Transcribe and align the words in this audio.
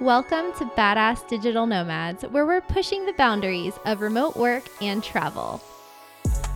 Welcome 0.00 0.52
to 0.58 0.64
Badass 0.76 1.26
Digital 1.26 1.66
Nomads, 1.66 2.22
where 2.22 2.46
we're 2.46 2.60
pushing 2.60 3.04
the 3.04 3.14
boundaries 3.14 3.80
of 3.84 4.00
remote 4.00 4.36
work 4.36 4.62
and 4.80 5.02
travel. 5.02 5.60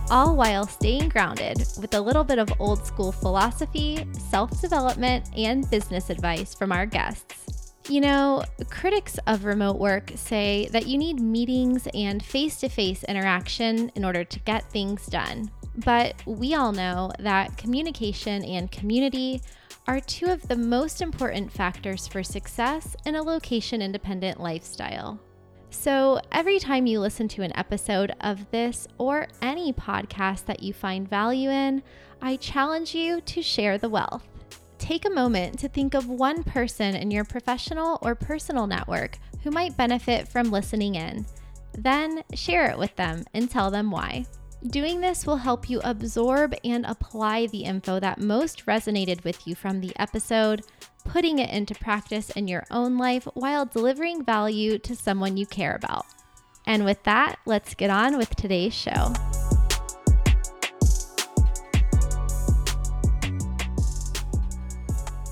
All 0.09 0.37
while 0.37 0.65
staying 0.65 1.09
grounded 1.09 1.57
with 1.81 1.93
a 1.93 1.99
little 1.99 2.23
bit 2.23 2.39
of 2.39 2.47
old 2.61 2.85
school 2.87 3.11
philosophy, 3.11 4.07
self 4.29 4.61
development, 4.61 5.25
and 5.35 5.69
business 5.69 6.09
advice 6.09 6.55
from 6.55 6.71
our 6.71 6.85
guests. 6.85 7.73
You 7.89 7.99
know, 7.99 8.45
critics 8.69 9.19
of 9.27 9.43
remote 9.43 9.77
work 9.77 10.13
say 10.15 10.69
that 10.71 10.87
you 10.87 10.97
need 10.97 11.19
meetings 11.19 11.85
and 11.93 12.23
face 12.23 12.61
to 12.61 12.69
face 12.69 13.03
interaction 13.03 13.91
in 13.95 14.05
order 14.05 14.23
to 14.23 14.39
get 14.39 14.71
things 14.71 15.05
done. 15.07 15.51
But 15.83 16.15
we 16.25 16.53
all 16.53 16.71
know 16.71 17.11
that 17.19 17.57
communication 17.57 18.45
and 18.45 18.71
community 18.71 19.41
are 19.87 19.99
two 19.99 20.27
of 20.27 20.47
the 20.47 20.55
most 20.55 21.01
important 21.01 21.51
factors 21.51 22.07
for 22.07 22.23
success 22.23 22.95
in 23.05 23.15
a 23.15 23.23
location 23.23 23.81
independent 23.81 24.39
lifestyle. 24.39 25.19
So, 25.69 26.21
every 26.31 26.59
time 26.59 26.85
you 26.85 26.99
listen 26.99 27.27
to 27.29 27.41
an 27.41 27.55
episode 27.57 28.13
of 28.21 28.49
this 28.51 28.87
or 28.97 29.27
any 29.41 29.73
podcast 29.73 30.45
that 30.45 30.61
you 30.61 30.71
find 30.71 31.09
value 31.09 31.49
in, 31.49 31.81
I 32.21 32.35
challenge 32.35 32.93
you 32.93 33.21
to 33.21 33.41
share 33.41 33.77
the 33.77 33.89
wealth. 33.89 34.23
Take 34.77 35.05
a 35.05 35.09
moment 35.09 35.59
to 35.59 35.67
think 35.67 35.93
of 35.93 36.07
one 36.07 36.43
person 36.43 36.95
in 36.95 37.09
your 37.09 37.23
professional 37.23 37.97
or 38.01 38.15
personal 38.15 38.67
network 38.67 39.17
who 39.43 39.51
might 39.51 39.75
benefit 39.75 40.27
from 40.27 40.51
listening 40.51 40.95
in. 40.95 41.25
Then 41.77 42.23
share 42.33 42.69
it 42.69 42.77
with 42.77 42.95
them 42.95 43.25
and 43.33 43.49
tell 43.49 43.71
them 43.71 43.89
why. 43.91 44.25
Doing 44.69 45.01
this 45.01 45.27
will 45.27 45.35
help 45.37 45.69
you 45.69 45.81
absorb 45.83 46.55
and 46.63 46.85
apply 46.85 47.47
the 47.47 47.65
info 47.65 47.99
that 47.99 48.21
most 48.21 48.65
resonated 48.65 49.21
with 49.25 49.45
you 49.45 49.55
from 49.55 49.81
the 49.81 49.91
episode, 49.97 50.61
putting 51.03 51.39
it 51.39 51.49
into 51.49 51.75
practice 51.75 52.29
in 52.29 52.47
your 52.47 52.63
own 52.71 52.97
life 52.97 53.27
while 53.33 53.65
delivering 53.65 54.23
value 54.23 54.77
to 54.77 54.95
someone 54.95 55.35
you 55.35 55.45
care 55.45 55.75
about. 55.75 56.05
And 56.65 56.85
with 56.85 57.03
that, 57.03 57.39
let's 57.45 57.75
get 57.75 57.89
on 57.89 58.17
with 58.17 58.33
today's 58.37 58.73
show. 58.73 59.13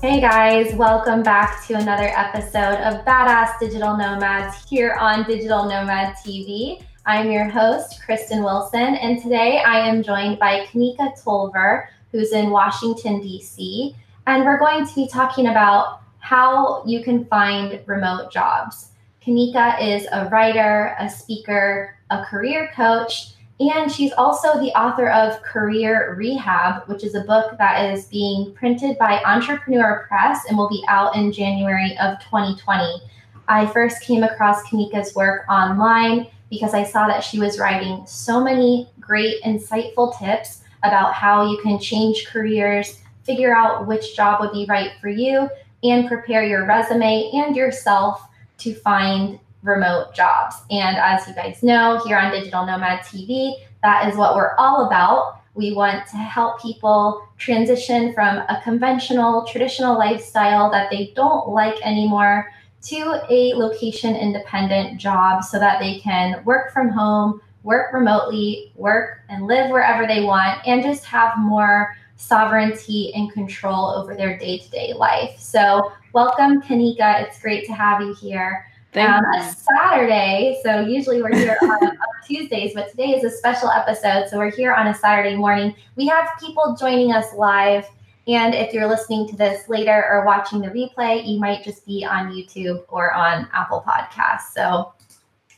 Hey 0.02 0.20
guys, 0.20 0.74
welcome 0.74 1.22
back 1.22 1.66
to 1.68 1.74
another 1.74 2.12
episode 2.14 2.82
of 2.82 3.02
Badass 3.06 3.58
Digital 3.58 3.96
Nomads 3.96 4.68
here 4.68 4.94
on 5.00 5.24
Digital 5.24 5.64
Nomad 5.64 6.16
TV. 6.16 6.84
I'm 7.04 7.32
your 7.32 7.48
host, 7.48 8.00
Kristin 8.06 8.44
Wilson, 8.44 8.94
and 8.94 9.20
today 9.20 9.58
I 9.58 9.88
am 9.88 10.04
joined 10.04 10.38
by 10.38 10.66
Kanika 10.66 11.20
Tolver, 11.20 11.88
who's 12.12 12.30
in 12.30 12.50
Washington, 12.50 13.20
D.C., 13.20 13.96
and 14.28 14.44
we're 14.44 14.60
going 14.60 14.86
to 14.86 14.94
be 14.94 15.08
talking 15.08 15.48
about 15.48 16.02
how 16.20 16.84
you 16.86 17.02
can 17.02 17.24
find 17.24 17.80
remote 17.86 18.30
jobs. 18.30 18.90
Kanika 19.20 19.82
is 19.82 20.06
a 20.12 20.28
writer, 20.28 20.94
a 21.00 21.10
speaker, 21.10 21.96
a 22.10 22.24
career 22.24 22.70
coach, 22.72 23.32
and 23.58 23.90
she's 23.90 24.12
also 24.12 24.60
the 24.60 24.70
author 24.78 25.10
of 25.10 25.42
Career 25.42 26.14
Rehab, 26.16 26.84
which 26.86 27.02
is 27.02 27.16
a 27.16 27.24
book 27.24 27.58
that 27.58 27.92
is 27.92 28.06
being 28.06 28.54
printed 28.54 28.96
by 28.96 29.20
Entrepreneur 29.24 30.06
Press 30.06 30.44
and 30.48 30.56
will 30.56 30.68
be 30.68 30.84
out 30.86 31.16
in 31.16 31.32
January 31.32 31.98
of 31.98 32.20
2020. 32.20 33.02
I 33.48 33.66
first 33.66 34.02
came 34.02 34.22
across 34.22 34.62
Kanika's 34.68 35.16
work 35.16 35.48
online 35.48 36.28
because 36.52 36.74
I 36.74 36.84
saw 36.84 37.06
that 37.06 37.24
she 37.24 37.40
was 37.40 37.58
writing 37.58 38.04
so 38.06 38.44
many 38.44 38.86
great, 39.00 39.42
insightful 39.42 40.16
tips 40.18 40.60
about 40.82 41.14
how 41.14 41.50
you 41.50 41.56
can 41.62 41.78
change 41.78 42.26
careers, 42.26 43.00
figure 43.24 43.56
out 43.56 43.86
which 43.86 44.14
job 44.14 44.38
would 44.42 44.52
be 44.52 44.66
right 44.68 44.90
for 45.00 45.08
you, 45.08 45.48
and 45.82 46.06
prepare 46.06 46.44
your 46.44 46.66
resume 46.66 47.30
and 47.32 47.56
yourself 47.56 48.28
to 48.58 48.74
find 48.74 49.40
remote 49.62 50.14
jobs. 50.14 50.56
And 50.70 50.98
as 50.98 51.26
you 51.26 51.34
guys 51.34 51.62
know, 51.62 52.02
here 52.06 52.18
on 52.18 52.30
Digital 52.30 52.66
Nomad 52.66 53.00
TV, 53.00 53.54
that 53.82 54.06
is 54.06 54.18
what 54.18 54.36
we're 54.36 54.54
all 54.56 54.86
about. 54.86 55.40
We 55.54 55.72
want 55.72 56.06
to 56.08 56.16
help 56.18 56.60
people 56.60 57.26
transition 57.38 58.12
from 58.12 58.36
a 58.36 58.60
conventional, 58.62 59.46
traditional 59.46 59.96
lifestyle 59.96 60.70
that 60.70 60.90
they 60.90 61.14
don't 61.16 61.48
like 61.48 61.80
anymore 61.82 62.52
to 62.82 63.20
a 63.30 63.54
location 63.54 64.16
independent 64.16 65.00
job 65.00 65.44
so 65.44 65.58
that 65.58 65.80
they 65.80 65.98
can 66.00 66.44
work 66.44 66.72
from 66.72 66.88
home, 66.88 67.40
work 67.62 67.92
remotely, 67.92 68.72
work 68.74 69.20
and 69.28 69.46
live 69.46 69.70
wherever 69.70 70.06
they 70.06 70.22
want, 70.22 70.60
and 70.66 70.82
just 70.82 71.04
have 71.04 71.38
more 71.38 71.96
sovereignty 72.16 73.12
and 73.14 73.32
control 73.32 73.86
over 73.90 74.14
their 74.14 74.36
day 74.38 74.58
to 74.58 74.70
day 74.70 74.92
life. 74.92 75.38
So, 75.38 75.92
welcome, 76.12 76.60
Kanika. 76.62 77.22
It's 77.22 77.40
great 77.40 77.64
to 77.66 77.72
have 77.72 78.00
you 78.00 78.14
here. 78.14 78.66
Thank 78.92 79.10
um, 79.10 79.24
you. 79.32 79.42
Saturday, 79.42 80.60
so 80.62 80.80
usually 80.80 81.22
we're 81.22 81.34
here 81.34 81.56
on, 81.62 81.70
on 81.84 81.96
Tuesdays, 82.26 82.74
but 82.74 82.90
today 82.90 83.10
is 83.14 83.24
a 83.24 83.30
special 83.30 83.70
episode. 83.70 84.28
So, 84.28 84.38
we're 84.38 84.50
here 84.50 84.72
on 84.72 84.88
a 84.88 84.94
Saturday 84.94 85.36
morning. 85.36 85.74
We 85.96 86.06
have 86.08 86.28
people 86.40 86.76
joining 86.78 87.12
us 87.12 87.32
live 87.34 87.86
and 88.28 88.54
if 88.54 88.72
you're 88.72 88.88
listening 88.88 89.28
to 89.28 89.36
this 89.36 89.68
later 89.68 90.04
or 90.08 90.24
watching 90.24 90.60
the 90.60 90.68
replay, 90.68 91.26
you 91.26 91.40
might 91.40 91.64
just 91.64 91.84
be 91.84 92.04
on 92.04 92.32
YouTube 92.32 92.84
or 92.88 93.12
on 93.12 93.48
Apple 93.52 93.84
Podcasts. 93.86 94.52
So, 94.54 94.92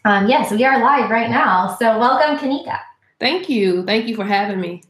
um, 0.05 0.29
yes, 0.29 0.51
we 0.51 0.65
are 0.65 0.81
live 0.81 1.11
right 1.11 1.31
now. 1.31 1.77
So, 1.79 1.99
welcome, 1.99 2.39
Kanika. 2.39 2.79
Thank 3.21 3.49
you. 3.49 3.85
Thank 3.85 4.09
you 4.09 4.17
for 4.17 4.25
having 4.25 4.61
me. 4.61 4.83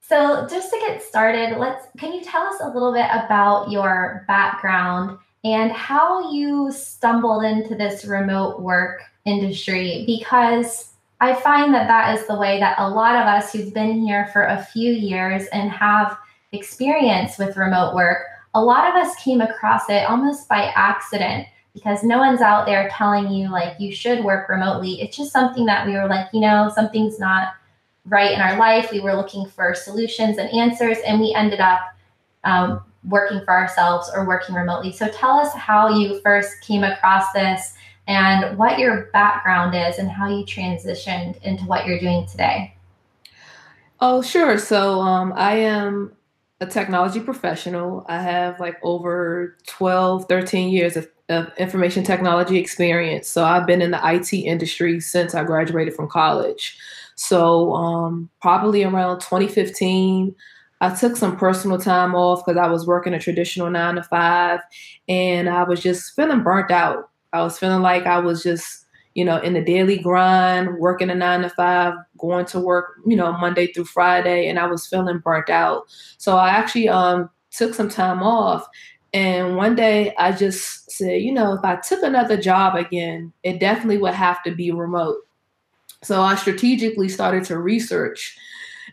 So, 0.00 0.46
just 0.48 0.70
to 0.70 0.78
get 0.78 1.02
started, 1.02 1.58
let's 1.58 1.86
can 1.98 2.12
you 2.12 2.22
tell 2.22 2.42
us 2.42 2.60
a 2.60 2.68
little 2.68 2.92
bit 2.92 3.06
about 3.12 3.70
your 3.70 4.24
background 4.26 5.18
and 5.44 5.70
how 5.72 6.32
you 6.32 6.72
stumbled 6.72 7.44
into 7.44 7.74
this 7.74 8.04
remote 8.06 8.60
work 8.60 9.02
industry? 9.26 10.04
Because 10.06 10.92
I 11.20 11.34
find 11.34 11.72
that 11.74 11.86
that 11.88 12.18
is 12.18 12.26
the 12.26 12.36
way 12.36 12.58
that 12.58 12.78
a 12.78 12.88
lot 12.88 13.14
of 13.14 13.26
us 13.26 13.52
who've 13.52 13.72
been 13.72 14.00
here 14.00 14.28
for 14.32 14.44
a 14.46 14.64
few 14.64 14.92
years 14.92 15.46
and 15.52 15.70
have 15.70 16.18
experience 16.52 17.38
with 17.38 17.56
remote 17.56 17.94
work, 17.94 18.26
a 18.54 18.62
lot 18.62 18.88
of 18.88 18.94
us 18.94 19.14
came 19.16 19.40
across 19.40 19.88
it 19.88 20.08
almost 20.08 20.48
by 20.48 20.72
accident 20.74 21.46
because 21.74 22.02
no 22.02 22.18
one's 22.18 22.42
out 22.42 22.66
there 22.66 22.90
telling 22.90 23.30
you 23.30 23.50
like 23.50 23.80
you 23.80 23.92
should 23.92 24.22
work 24.22 24.48
remotely. 24.48 25.00
It's 25.00 25.16
just 25.16 25.32
something 25.32 25.64
that 25.66 25.86
we 25.86 25.94
were 25.94 26.06
like, 26.06 26.28
you 26.32 26.40
know, 26.40 26.70
something's 26.74 27.18
not 27.18 27.54
right 28.04 28.32
in 28.32 28.40
our 28.40 28.58
life. 28.58 28.92
We 28.92 29.00
were 29.00 29.14
looking 29.14 29.46
for 29.46 29.74
solutions 29.74 30.36
and 30.38 30.50
answers, 30.50 30.98
and 31.06 31.20
we 31.20 31.34
ended 31.34 31.60
up 31.60 31.80
um, 32.44 32.84
working 33.08 33.40
for 33.44 33.52
ourselves 33.52 34.10
or 34.14 34.26
working 34.26 34.54
remotely. 34.54 34.92
So 34.92 35.08
tell 35.08 35.38
us 35.38 35.52
how 35.54 35.88
you 35.88 36.20
first 36.20 36.60
came 36.60 36.84
across 36.84 37.32
this 37.32 37.74
and 38.06 38.58
what 38.58 38.78
your 38.78 39.06
background 39.12 39.74
is 39.74 39.98
and 39.98 40.10
how 40.10 40.28
you 40.28 40.44
transitioned 40.44 41.40
into 41.42 41.64
what 41.64 41.86
you're 41.86 42.00
doing 42.00 42.26
today. 42.26 42.74
Oh, 44.00 44.20
sure. 44.20 44.58
So 44.58 45.00
um, 45.00 45.32
I 45.36 45.54
am 45.54 46.12
a 46.62 46.66
technology 46.66 47.20
professional. 47.20 48.06
I 48.08 48.22
have 48.22 48.60
like 48.60 48.78
over 48.82 49.56
12, 49.66 50.26
13 50.28 50.68
years 50.68 50.96
of, 50.96 51.08
of, 51.28 51.50
information 51.58 52.04
technology 52.04 52.56
experience. 52.56 53.28
So 53.28 53.44
I've 53.44 53.66
been 53.66 53.82
in 53.82 53.90
the 53.90 54.00
IT 54.04 54.32
industry 54.32 55.00
since 55.00 55.34
I 55.34 55.42
graduated 55.42 55.94
from 55.94 56.08
college. 56.08 56.78
So 57.16 57.72
um, 57.74 58.30
probably 58.40 58.84
around 58.84 59.20
2015, 59.20 60.34
I 60.80 60.94
took 60.94 61.16
some 61.16 61.36
personal 61.36 61.78
time 61.78 62.14
off 62.14 62.44
because 62.44 62.58
I 62.58 62.68
was 62.68 62.86
working 62.86 63.12
a 63.12 63.18
traditional 63.18 63.68
nine 63.68 63.96
to 63.96 64.02
five 64.04 64.60
and 65.08 65.48
I 65.48 65.64
was 65.64 65.82
just 65.82 66.14
feeling 66.14 66.42
burnt 66.42 66.70
out. 66.70 67.10
I 67.32 67.42
was 67.42 67.58
feeling 67.58 67.82
like 67.82 68.06
I 68.06 68.18
was 68.18 68.42
just 68.42 68.81
you 69.14 69.24
know, 69.24 69.38
in 69.38 69.52
the 69.52 69.62
daily 69.62 69.98
grind, 69.98 70.78
working 70.78 71.10
a 71.10 71.14
nine 71.14 71.42
to 71.42 71.50
five, 71.50 71.94
going 72.18 72.46
to 72.46 72.60
work, 72.60 72.96
you 73.06 73.16
know, 73.16 73.32
Monday 73.32 73.72
through 73.72 73.84
Friday, 73.84 74.48
and 74.48 74.58
I 74.58 74.66
was 74.66 74.86
feeling 74.86 75.18
burnt 75.18 75.50
out. 75.50 75.84
So 76.18 76.36
I 76.36 76.50
actually 76.50 76.88
um, 76.88 77.30
took 77.50 77.74
some 77.74 77.88
time 77.88 78.22
off. 78.22 78.66
And 79.12 79.56
one 79.56 79.74
day 79.74 80.14
I 80.16 80.32
just 80.32 80.90
said, 80.90 81.20
you 81.20 81.32
know, 81.32 81.52
if 81.52 81.64
I 81.64 81.76
took 81.76 82.02
another 82.02 82.40
job 82.40 82.76
again, 82.76 83.32
it 83.42 83.60
definitely 83.60 83.98
would 83.98 84.14
have 84.14 84.42
to 84.44 84.54
be 84.54 84.70
remote. 84.70 85.18
So 86.02 86.22
I 86.22 86.34
strategically 86.34 87.08
started 87.08 87.44
to 87.44 87.58
research 87.58 88.36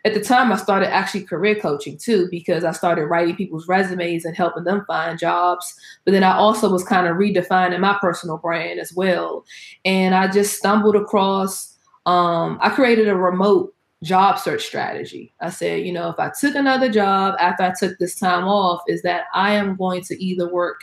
at 0.05 0.13
the 0.13 0.21
time 0.21 0.51
I 0.51 0.57
started 0.57 0.93
actually 0.93 1.23
career 1.23 1.55
coaching 1.55 1.97
too 1.97 2.27
because 2.29 2.63
I 2.63 2.71
started 2.71 3.05
writing 3.05 3.35
people's 3.35 3.67
resumes 3.67 4.25
and 4.25 4.35
helping 4.35 4.63
them 4.63 4.85
find 4.85 5.19
jobs. 5.19 5.73
But 6.05 6.11
then 6.11 6.23
I 6.23 6.35
also 6.35 6.69
was 6.69 6.83
kind 6.83 7.07
of 7.07 7.17
redefining 7.17 7.79
my 7.79 7.97
personal 7.99 8.37
brand 8.37 8.79
as 8.79 8.93
well. 8.93 9.45
And 9.85 10.15
I 10.15 10.27
just 10.27 10.57
stumbled 10.57 10.95
across 10.95 11.75
um, 12.05 12.57
I 12.61 12.69
created 12.69 13.07
a 13.07 13.15
remote 13.15 13.75
job 14.03 14.39
search 14.39 14.63
strategy. 14.63 15.33
I 15.41 15.49
said, 15.49 15.85
you 15.85 15.91
know, 15.91 16.09
if 16.09 16.17
I 16.17 16.31
took 16.39 16.55
another 16.55 16.89
job 16.89 17.35
after 17.39 17.63
I 17.63 17.73
took 17.79 17.99
this 17.99 18.15
time 18.15 18.45
off, 18.45 18.81
is 18.87 19.01
that 19.03 19.25
I 19.33 19.53
am 19.53 19.75
going 19.75 20.01
to 20.03 20.23
either 20.23 20.51
work 20.51 20.81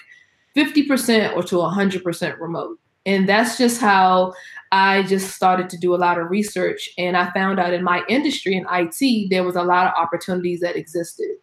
50% 0.57 1.35
or 1.35 1.43
to 1.43 1.57
100% 1.57 2.39
remote. 2.39 2.79
And 3.07 3.29
that's 3.29 3.57
just 3.57 3.81
how 3.81 4.35
I 4.73 5.05
just 5.05 5.35
started 5.35 5.71
to 5.71 5.79
do 5.79 5.95
a 5.95 5.97
lot 5.97 6.19
of 6.19 6.29
research 6.29 6.91
and 6.99 7.17
I 7.17 7.31
found 7.31 7.61
out 7.61 7.73
in 7.73 7.85
my 7.85 8.03
industry 8.09 8.57
in 8.57 8.67
IT, 8.71 9.31
there 9.31 9.45
was 9.45 9.55
a 9.55 9.63
lot 9.63 9.87
of 9.87 9.95
opportunities 9.97 10.61
that 10.61 10.77
existed. 10.77 11.37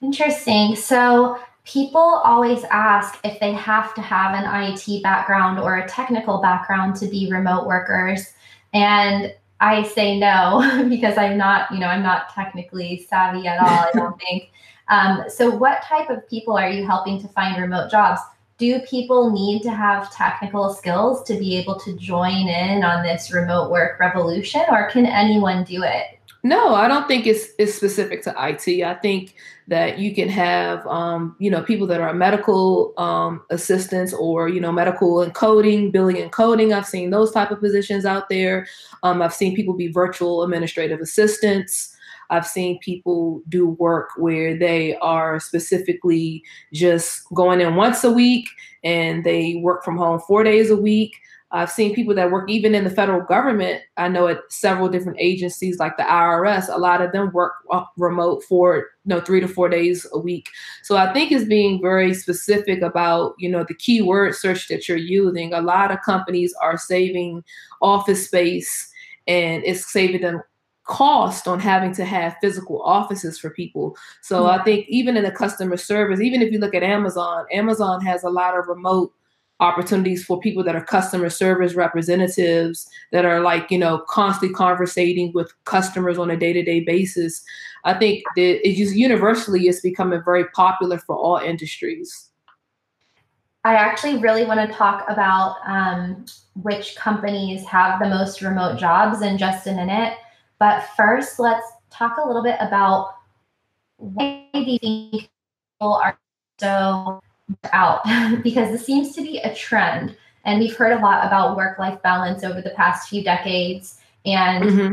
Interesting. 0.00 0.74
So 0.74 1.38
people 1.64 2.00
always 2.00 2.64
ask 2.64 3.18
if 3.24 3.38
they 3.40 3.52
have 3.52 3.94
to 3.94 4.02
have 4.02 4.34
an 4.34 4.72
IT 4.72 5.02
background 5.02 5.58
or 5.58 5.78
a 5.78 5.88
technical 5.88 6.40
background 6.40 6.96
to 6.96 7.06
be 7.06 7.30
remote 7.30 7.66
workers. 7.66 8.32
And 8.72 9.32
I 9.60 9.82
say 9.82 10.18
no 10.18 10.86
because 10.88 11.16
I'm 11.16 11.38
not, 11.38 11.70
you 11.70 11.78
know, 11.78 11.86
I'm 11.86 12.02
not 12.02 12.30
technically 12.34 13.06
savvy 13.08 13.46
at 13.46 13.60
all, 13.60 13.68
I 13.68 13.90
don't 13.94 14.18
think. 14.28 14.50
Um, 14.88 15.24
so, 15.28 15.48
what 15.50 15.82
type 15.82 16.10
of 16.10 16.28
people 16.28 16.58
are 16.58 16.68
you 16.68 16.86
helping 16.86 17.18
to 17.22 17.28
find 17.28 17.60
remote 17.60 17.90
jobs? 17.90 18.20
Do 18.58 18.78
people 18.80 19.30
need 19.30 19.62
to 19.62 19.70
have 19.70 20.12
technical 20.12 20.72
skills 20.72 21.24
to 21.24 21.34
be 21.34 21.56
able 21.56 21.78
to 21.80 21.96
join 21.96 22.46
in 22.48 22.84
on 22.84 23.02
this 23.02 23.32
remote 23.32 23.70
work 23.70 23.98
revolution, 23.98 24.62
or 24.70 24.88
can 24.90 25.06
anyone 25.06 25.64
do 25.64 25.82
it? 25.82 26.18
No, 26.44 26.74
I 26.74 26.88
don't 26.88 27.08
think 27.08 27.26
it's 27.26 27.48
it's 27.58 27.74
specific 27.74 28.22
to 28.24 28.34
IT. 28.36 28.84
I 28.84 28.94
think 28.94 29.34
that 29.66 29.98
you 29.98 30.14
can 30.14 30.28
have 30.28 30.86
um, 30.86 31.34
you 31.38 31.50
know 31.50 31.62
people 31.62 31.86
that 31.86 32.02
are 32.02 32.12
medical 32.12 32.92
um, 32.98 33.42
assistants 33.48 34.12
or 34.12 34.50
you 34.50 34.60
know 34.60 34.70
medical 34.70 35.22
and 35.22 35.34
coding, 35.34 35.90
billing 35.90 36.18
and 36.18 36.30
coding. 36.30 36.74
I've 36.74 36.86
seen 36.86 37.08
those 37.08 37.32
type 37.32 37.50
of 37.50 37.60
positions 37.60 38.04
out 38.04 38.28
there. 38.28 38.66
Um, 39.02 39.22
I've 39.22 39.32
seen 39.32 39.56
people 39.56 39.72
be 39.72 39.88
virtual 39.88 40.42
administrative 40.42 41.00
assistants. 41.00 41.93
I've 42.30 42.46
seen 42.46 42.78
people 42.80 43.42
do 43.48 43.68
work 43.68 44.10
where 44.16 44.56
they 44.56 44.96
are 44.96 45.40
specifically 45.40 46.42
just 46.72 47.24
going 47.34 47.60
in 47.60 47.76
once 47.76 48.04
a 48.04 48.10
week 48.10 48.48
and 48.82 49.24
they 49.24 49.56
work 49.56 49.84
from 49.84 49.96
home 49.96 50.20
four 50.20 50.44
days 50.44 50.70
a 50.70 50.76
week. 50.76 51.14
I've 51.54 51.70
seen 51.70 51.94
people 51.94 52.16
that 52.16 52.32
work 52.32 52.50
even 52.50 52.74
in 52.74 52.82
the 52.82 52.90
federal 52.90 53.20
government. 53.20 53.80
I 53.96 54.08
know 54.08 54.26
at 54.26 54.40
several 54.48 54.88
different 54.88 55.18
agencies 55.20 55.78
like 55.78 55.96
the 55.96 56.02
IRS, 56.02 56.68
a 56.68 56.78
lot 56.78 57.00
of 57.00 57.12
them 57.12 57.30
work 57.32 57.52
remote 57.96 58.42
for 58.42 58.76
you 58.76 58.84
know 59.04 59.20
three 59.20 59.40
to 59.40 59.46
four 59.46 59.68
days 59.68 60.04
a 60.12 60.18
week. 60.18 60.48
So 60.82 60.96
I 60.96 61.12
think 61.12 61.30
it's 61.30 61.44
being 61.44 61.80
very 61.80 62.12
specific 62.12 62.82
about 62.82 63.36
you 63.38 63.48
know 63.48 63.64
the 63.66 63.74
keyword 63.74 64.34
search 64.34 64.66
that 64.66 64.88
you're 64.88 64.98
using. 64.98 65.54
A 65.54 65.60
lot 65.60 65.92
of 65.92 66.02
companies 66.02 66.52
are 66.60 66.76
saving 66.76 67.44
office 67.80 68.26
space 68.26 68.90
and 69.28 69.62
it's 69.64 69.92
saving 69.92 70.22
them 70.22 70.42
cost 70.84 71.48
on 71.48 71.60
having 71.60 71.92
to 71.94 72.04
have 72.04 72.36
physical 72.40 72.82
offices 72.82 73.38
for 73.38 73.50
people. 73.50 73.96
So 74.20 74.44
yeah. 74.44 74.58
I 74.58 74.64
think 74.64 74.86
even 74.88 75.16
in 75.16 75.24
the 75.24 75.30
customer 75.30 75.76
service, 75.76 76.20
even 76.20 76.42
if 76.42 76.52
you 76.52 76.58
look 76.58 76.74
at 76.74 76.82
Amazon, 76.82 77.46
Amazon 77.52 78.00
has 78.02 78.22
a 78.22 78.30
lot 78.30 78.58
of 78.58 78.68
remote 78.68 79.12
opportunities 79.60 80.24
for 80.24 80.40
people 80.40 80.64
that 80.64 80.74
are 80.74 80.84
customer 80.84 81.30
service 81.30 81.74
representatives 81.74 82.88
that 83.12 83.24
are 83.24 83.40
like 83.40 83.70
you 83.70 83.78
know 83.78 83.98
constantly 84.08 84.52
conversating 84.52 85.32
with 85.32 85.52
customers 85.64 86.18
on 86.18 86.28
a 86.28 86.36
day-to-day 86.36 86.80
basis 86.80 87.44
i 87.84 87.94
think 87.94 88.24
that 88.34 88.68
it 88.68 88.74
just 88.74 88.96
universally 88.96 89.68
is 89.68 89.80
becoming 89.80 90.20
very 90.24 90.44
popular 90.48 90.98
for 90.98 91.14
all 91.14 91.36
industries 91.36 92.30
i 93.62 93.76
actually 93.76 94.18
really 94.18 94.44
want 94.44 94.58
to 94.58 94.76
talk 94.76 95.04
about 95.08 95.56
um, 95.66 96.24
which 96.62 96.96
companies 96.96 97.64
have 97.64 98.00
the 98.00 98.08
most 98.08 98.42
remote 98.42 98.76
jobs 98.76 99.22
in 99.22 99.38
just 99.38 99.68
a 99.68 99.72
minute 99.72 100.14
but 100.58 100.82
first 100.96 101.38
let's 101.38 101.66
talk 101.90 102.16
a 102.18 102.26
little 102.26 102.42
bit 102.42 102.56
about 102.60 103.14
why 103.96 104.48
think 104.52 104.80
people 104.80 105.94
are 105.94 106.18
so 106.58 107.20
out 107.72 108.02
because 108.42 108.70
this 108.70 108.84
seems 108.84 109.14
to 109.14 109.22
be 109.22 109.38
a 109.38 109.54
trend. 109.54 110.16
And 110.44 110.60
we've 110.60 110.76
heard 110.76 110.92
a 110.92 111.00
lot 111.00 111.26
about 111.26 111.56
work 111.56 111.78
life 111.78 112.00
balance 112.02 112.44
over 112.44 112.60
the 112.60 112.70
past 112.70 113.08
few 113.08 113.24
decades. 113.24 113.98
And 114.26 114.64
mm-hmm. 114.64 114.92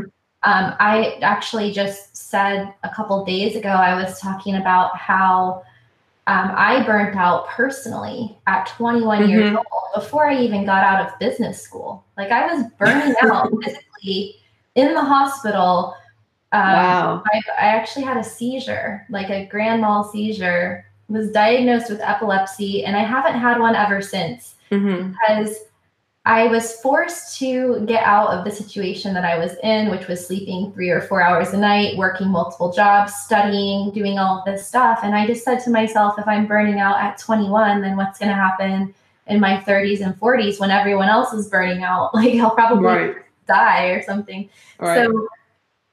um, 0.50 0.74
I 0.80 1.18
actually 1.22 1.72
just 1.72 2.16
said 2.16 2.72
a 2.82 2.88
couple 2.88 3.22
days 3.24 3.54
ago, 3.54 3.68
I 3.68 3.94
was 4.02 4.18
talking 4.18 4.56
about 4.56 4.96
how 4.96 5.62
um, 6.26 6.52
I 6.54 6.84
burnt 6.84 7.16
out 7.16 7.48
personally 7.48 8.38
at 8.46 8.66
21 8.66 9.18
mm-hmm. 9.18 9.30
years 9.30 9.56
old 9.56 9.94
before 9.94 10.28
I 10.28 10.40
even 10.40 10.64
got 10.64 10.84
out 10.84 11.06
of 11.06 11.18
business 11.18 11.60
school. 11.60 12.04
Like 12.16 12.30
I 12.30 12.46
was 12.46 12.64
burning 12.78 13.14
out 13.22 13.52
physically 13.62 14.36
in 14.74 14.94
the 14.94 15.00
hospital. 15.00 15.94
Um, 16.52 16.60
wow. 16.60 17.22
I, 17.32 17.40
I 17.58 17.66
actually 17.66 18.04
had 18.04 18.16
a 18.16 18.24
seizure, 18.24 19.06
like 19.08 19.30
a 19.30 19.46
grand 19.46 19.80
mal 19.80 20.04
seizure 20.04 20.84
was 21.08 21.30
diagnosed 21.30 21.90
with 21.90 22.00
epilepsy, 22.00 22.84
and 22.84 22.96
I 22.96 23.00
haven't 23.00 23.38
had 23.38 23.60
one 23.60 23.74
ever 23.76 24.00
since 24.00 24.54
mm-hmm. 24.70 25.12
because 25.12 25.58
I 26.24 26.46
was 26.46 26.80
forced 26.80 27.38
to 27.40 27.84
get 27.86 28.04
out 28.04 28.28
of 28.28 28.44
the 28.44 28.50
situation 28.50 29.12
that 29.14 29.24
I 29.24 29.38
was 29.38 29.56
in, 29.64 29.90
which 29.90 30.06
was 30.06 30.24
sleeping 30.24 30.72
three 30.72 30.90
or 30.90 31.00
four 31.00 31.20
hours 31.20 31.52
a 31.52 31.58
night, 31.58 31.96
working 31.96 32.28
multiple 32.28 32.72
jobs, 32.72 33.12
studying, 33.14 33.90
doing 33.90 34.18
all 34.18 34.38
of 34.38 34.44
this 34.44 34.66
stuff. 34.66 35.00
And 35.02 35.16
I 35.16 35.26
just 35.26 35.44
said 35.44 35.58
to 35.64 35.70
myself, 35.70 36.14
if 36.18 36.28
I'm 36.28 36.46
burning 36.46 36.78
out 36.78 37.00
at 37.00 37.18
21, 37.18 37.82
then 37.82 37.96
what's 37.96 38.20
going 38.20 38.28
to 38.28 38.36
happen 38.36 38.94
in 39.26 39.40
my 39.40 39.56
30s 39.58 40.00
and 40.00 40.14
40s 40.14 40.60
when 40.60 40.70
everyone 40.70 41.08
else 41.08 41.32
is 41.32 41.48
burning 41.48 41.82
out? 41.82 42.14
Like 42.14 42.34
I'll 42.36 42.54
probably 42.54 42.84
right. 42.84 43.16
Die 43.46 43.86
or 43.86 44.02
something. 44.02 44.48
Right. 44.78 45.04
So, 45.04 45.28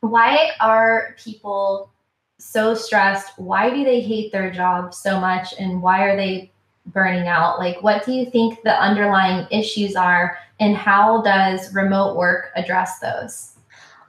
why 0.01 0.51
are 0.60 1.16
people 1.24 1.92
so 2.38 2.74
stressed? 2.74 3.38
Why 3.38 3.69
do 3.69 3.84
they 3.84 4.01
hate 4.01 4.31
their 4.31 4.51
job 4.51 4.94
so 4.94 5.19
much? 5.19 5.54
And 5.60 5.81
why 5.81 6.04
are 6.04 6.16
they 6.16 6.51
burning 6.88 7.28
out? 7.28 7.60
Like, 7.60 7.81
what 7.84 8.06
do 8.06 8.13
you 8.13 8.30
think 8.30 8.62
the 8.63 8.81
underlying 8.81 9.48
issues 9.51 9.96
are? 9.96 10.38
And 10.60 10.75
how 10.75 11.22
does 11.22 11.74
remote 11.74 12.16
work 12.16 12.51
address 12.56 13.00
those? 13.00 13.56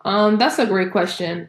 Um, 0.05 0.39
that's 0.39 0.59
a 0.59 0.67
great 0.67 0.93
question. 0.93 1.49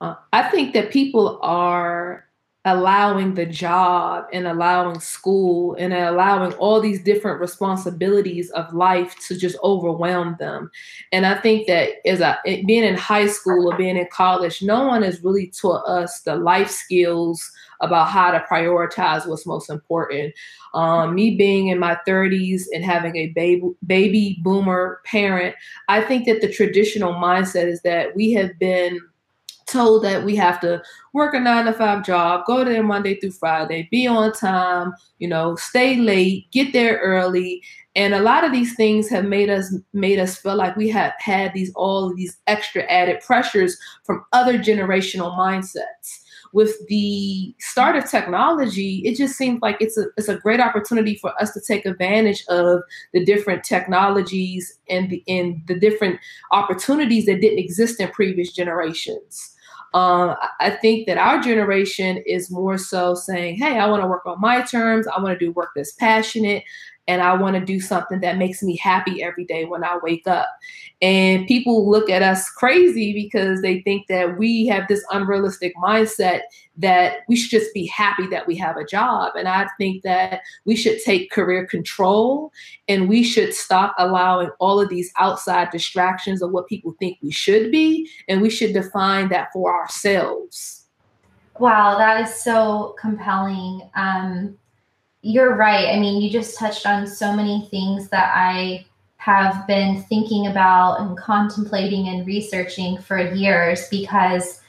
Uh, 0.00 0.16
I 0.32 0.42
think 0.44 0.74
that 0.74 0.90
people 0.90 1.38
are 1.42 2.26
allowing 2.64 3.34
the 3.34 3.44
job 3.44 4.24
and 4.32 4.46
allowing 4.46 5.00
school 5.00 5.74
and 5.74 5.92
allowing 5.92 6.52
all 6.54 6.80
these 6.80 7.02
different 7.02 7.40
responsibilities 7.40 8.50
of 8.50 8.72
life 8.72 9.16
to 9.26 9.36
just 9.36 9.56
overwhelm 9.64 10.36
them. 10.38 10.70
And 11.10 11.26
I 11.26 11.34
think 11.34 11.66
that 11.66 11.94
as 12.06 12.20
a 12.20 12.38
being 12.44 12.84
in 12.84 12.94
high 12.94 13.26
school 13.26 13.72
or 13.72 13.76
being 13.76 13.96
in 13.96 14.06
college, 14.12 14.62
no 14.62 14.86
one 14.86 15.02
has 15.02 15.24
really 15.24 15.48
taught 15.48 15.84
us 15.88 16.20
the 16.20 16.36
life 16.36 16.70
skills 16.70 17.50
about 17.80 18.08
how 18.08 18.30
to 18.30 18.38
prioritize 18.48 19.26
what's 19.26 19.44
most 19.44 19.68
important. 19.68 20.32
Um, 20.72 21.16
me 21.16 21.34
being 21.34 21.66
in 21.66 21.80
my 21.80 21.98
30s 22.06 22.62
and 22.72 22.84
having 22.84 23.16
a 23.16 23.28
baby 23.28 23.70
baby 23.84 24.38
boomer 24.42 25.00
parent, 25.04 25.56
I 25.88 26.00
think 26.00 26.26
that 26.26 26.40
the 26.40 26.52
traditional 26.52 27.12
mindset 27.14 27.66
is 27.66 27.82
that 27.82 28.14
we 28.14 28.32
have 28.34 28.56
been 28.60 29.00
told 29.66 30.04
that 30.04 30.24
we 30.24 30.36
have 30.36 30.60
to 30.60 30.82
work 31.12 31.34
a 31.34 31.40
nine 31.40 31.66
to 31.66 31.72
five 31.72 32.04
job, 32.04 32.44
go 32.46 32.64
there 32.64 32.82
Monday 32.82 33.18
through 33.18 33.32
Friday, 33.32 33.88
be 33.90 34.06
on 34.06 34.32
time, 34.32 34.92
you 35.18 35.28
know, 35.28 35.56
stay 35.56 35.96
late, 35.96 36.50
get 36.50 36.72
there 36.72 36.98
early. 36.98 37.62
And 37.94 38.14
a 38.14 38.22
lot 38.22 38.44
of 38.44 38.52
these 38.52 38.74
things 38.74 39.08
have 39.10 39.26
made 39.26 39.50
us 39.50 39.74
made 39.92 40.18
us 40.18 40.36
feel 40.36 40.56
like 40.56 40.76
we 40.76 40.88
have 40.90 41.12
had 41.18 41.52
these 41.52 41.72
all 41.74 42.14
these 42.14 42.38
extra 42.46 42.82
added 42.84 43.20
pressures 43.20 43.76
from 44.04 44.24
other 44.32 44.58
generational 44.58 45.36
mindsets. 45.36 46.20
With 46.54 46.86
the 46.88 47.54
start 47.60 47.96
of 47.96 48.10
technology, 48.10 49.02
it 49.06 49.16
just 49.16 49.36
seems 49.36 49.60
like 49.62 49.76
it's 49.80 49.96
a 49.96 50.06
it's 50.16 50.28
a 50.28 50.36
great 50.36 50.60
opportunity 50.60 51.16
for 51.16 51.32
us 51.40 51.52
to 51.52 51.60
take 51.66 51.86
advantage 51.86 52.44
of 52.48 52.82
the 53.14 53.24
different 53.24 53.64
technologies 53.64 54.78
and 54.88 55.10
the 55.10 55.22
and 55.28 55.62
the 55.66 55.78
different 55.78 56.18
opportunities 56.50 57.26
that 57.26 57.40
didn't 57.40 57.58
exist 57.58 58.00
in 58.00 58.10
previous 58.10 58.52
generations. 58.52 59.51
Um, 59.94 60.36
I 60.58 60.70
think 60.70 61.06
that 61.06 61.18
our 61.18 61.40
generation 61.40 62.22
is 62.26 62.50
more 62.50 62.78
so 62.78 63.14
saying, 63.14 63.56
hey, 63.56 63.78
I 63.78 63.86
want 63.90 64.02
to 64.02 64.06
work 64.06 64.24
on 64.24 64.40
my 64.40 64.62
terms. 64.62 65.06
I 65.06 65.20
want 65.20 65.38
to 65.38 65.44
do 65.44 65.52
work 65.52 65.70
that's 65.76 65.92
passionate 65.92 66.64
and 67.08 67.20
I 67.20 67.34
want 67.34 67.56
to 67.56 67.64
do 67.64 67.80
something 67.80 68.20
that 68.20 68.38
makes 68.38 68.62
me 68.62 68.76
happy 68.76 69.22
every 69.22 69.44
day 69.44 69.64
when 69.64 69.82
I 69.82 69.98
wake 70.02 70.26
up. 70.26 70.48
And 71.00 71.46
people 71.48 71.90
look 71.90 72.08
at 72.08 72.22
us 72.22 72.48
crazy 72.50 73.12
because 73.12 73.60
they 73.60 73.80
think 73.80 74.06
that 74.06 74.38
we 74.38 74.66
have 74.66 74.86
this 74.86 75.04
unrealistic 75.10 75.74
mindset 75.82 76.42
that 76.76 77.18
we 77.28 77.36
should 77.36 77.50
just 77.50 77.74
be 77.74 77.86
happy 77.86 78.26
that 78.28 78.46
we 78.46 78.56
have 78.56 78.76
a 78.76 78.84
job. 78.84 79.32
And 79.36 79.48
I 79.48 79.66
think 79.78 80.04
that 80.04 80.42
we 80.64 80.76
should 80.76 81.02
take 81.02 81.32
career 81.32 81.66
control 81.66 82.52
and 82.88 83.08
we 83.08 83.24
should 83.24 83.52
stop 83.52 83.94
allowing 83.98 84.50
all 84.60 84.80
of 84.80 84.88
these 84.88 85.12
outside 85.18 85.70
distractions 85.70 86.40
of 86.40 86.52
what 86.52 86.68
people 86.68 86.94
think 86.98 87.18
we 87.20 87.32
should 87.32 87.72
be. 87.72 88.08
And 88.28 88.40
we 88.40 88.48
should 88.48 88.72
define 88.72 89.28
that 89.30 89.48
for 89.52 89.74
ourselves. 89.74 90.86
Wow, 91.58 91.98
that 91.98 92.22
is 92.22 92.34
so 92.34 92.94
compelling. 92.98 93.82
Um, 93.94 94.56
you're 95.22 95.54
right. 95.54 95.88
I 95.88 95.98
mean, 95.98 96.20
you 96.20 96.30
just 96.30 96.58
touched 96.58 96.84
on 96.84 97.06
so 97.06 97.32
many 97.32 97.68
things 97.70 98.08
that 98.08 98.32
I 98.34 98.84
have 99.16 99.66
been 99.68 100.02
thinking 100.02 100.48
about 100.48 101.00
and 101.00 101.16
contemplating 101.16 102.08
and 102.08 102.26
researching 102.26 102.98
for 102.98 103.32
years 103.32 103.88
because 103.88 104.60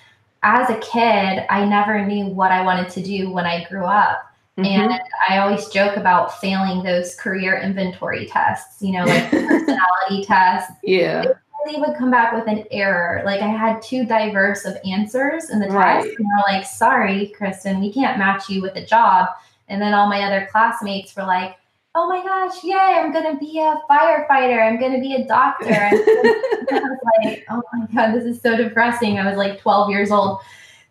as 0.43 0.69
a 0.69 0.77
kid, 0.79 1.45
I 1.49 1.65
never 1.65 2.05
knew 2.05 2.27
what 2.27 2.51
I 2.51 2.63
wanted 2.63 2.89
to 2.91 3.01
do 3.01 3.31
when 3.31 3.45
I 3.45 3.67
grew 3.67 3.85
up. 3.85 4.31
Mm-hmm. 4.59 4.65
And 4.65 4.99
I 5.27 5.39
always 5.39 5.69
joke 5.69 5.97
about 5.97 6.39
failing 6.39 6.83
those 6.83 7.15
career 7.15 7.59
inventory 7.59 8.27
tests, 8.27 8.79
you 8.79 8.91
know, 8.91 9.05
like 9.05 9.31
personality 9.31 10.23
tests. 10.23 10.71
Yeah. 10.83 11.25
They 11.65 11.79
would 11.79 11.97
come 11.97 12.11
back 12.11 12.33
with 12.33 12.45
an 12.47 12.65
error. 12.69 13.23
Like 13.25 13.41
I 13.41 13.47
had 13.47 13.81
too 13.81 14.05
diverse 14.05 14.65
of 14.65 14.77
answers 14.85 15.49
in 15.49 15.59
the 15.59 15.69
right. 15.69 16.03
test. 16.03 16.19
And 16.19 16.27
they're 16.27 16.55
like, 16.55 16.65
sorry, 16.67 17.33
Kristin, 17.39 17.79
we 17.79 17.91
can't 17.91 18.19
match 18.19 18.49
you 18.49 18.61
with 18.61 18.75
a 18.75 18.85
job 18.85 19.29
And 19.67 19.81
then 19.81 19.93
all 19.93 20.07
my 20.07 20.23
other 20.23 20.47
classmates 20.51 21.15
were 21.15 21.23
like, 21.23 21.57
oh 21.95 22.07
my 22.07 22.23
gosh, 22.23 22.63
yay, 22.63 22.75
I'm 22.75 23.11
going 23.11 23.31
to 23.31 23.39
be 23.39 23.59
a 23.59 23.79
firefighter. 23.89 24.65
I'm 24.65 24.79
going 24.79 24.93
to 24.93 24.99
be 24.99 25.13
a 25.13 25.25
doctor. 25.25 25.73
and 25.73 25.93
I 26.71 26.79
was 26.79 26.99
like, 27.23 27.45
oh 27.49 27.61
my 27.73 27.85
God, 27.93 28.13
this 28.13 28.25
is 28.25 28.41
so 28.41 28.57
depressing. 28.57 29.19
I 29.19 29.27
was 29.27 29.37
like 29.37 29.61
12 29.61 29.89
years 29.91 30.11
old. 30.11 30.39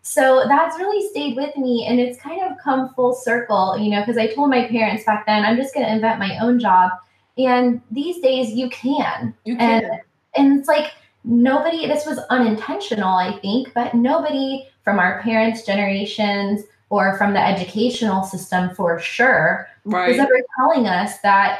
So 0.01 0.45
that's 0.47 0.77
really 0.77 1.07
stayed 1.09 1.35
with 1.35 1.55
me. 1.57 1.85
And 1.87 1.99
it's 1.99 2.19
kind 2.19 2.41
of 2.41 2.57
come 2.57 2.93
full 2.93 3.13
circle, 3.13 3.77
you 3.77 3.89
know, 3.89 4.01
because 4.01 4.17
I 4.17 4.27
told 4.27 4.49
my 4.49 4.67
parents 4.67 5.03
back 5.05 5.25
then, 5.25 5.43
I'm 5.43 5.57
just 5.57 5.73
going 5.73 5.85
to 5.85 5.91
invent 5.91 6.19
my 6.19 6.37
own 6.39 6.59
job. 6.59 6.91
And 7.37 7.81
these 7.91 8.21
days 8.21 8.51
you 8.51 8.69
can. 8.69 9.33
You 9.45 9.57
can. 9.57 9.83
And, 9.83 10.01
and 10.35 10.59
it's 10.59 10.67
like, 10.67 10.91
nobody, 11.23 11.87
this 11.87 12.05
was 12.05 12.19
unintentional, 12.29 13.15
I 13.15 13.39
think, 13.39 13.73
but 13.73 13.93
nobody 13.93 14.67
from 14.83 14.99
our 14.99 15.21
parents' 15.21 15.65
generations 15.65 16.63
or 16.93 17.17
from 17.17 17.33
the 17.33 17.39
educational 17.39 18.23
system 18.23 18.69
for 18.75 18.99
sure 18.99 19.67
right. 19.83 20.19
ever 20.19 20.43
telling 20.59 20.85
us 20.85 21.17
that 21.21 21.59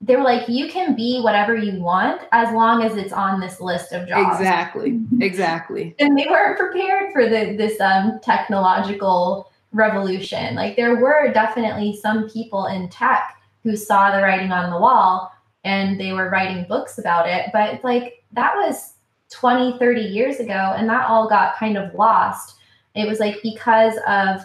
they 0.00 0.14
were 0.14 0.22
like, 0.22 0.48
you 0.48 0.70
can 0.70 0.94
be 0.94 1.20
whatever 1.20 1.56
you 1.56 1.80
want 1.80 2.22
as 2.30 2.54
long 2.54 2.84
as 2.84 2.96
it's 2.96 3.12
on 3.12 3.40
this 3.40 3.60
list 3.60 3.92
of 3.92 4.06
jobs. 4.06 4.38
Exactly. 4.38 5.00
Exactly. 5.20 5.96
and 5.98 6.16
they 6.16 6.26
weren't 6.30 6.56
prepared 6.56 7.12
for 7.12 7.24
the, 7.24 7.56
this 7.56 7.80
um, 7.80 8.20
technological 8.22 9.50
revolution. 9.72 10.54
Like 10.54 10.76
there 10.76 10.94
were 10.94 11.32
definitely 11.32 11.98
some 12.00 12.30
people 12.30 12.66
in 12.66 12.88
tech 12.90 13.36
who 13.64 13.76
saw 13.76 14.14
the 14.14 14.22
writing 14.22 14.52
on 14.52 14.70
the 14.70 14.78
wall 14.78 15.32
and 15.64 15.98
they 15.98 16.12
were 16.12 16.30
writing 16.30 16.64
books 16.68 16.98
about 16.98 17.28
it. 17.28 17.46
But 17.52 17.74
it's 17.74 17.84
like 17.84 18.22
that 18.34 18.54
was 18.54 18.94
20, 19.32 19.78
30 19.80 20.00
years 20.00 20.38
ago, 20.38 20.74
and 20.76 20.88
that 20.88 21.08
all 21.08 21.28
got 21.28 21.56
kind 21.56 21.76
of 21.76 21.92
lost. 21.94 22.56
It 22.94 23.08
was 23.08 23.20
like 23.20 23.36
because 23.42 23.94
of 24.06 24.42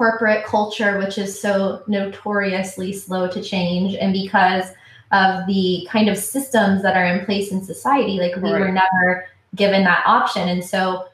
corporate 0.00 0.46
culture, 0.46 0.96
which 0.96 1.18
is 1.18 1.38
so 1.38 1.82
notoriously 1.86 2.90
slow 2.90 3.28
to 3.28 3.42
change, 3.42 3.94
and 3.96 4.14
because 4.14 4.64
of 5.12 5.46
the 5.46 5.86
kind 5.90 6.08
of 6.08 6.16
systems 6.16 6.80
that 6.80 6.96
are 6.96 7.04
in 7.04 7.22
place 7.26 7.52
in 7.52 7.62
society, 7.62 8.16
like 8.18 8.34
we 8.36 8.50
right. 8.50 8.60
were 8.60 8.72
never 8.72 9.26
given 9.56 9.84
that 9.84 10.02
option. 10.06 10.48
And 10.48 10.64
so, 10.64 11.08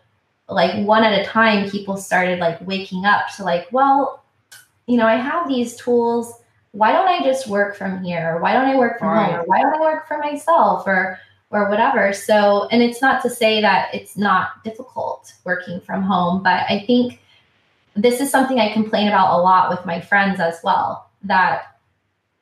like, 0.49 0.87
one 0.87 1.03
at 1.03 1.21
a 1.21 1.25
time, 1.25 1.69
people 1.69 1.97
started 1.97 2.39
like 2.39 2.65
waking 2.65 3.05
up 3.05 3.23
to, 3.35 3.43
like, 3.43 3.67
well, 3.73 4.23
you 4.87 4.97
know, 4.97 5.07
I 5.07 5.17
have 5.17 5.49
these 5.49 5.75
tools. 5.75 6.33
Why 6.71 6.93
don't 6.93 7.09
I 7.09 7.25
just 7.25 7.49
work 7.49 7.75
from 7.75 8.05
here? 8.05 8.39
Why 8.39 8.53
don't 8.53 8.69
I 8.69 8.77
work 8.77 9.01
from 9.01 9.09
right. 9.09 9.33
home? 9.33 9.41
Or 9.41 9.45
why 9.47 9.63
don't 9.63 9.75
I 9.75 9.81
work 9.81 10.07
for 10.07 10.19
myself? 10.19 10.87
Or 10.87 11.19
or 11.51 11.69
whatever. 11.69 12.13
So, 12.13 12.69
and 12.71 12.83
it's 12.83 13.03
not 13.03 13.21
to 13.23 13.31
say 13.31 13.61
that 13.63 13.93
it's 13.93 14.17
not 14.17 14.63
difficult 14.63 15.33
working 15.45 15.81
from 15.81 16.03
home, 16.03 16.45
but 16.45 16.67
I 16.69 16.85
think 16.87 17.21
this 17.97 18.21
is 18.21 18.31
something 18.31 18.61
I 18.61 18.73
complain 18.73 19.09
about 19.09 19.39
a 19.39 19.43
lot 19.43 19.71
with 19.71 19.85
my 19.87 20.01
friends 20.01 20.39
as 20.39 20.61
well 20.63 21.11
that 21.25 21.79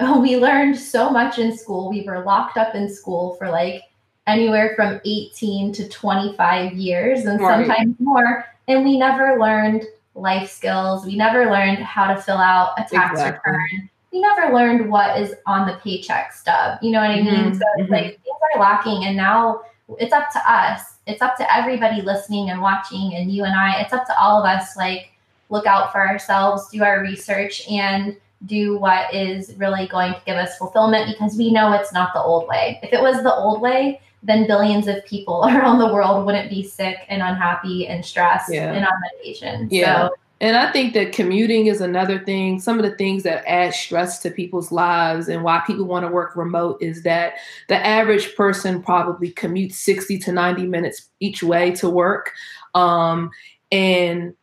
we 0.19 0.37
learned 0.37 0.77
so 0.77 1.11
much 1.11 1.39
in 1.39 1.57
school. 1.57 1.91
We 1.91 2.03
were 2.03 2.25
locked 2.25 2.57
up 2.57 2.75
in 2.75 2.93
school 2.93 3.35
for 3.35 3.49
like 3.49 3.83
anywhere 4.27 4.73
from 4.75 5.01
18 5.05 5.73
to 5.75 5.89
25 5.89 6.73
years 6.73 7.25
and 7.25 7.41
right. 7.41 7.67
sometimes 7.67 7.97
more. 7.99 8.47
And 8.67 8.85
we 8.85 8.99
never 8.99 9.39
learned 9.39 9.85
life 10.15 10.51
skills. 10.51 11.05
We 11.05 11.17
never 11.17 11.51
learned 11.51 11.79
how 11.79 12.13
to 12.13 12.21
fill 12.21 12.39
out 12.39 12.75
a 12.79 12.83
tax 12.83 13.13
exactly. 13.13 13.53
return. 13.53 13.91
We 14.13 14.21
never 14.21 14.55
learned 14.55 14.89
what 14.89 15.21
is 15.21 15.35
on 15.47 15.67
the 15.67 15.75
paycheck 15.75 16.33
stub. 16.33 16.79
You 16.83 16.93
know 16.93 17.01
what 17.01 17.11
I 17.11 17.21
mean? 17.21 17.35
Mm-hmm. 17.35 17.55
So 17.55 17.65
it's 17.77 17.85
mm-hmm. 17.85 17.93
like 17.93 18.05
things 18.05 18.37
are 18.55 18.61
lacking. 18.61 19.05
And 19.05 19.17
now 19.17 19.63
it's 19.99 20.13
up 20.13 20.31
to 20.33 20.39
us. 20.51 20.83
It's 21.07 21.21
up 21.21 21.37
to 21.37 21.55
everybody 21.55 22.01
listening 22.01 22.49
and 22.51 22.63
watching 22.63 23.15
and 23.15 23.31
you 23.31 23.45
and 23.45 23.55
I. 23.55 23.81
It's 23.81 23.93
up 23.93 24.07
to 24.07 24.19
all 24.19 24.41
of 24.41 24.47
us. 24.47 24.77
Like, 24.77 25.11
look 25.51 25.67
out 25.67 25.93
for 25.93 26.07
ourselves, 26.07 26.69
do 26.71 26.83
our 26.83 27.01
research, 27.01 27.69
and 27.71 28.17
do 28.47 28.79
what 28.79 29.13
is 29.15 29.55
really 29.57 29.87
going 29.89 30.13
to 30.13 30.21
give 30.27 30.37
us 30.37 30.57
fulfillment 30.59 31.11
because 31.11 31.37
we 31.37 31.51
know 31.51 31.73
it's 31.73 31.93
not 31.93 32.13
the 32.13 32.21
old 32.21 32.49
way. 32.49 32.79
If 32.83 32.93
it 32.93 33.01
was 33.01 33.23
the 33.23 33.35
old 33.35 33.61
way, 33.61 34.01
then 34.23 34.47
billions 34.47 34.87
of 34.89 35.05
people 35.05 35.45
around 35.49 35.79
the 35.79 35.93
world 35.93 36.27
wouldn't 36.27 36.51
be 36.51 36.63
sick 36.63 36.99
and 37.09 37.23
unhappy 37.23 37.87
and 37.87 38.05
stressed 38.05 38.53
yeah. 38.53 38.73
and 38.73 38.85
on 38.85 38.93
medication. 39.13 39.69
Yeah. 39.71 40.09
So, 40.09 40.15
and 40.41 40.57
I 40.57 40.71
think 40.73 40.95
that 40.95 41.13
commuting 41.13 41.69
is 41.69 41.81
another 41.81 42.19
thing. 42.19 42.61
Some 42.61 42.79
of 42.79 42.85
the 42.85 42.97
things 42.97 43.23
that 43.23 43.45
add 43.47 43.73
stress 43.73 44.19
to 44.21 44.31
people's 44.31 44.73
lives 44.73 45.29
and 45.29 45.43
why 45.43 45.63
people 45.67 45.85
want 45.85 46.05
to 46.05 46.13
work 46.13 46.37
remote 46.37 46.83
is 46.83 47.03
that 47.05 47.35
the 47.69 47.77
average 47.87 48.35
person 48.35 48.83
probably 48.83 49.33
commutes 49.33 49.75
60 49.75 50.19
to 50.19 50.33
90 50.33 50.67
minutes 50.67 51.09
each 51.21 51.43
way 51.43 51.71
to 51.73 51.89
work. 51.89 52.33
Um, 52.75 53.31
and 53.71 54.35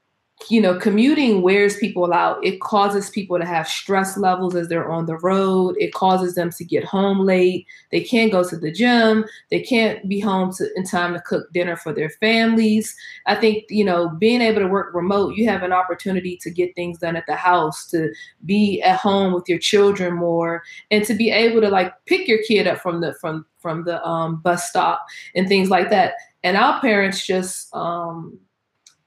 you 0.49 0.61
know, 0.61 0.77
commuting 0.77 1.41
wears 1.41 1.77
people 1.77 2.13
out. 2.13 2.43
It 2.43 2.61
causes 2.61 3.09
people 3.09 3.37
to 3.37 3.45
have 3.45 3.67
stress 3.67 4.17
levels 4.17 4.55
as 4.55 4.67
they're 4.67 4.91
on 4.91 5.05
the 5.05 5.17
road. 5.17 5.75
It 5.79 5.93
causes 5.93 6.35
them 6.35 6.51
to 6.51 6.63
get 6.63 6.83
home 6.83 7.19
late. 7.19 7.67
They 7.91 8.01
can't 8.01 8.31
go 8.31 8.47
to 8.47 8.57
the 8.57 8.71
gym. 8.71 9.25
They 9.49 9.61
can't 9.61 10.07
be 10.07 10.19
home 10.19 10.53
to, 10.53 10.67
in 10.75 10.85
time 10.85 11.13
to 11.13 11.21
cook 11.21 11.51
dinner 11.53 11.75
for 11.75 11.93
their 11.93 12.09
families. 12.09 12.95
I 13.27 13.35
think, 13.35 13.65
you 13.69 13.83
know, 13.83 14.09
being 14.09 14.41
able 14.41 14.61
to 14.61 14.67
work 14.67 14.93
remote, 14.93 15.35
you 15.35 15.47
have 15.49 15.63
an 15.63 15.73
opportunity 15.73 16.37
to 16.41 16.49
get 16.49 16.75
things 16.75 16.97
done 16.99 17.15
at 17.15 17.25
the 17.27 17.35
house, 17.35 17.87
to 17.87 18.11
be 18.45 18.81
at 18.81 18.99
home 18.99 19.33
with 19.33 19.47
your 19.47 19.59
children 19.59 20.15
more, 20.15 20.63
and 20.89 21.05
to 21.05 21.13
be 21.13 21.29
able 21.29 21.61
to 21.61 21.69
like 21.69 21.93
pick 22.05 22.27
your 22.27 22.41
kid 22.43 22.67
up 22.67 22.79
from 22.79 23.01
the 23.01 23.13
from 23.15 23.45
from 23.59 23.83
the 23.83 24.03
um, 24.05 24.37
bus 24.37 24.67
stop 24.67 25.05
and 25.35 25.47
things 25.47 25.69
like 25.69 25.89
that. 25.91 26.15
And 26.43 26.57
our 26.57 26.81
parents 26.81 27.25
just 27.25 27.73
um, 27.75 28.39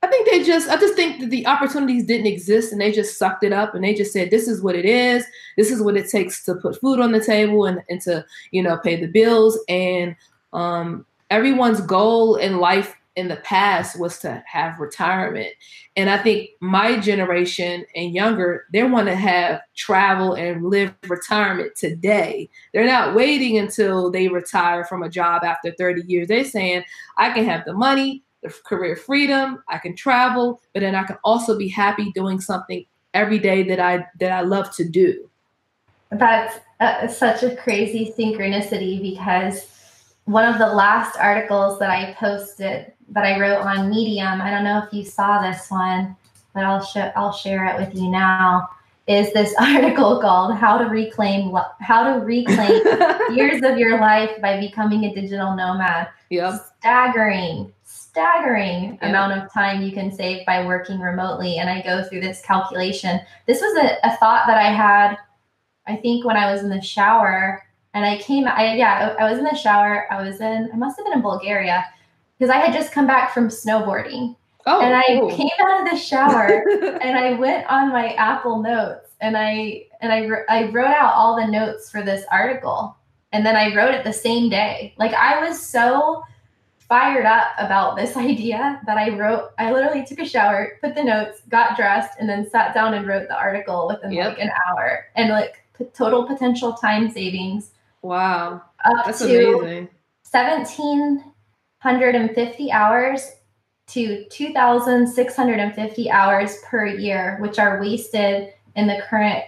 I 0.04 0.06
think 0.06 0.28
they 0.28 0.42
just, 0.42 0.68
I 0.68 0.76
just 0.76 0.96
think 0.96 1.20
that 1.20 1.30
the 1.30 1.46
opportunities 1.46 2.04
didn't 2.04 2.26
exist 2.26 2.72
and 2.72 2.80
they 2.80 2.92
just 2.92 3.16
sucked 3.18 3.42
it 3.42 3.54
up 3.54 3.74
and 3.74 3.82
they 3.82 3.94
just 3.94 4.12
said, 4.12 4.30
this 4.30 4.48
is 4.48 4.60
what 4.60 4.76
it 4.76 4.84
is. 4.84 5.24
This 5.56 5.70
is 5.70 5.80
what 5.80 5.96
it 5.96 6.10
takes 6.10 6.44
to 6.44 6.56
put 6.56 6.78
food 6.78 7.00
on 7.00 7.12
the 7.12 7.24
table 7.24 7.64
and, 7.64 7.82
and 7.88 8.02
to, 8.02 8.22
you 8.50 8.62
know, 8.62 8.76
pay 8.76 9.00
the 9.00 9.06
bills. 9.06 9.58
And 9.66 10.14
um, 10.52 11.06
everyone's 11.30 11.80
goal 11.80 12.36
in 12.36 12.58
life 12.58 12.94
in 13.16 13.28
the 13.28 13.36
past 13.36 13.98
was 13.98 14.18
to 14.18 14.42
have 14.46 14.78
retirement. 14.78 15.54
And 15.96 16.10
I 16.10 16.18
think 16.18 16.50
my 16.60 16.98
generation 16.98 17.86
and 17.94 18.12
younger, 18.12 18.66
they 18.72 18.82
want 18.82 19.06
to 19.06 19.14
have 19.14 19.62
travel 19.74 20.34
and 20.34 20.66
live 20.66 20.92
retirement 21.08 21.76
today. 21.76 22.50
They're 22.74 22.84
not 22.84 23.14
waiting 23.14 23.56
until 23.56 24.10
they 24.10 24.28
retire 24.28 24.84
from 24.84 25.02
a 25.02 25.08
job 25.08 25.44
after 25.44 25.72
30 25.78 26.02
years. 26.06 26.28
They're 26.28 26.44
saying, 26.44 26.84
I 27.16 27.30
can 27.30 27.46
have 27.46 27.64
the 27.64 27.72
money, 27.72 28.23
the 28.44 28.54
career 28.64 28.94
freedom, 28.94 29.64
I 29.68 29.78
can 29.78 29.96
travel, 29.96 30.60
but 30.72 30.80
then 30.80 30.94
I 30.94 31.02
can 31.04 31.16
also 31.24 31.58
be 31.58 31.66
happy 31.66 32.12
doing 32.12 32.40
something 32.40 32.84
every 33.14 33.38
day 33.38 33.62
that 33.64 33.80
I 33.80 34.06
that 34.20 34.30
I 34.30 34.42
love 34.42 34.74
to 34.76 34.88
do. 34.88 35.28
That's 36.10 36.60
uh, 36.78 37.08
such 37.08 37.42
a 37.42 37.56
crazy 37.56 38.14
synchronicity 38.16 39.00
because 39.02 39.66
one 40.26 40.44
of 40.44 40.58
the 40.58 40.66
last 40.66 41.16
articles 41.16 41.78
that 41.78 41.90
I 41.90 42.14
posted 42.14 42.92
that 43.10 43.24
I 43.24 43.40
wrote 43.40 43.62
on 43.62 43.90
Medium, 43.90 44.40
I 44.40 44.50
don't 44.50 44.64
know 44.64 44.82
if 44.86 44.92
you 44.92 45.04
saw 45.04 45.40
this 45.40 45.70
one, 45.70 46.14
but 46.54 46.64
I'll 46.64 46.84
show 46.84 47.10
I'll 47.16 47.32
share 47.32 47.64
it 47.66 47.78
with 47.78 47.94
you 47.94 48.10
now. 48.10 48.68
Is 49.06 49.32
this 49.32 49.54
article 49.58 50.20
called 50.20 50.54
"How 50.54 50.76
to 50.76 50.84
Reclaim 50.84 51.56
How 51.80 52.12
to 52.12 52.24
Reclaim 52.24 52.82
Years 53.34 53.62
of 53.62 53.78
Your 53.78 53.98
Life 54.00 54.38
by 54.42 54.60
Becoming 54.60 55.04
a 55.04 55.14
Digital 55.14 55.56
Nomad"? 55.56 56.08
Yep. 56.28 56.60
Staggering 56.80 57.73
staggering 58.14 58.96
yeah. 59.02 59.08
amount 59.08 59.32
of 59.32 59.52
time 59.52 59.82
you 59.82 59.90
can 59.90 60.14
save 60.14 60.46
by 60.46 60.64
working 60.64 61.00
remotely. 61.00 61.58
And 61.58 61.68
I 61.68 61.82
go 61.82 62.04
through 62.04 62.20
this 62.20 62.40
calculation. 62.42 63.18
This 63.46 63.60
was 63.60 63.76
a, 63.76 64.06
a 64.06 64.16
thought 64.18 64.46
that 64.46 64.56
I 64.56 64.72
had, 64.72 65.16
I 65.88 65.96
think, 65.96 66.24
when 66.24 66.36
I 66.36 66.50
was 66.50 66.62
in 66.62 66.70
the 66.70 66.80
shower. 66.80 67.60
And 67.92 68.04
I 68.04 68.18
came, 68.18 68.46
I 68.46 68.76
yeah, 68.76 69.16
I, 69.18 69.28
was 69.28 69.38
in 69.38 69.44
the 69.44 69.56
shower. 69.56 70.06
I 70.12 70.22
was 70.22 70.40
in, 70.40 70.70
I 70.72 70.76
must 70.76 70.96
have 70.96 71.04
been 71.04 71.14
in 71.14 71.22
Bulgaria 71.22 71.84
because 72.38 72.54
I 72.54 72.58
had 72.58 72.72
just 72.72 72.92
come 72.92 73.06
back 73.06 73.34
from 73.34 73.48
snowboarding. 73.48 74.36
Oh, 74.66 74.80
and 74.80 74.94
I 74.94 75.18
cool. 75.18 75.30
came 75.36 75.50
out 75.60 75.82
of 75.82 75.90
the 75.90 75.98
shower 75.98 76.64
and 77.02 77.18
I 77.18 77.32
went 77.32 77.66
on 77.66 77.90
my 77.90 78.14
Apple 78.14 78.62
Notes 78.62 79.10
and 79.20 79.36
I 79.36 79.86
and 80.00 80.10
I 80.10 80.26
I 80.48 80.70
wrote 80.70 80.86
out 80.86 81.12
all 81.14 81.36
the 81.36 81.46
notes 81.46 81.90
for 81.90 82.00
this 82.00 82.24
article 82.32 82.96
and 83.32 83.44
then 83.44 83.56
I 83.56 83.74
wrote 83.74 83.92
it 83.92 84.04
the 84.04 84.12
same 84.12 84.48
day. 84.48 84.94
Like 84.96 85.12
I 85.12 85.46
was 85.46 85.60
so 85.60 86.22
fired 86.88 87.26
up 87.26 87.48
about 87.58 87.96
this 87.96 88.16
idea 88.16 88.80
that 88.86 88.96
I 88.98 89.16
wrote. 89.16 89.50
I 89.58 89.72
literally 89.72 90.04
took 90.04 90.20
a 90.20 90.26
shower, 90.26 90.78
put 90.80 90.94
the 90.94 91.04
notes, 91.04 91.42
got 91.48 91.76
dressed, 91.76 92.18
and 92.18 92.28
then 92.28 92.48
sat 92.48 92.74
down 92.74 92.94
and 92.94 93.06
wrote 93.06 93.28
the 93.28 93.36
article 93.36 93.86
within 93.88 94.12
yep. 94.12 94.30
like 94.30 94.40
an 94.40 94.50
hour. 94.68 95.06
And 95.16 95.30
like 95.30 95.64
p- 95.76 95.86
total 95.94 96.26
potential 96.26 96.74
time 96.74 97.10
savings. 97.10 97.72
Wow. 98.02 98.62
Up 98.84 99.06
That's 99.06 99.20
to 99.20 99.58
amazing. 99.60 99.88
1,750 100.30 102.72
hours 102.72 103.32
to 103.86 104.24
2,650 104.30 106.10
hours 106.10 106.56
per 106.64 106.86
year, 106.86 107.36
which 107.40 107.58
are 107.58 107.78
wasted 107.80 108.52
in 108.76 108.86
the 108.86 109.02
current 109.08 109.44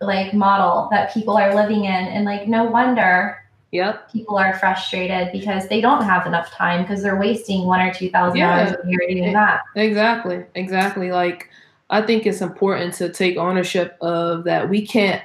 like 0.00 0.34
model 0.34 0.88
that 0.90 1.14
people 1.14 1.36
are 1.36 1.54
living 1.54 1.84
in. 1.84 1.90
And 1.90 2.24
like, 2.24 2.48
no 2.48 2.64
wonder 2.64 3.41
Yep. 3.72 4.12
People 4.12 4.36
are 4.36 4.58
frustrated 4.58 5.32
because 5.32 5.66
they 5.68 5.80
don't 5.80 6.04
have 6.04 6.26
enough 6.26 6.50
time 6.50 6.82
because 6.82 7.02
they're 7.02 7.18
wasting 7.18 7.66
one 7.66 7.80
or 7.80 7.92
two 7.92 8.10
thousand 8.10 8.38
yeah. 8.38 8.68
hours 8.68 8.76
a 8.84 8.88
year 8.88 9.00
doing 9.08 9.32
that. 9.32 9.62
Exactly. 9.74 10.44
Exactly. 10.54 11.10
Like 11.10 11.48
I 11.90 12.02
think 12.02 12.26
it's 12.26 12.40
important 12.40 12.94
to 12.94 13.10
take 13.10 13.36
ownership 13.36 13.96
of 14.00 14.44
that. 14.44 14.68
We 14.68 14.86
can't 14.86 15.22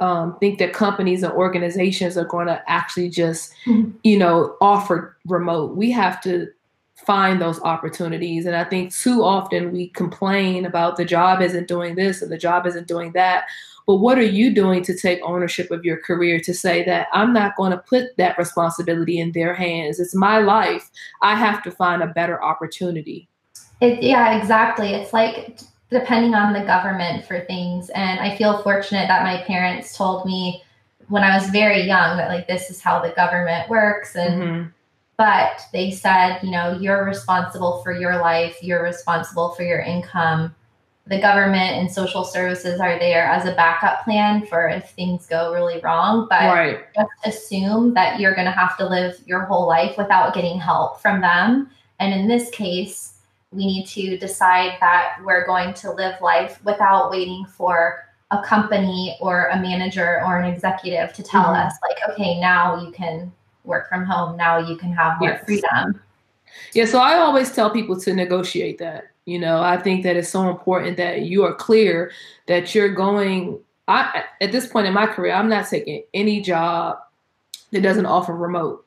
um, 0.00 0.38
think 0.38 0.58
that 0.60 0.72
companies 0.72 1.22
and 1.22 1.32
organizations 1.32 2.16
are 2.16 2.24
going 2.24 2.46
to 2.46 2.62
actually 2.68 3.10
just, 3.10 3.52
mm-hmm. 3.66 3.90
you 4.02 4.18
know, 4.18 4.56
offer 4.60 5.16
remote. 5.26 5.76
We 5.76 5.90
have 5.90 6.20
to 6.22 6.48
find 6.94 7.40
those 7.40 7.60
opportunities. 7.62 8.44
And 8.44 8.54
I 8.54 8.64
think 8.64 8.94
too 8.94 9.24
often 9.24 9.72
we 9.72 9.88
complain 9.88 10.66
about 10.66 10.96
the 10.96 11.04
job 11.04 11.40
isn't 11.40 11.68
doing 11.68 11.94
this 11.94 12.22
and 12.22 12.30
the 12.30 12.38
job 12.38 12.66
isn't 12.66 12.86
doing 12.86 13.12
that. 13.12 13.46
But 13.88 13.96
what 13.96 14.18
are 14.18 14.22
you 14.22 14.54
doing 14.54 14.82
to 14.82 14.94
take 14.94 15.18
ownership 15.22 15.70
of 15.70 15.82
your 15.82 15.96
career 15.96 16.40
to 16.40 16.52
say 16.52 16.84
that 16.84 17.08
I'm 17.14 17.32
not 17.32 17.56
going 17.56 17.70
to 17.70 17.78
put 17.78 18.14
that 18.18 18.36
responsibility 18.36 19.18
in 19.18 19.32
their 19.32 19.54
hands? 19.54 19.98
It's 19.98 20.14
my 20.14 20.40
life. 20.40 20.90
I 21.22 21.34
have 21.34 21.62
to 21.62 21.70
find 21.70 22.02
a 22.02 22.08
better 22.08 22.44
opportunity. 22.44 23.30
It, 23.80 24.02
yeah, 24.02 24.38
exactly. 24.38 24.92
It's 24.92 25.14
like 25.14 25.60
depending 25.88 26.34
on 26.34 26.52
the 26.52 26.66
government 26.66 27.24
for 27.24 27.40
things. 27.46 27.88
And 27.94 28.20
I 28.20 28.36
feel 28.36 28.62
fortunate 28.62 29.08
that 29.08 29.22
my 29.22 29.42
parents 29.46 29.96
told 29.96 30.26
me 30.26 30.62
when 31.08 31.22
I 31.22 31.34
was 31.34 31.48
very 31.48 31.80
young 31.80 32.18
that 32.18 32.28
like 32.28 32.46
this 32.46 32.68
is 32.68 32.82
how 32.82 33.00
the 33.00 33.12
government 33.12 33.70
works 33.70 34.16
and 34.16 34.42
mm-hmm. 34.42 34.68
but 35.16 35.62
they 35.72 35.92
said, 35.92 36.40
you 36.42 36.50
know, 36.50 36.76
you're 36.78 37.06
responsible 37.06 37.82
for 37.82 37.92
your 37.92 38.18
life, 38.18 38.62
you're 38.62 38.82
responsible 38.82 39.54
for 39.54 39.62
your 39.62 39.80
income. 39.80 40.54
The 41.08 41.20
government 41.20 41.76
and 41.76 41.90
social 41.90 42.24
services 42.24 42.80
are 42.80 42.98
there 42.98 43.24
as 43.24 43.46
a 43.46 43.54
backup 43.54 44.04
plan 44.04 44.46
for 44.46 44.68
if 44.68 44.90
things 44.90 45.26
go 45.26 45.52
really 45.52 45.80
wrong. 45.80 46.26
But 46.28 46.54
right. 46.54 46.80
just 46.94 47.10
assume 47.24 47.94
that 47.94 48.20
you're 48.20 48.34
going 48.34 48.46
to 48.46 48.52
have 48.52 48.76
to 48.78 48.86
live 48.86 49.20
your 49.26 49.42
whole 49.42 49.66
life 49.66 49.96
without 49.96 50.34
getting 50.34 50.58
help 50.58 51.00
from 51.00 51.20
them. 51.20 51.70
And 51.98 52.12
in 52.12 52.28
this 52.28 52.50
case, 52.50 53.14
we 53.50 53.66
need 53.66 53.86
to 53.86 54.18
decide 54.18 54.76
that 54.80 55.18
we're 55.24 55.46
going 55.46 55.74
to 55.74 55.92
live 55.92 56.20
life 56.20 56.62
without 56.64 57.10
waiting 57.10 57.46
for 57.46 58.04
a 58.30 58.42
company 58.42 59.16
or 59.20 59.46
a 59.48 59.60
manager 59.60 60.22
or 60.26 60.38
an 60.38 60.44
executive 60.44 61.12
to 61.14 61.22
tell 61.22 61.44
mm-hmm. 61.44 61.66
us 61.66 61.74
like 61.82 61.96
okay 62.10 62.38
now 62.40 62.80
you 62.82 62.90
can 62.92 63.32
work 63.64 63.88
from 63.88 64.04
home 64.04 64.36
now 64.36 64.58
you 64.58 64.76
can 64.76 64.92
have 64.92 65.18
more 65.18 65.30
yes. 65.30 65.44
freedom 65.44 66.00
yeah 66.74 66.84
so 66.84 66.98
i 66.98 67.14
always 67.14 67.50
tell 67.50 67.70
people 67.70 67.98
to 67.98 68.12
negotiate 68.12 68.76
that 68.78 69.07
you 69.28 69.38
know 69.38 69.60
i 69.60 69.76
think 69.76 70.02
that 70.02 70.16
it's 70.16 70.28
so 70.28 70.48
important 70.48 70.96
that 70.96 71.22
you 71.22 71.44
are 71.44 71.54
clear 71.54 72.10
that 72.46 72.74
you're 72.74 72.92
going 72.92 73.58
i 73.88 74.24
at 74.40 74.52
this 74.52 74.66
point 74.66 74.86
in 74.86 74.94
my 74.94 75.06
career 75.06 75.32
i'm 75.32 75.48
not 75.48 75.68
taking 75.68 76.02
any 76.14 76.40
job 76.40 76.98
that 77.72 77.82
doesn't 77.82 78.06
offer 78.06 78.34
remote 78.34 78.84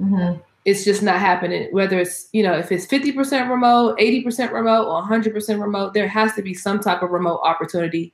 mm-hmm 0.00 0.38
it's 0.64 0.84
just 0.84 1.02
not 1.02 1.18
happening. 1.18 1.68
Whether 1.72 1.98
it's, 1.98 2.28
you 2.32 2.42
know, 2.42 2.54
if 2.54 2.70
it's 2.70 2.86
50% 2.86 3.50
remote, 3.50 3.98
80% 3.98 4.52
remote, 4.52 4.86
or 4.86 5.02
100% 5.02 5.60
remote, 5.60 5.94
there 5.94 6.06
has 6.06 6.34
to 6.34 6.42
be 6.42 6.54
some 6.54 6.78
type 6.78 7.02
of 7.02 7.10
remote 7.10 7.40
opportunity 7.42 8.12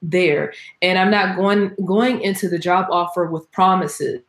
there. 0.00 0.52
And 0.80 0.98
I'm 0.98 1.10
not 1.10 1.36
going 1.36 1.74
going 1.84 2.20
into 2.20 2.48
the 2.48 2.58
job 2.58 2.86
offer 2.90 3.26
with 3.26 3.50
promises. 3.50 4.22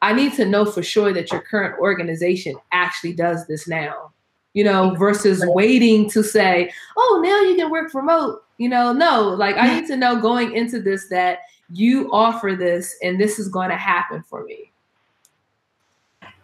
I 0.00 0.14
need 0.14 0.32
to 0.34 0.46
know 0.46 0.64
for 0.64 0.82
sure 0.82 1.12
that 1.12 1.30
your 1.30 1.42
current 1.42 1.78
organization 1.78 2.56
actually 2.72 3.12
does 3.12 3.46
this 3.46 3.68
now. 3.68 4.12
You 4.52 4.64
know, 4.64 4.94
versus 4.98 5.44
waiting 5.46 6.10
to 6.10 6.24
say, 6.24 6.72
"Oh, 6.96 7.20
now 7.24 7.40
you 7.48 7.56
can 7.56 7.70
work 7.70 7.94
remote." 7.94 8.42
You 8.58 8.68
know, 8.68 8.92
no, 8.92 9.28
like 9.28 9.56
I 9.56 9.80
need 9.80 9.86
to 9.86 9.96
know 9.96 10.20
going 10.20 10.54
into 10.54 10.80
this 10.80 11.08
that 11.08 11.40
you 11.70 12.12
offer 12.12 12.56
this 12.58 12.96
and 13.02 13.18
this 13.18 13.38
is 13.38 13.48
going 13.48 13.70
to 13.70 13.76
happen 13.76 14.22
for 14.22 14.44
me. 14.44 14.70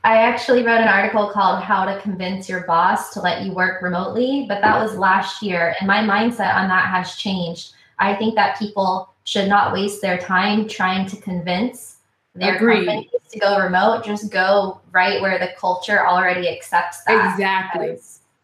I 0.06 0.18
actually 0.18 0.62
wrote 0.62 0.80
an 0.80 0.86
article 0.86 1.30
called 1.32 1.64
How 1.64 1.84
to 1.84 2.00
Convince 2.00 2.48
Your 2.48 2.60
Boss 2.60 3.12
to 3.12 3.20
Let 3.20 3.42
You 3.42 3.52
Work 3.52 3.82
Remotely, 3.82 4.46
but 4.48 4.60
that 4.60 4.80
was 4.80 4.96
last 4.96 5.42
year. 5.42 5.74
And 5.80 5.88
my 5.88 5.98
mindset 5.98 6.54
on 6.54 6.68
that 6.68 6.88
has 6.88 7.16
changed. 7.16 7.72
I 7.98 8.14
think 8.14 8.36
that 8.36 8.56
people 8.56 9.12
should 9.24 9.48
not 9.48 9.72
waste 9.72 10.00
their 10.00 10.16
time 10.16 10.68
trying 10.68 11.08
to 11.08 11.16
convince 11.16 11.95
their 12.36 12.56
Agreed. 12.56 12.86
companies 12.86 13.10
to 13.32 13.38
go 13.38 13.58
remote. 13.58 14.04
Just 14.04 14.30
go 14.30 14.80
right 14.92 15.20
where 15.20 15.38
the 15.38 15.50
culture 15.58 16.06
already 16.06 16.48
accepts 16.48 17.02
that. 17.04 17.32
Exactly. 17.32 17.98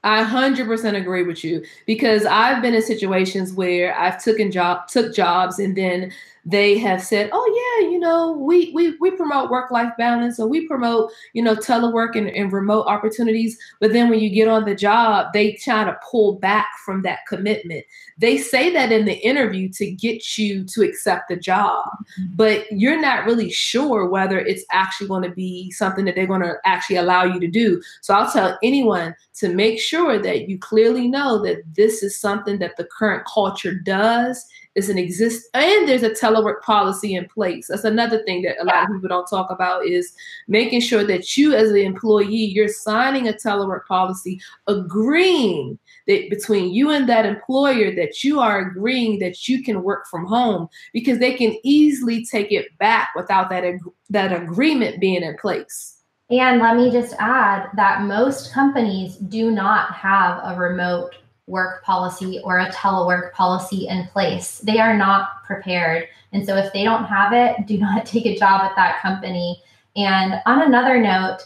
I 0.04 0.24
100% 0.24 0.96
agree 0.96 1.22
with 1.22 1.44
you 1.44 1.64
because 1.86 2.26
I've 2.26 2.60
been 2.60 2.74
in 2.74 2.82
situations 2.82 3.52
where 3.52 3.96
I've 3.96 4.22
taken 4.22 4.50
job 4.50 4.88
took 4.88 5.14
jobs 5.14 5.60
and 5.60 5.76
then 5.76 6.12
they 6.44 6.76
have 6.78 7.00
said, 7.02 7.30
"Oh 7.32 7.46
yeah, 7.54 7.61
know, 8.02 8.32
we 8.32 8.70
we 8.74 8.96
we 8.98 9.10
promote 9.12 9.50
work 9.50 9.70
life 9.70 9.92
balance, 9.96 10.38
or 10.38 10.46
we 10.46 10.66
promote 10.66 11.10
you 11.32 11.42
know 11.42 11.56
telework 11.56 12.16
and, 12.16 12.28
and 12.28 12.52
remote 12.52 12.86
opportunities." 12.86 13.58
But 13.80 13.94
then 13.94 14.10
when 14.10 14.20
you 14.20 14.28
get 14.28 14.48
on 14.48 14.66
the 14.66 14.74
job, 14.74 15.32
they 15.32 15.54
try 15.54 15.84
to 15.84 15.98
pull 16.10 16.34
back 16.34 16.68
from 16.84 17.02
that 17.02 17.20
commitment. 17.26 17.86
They 18.18 18.36
say 18.36 18.70
that 18.74 18.92
in 18.92 19.06
the 19.06 19.14
interview 19.14 19.70
to 19.70 19.90
get 19.90 20.36
you 20.36 20.64
to 20.64 20.82
accept 20.82 21.28
the 21.28 21.36
job, 21.36 21.88
mm-hmm. 22.20 22.34
but 22.36 22.70
you're 22.70 23.00
not 23.00 23.24
really 23.24 23.50
sure 23.50 24.06
whether 24.06 24.38
it's 24.38 24.64
actually 24.70 25.08
going 25.08 25.22
to 25.22 25.30
be 25.30 25.70
something 25.70 26.04
that 26.04 26.14
they're 26.14 26.26
going 26.26 26.42
to 26.42 26.56
actually 26.64 26.96
allow 26.96 27.24
you 27.24 27.40
to 27.40 27.48
do. 27.48 27.80
So 28.02 28.14
I'll 28.14 28.30
tell 28.30 28.58
anyone 28.62 29.14
to 29.34 29.48
make 29.48 29.80
sure 29.80 30.18
that 30.18 30.48
you 30.48 30.58
clearly 30.58 31.08
know 31.08 31.42
that 31.42 31.62
this 31.74 32.02
is 32.02 32.18
something 32.18 32.58
that 32.58 32.76
the 32.76 32.84
current 32.84 33.24
culture 33.26 33.74
does 33.74 34.46
is 34.74 34.88
an 34.88 34.98
exist 34.98 35.48
and 35.54 35.88
there's 35.88 36.02
a 36.02 36.10
telework 36.10 36.60
policy 36.62 37.14
in 37.14 37.26
place. 37.28 37.66
That's 37.68 37.84
another 37.84 38.22
thing 38.24 38.42
that 38.42 38.60
a 38.60 38.64
lot 38.64 38.84
of 38.84 38.88
people 38.94 39.08
don't 39.08 39.28
talk 39.28 39.50
about 39.50 39.86
is 39.86 40.12
making 40.48 40.80
sure 40.80 41.04
that 41.04 41.36
you 41.36 41.54
as 41.54 41.70
an 41.70 41.76
employee, 41.76 42.34
you're 42.34 42.68
signing 42.68 43.28
a 43.28 43.32
telework 43.32 43.86
policy, 43.86 44.40
agreeing 44.66 45.78
that 46.06 46.30
between 46.30 46.72
you 46.72 46.90
and 46.90 47.08
that 47.08 47.26
employer 47.26 47.94
that 47.94 48.24
you 48.24 48.40
are 48.40 48.60
agreeing 48.60 49.18
that 49.20 49.48
you 49.48 49.62
can 49.62 49.82
work 49.82 50.06
from 50.08 50.26
home 50.26 50.68
because 50.92 51.18
they 51.18 51.34
can 51.34 51.56
easily 51.62 52.24
take 52.24 52.50
it 52.50 52.76
back 52.78 53.10
without 53.14 53.50
that 53.50 53.64
ag- 53.64 53.80
that 54.10 54.32
agreement 54.32 55.00
being 55.00 55.22
in 55.22 55.36
place. 55.36 55.98
And 56.30 56.62
let 56.62 56.76
me 56.76 56.90
just 56.90 57.14
add 57.18 57.68
that 57.76 58.02
most 58.02 58.52
companies 58.52 59.16
do 59.16 59.50
not 59.50 59.92
have 59.92 60.40
a 60.42 60.58
remote 60.58 61.14
work 61.46 61.82
policy 61.84 62.40
or 62.44 62.58
a 62.58 62.70
telework 62.70 63.32
policy 63.32 63.88
in 63.88 64.06
place. 64.08 64.58
They 64.58 64.78
are 64.78 64.96
not 64.96 65.44
prepared. 65.44 66.08
And 66.32 66.46
so 66.46 66.56
if 66.56 66.72
they 66.72 66.84
don't 66.84 67.04
have 67.04 67.32
it, 67.32 67.66
do 67.66 67.78
not 67.78 68.06
take 68.06 68.26
a 68.26 68.36
job 68.36 68.62
at 68.62 68.76
that 68.76 69.00
company. 69.00 69.62
And 69.96 70.40
on 70.46 70.62
another 70.62 71.00
note, 71.00 71.38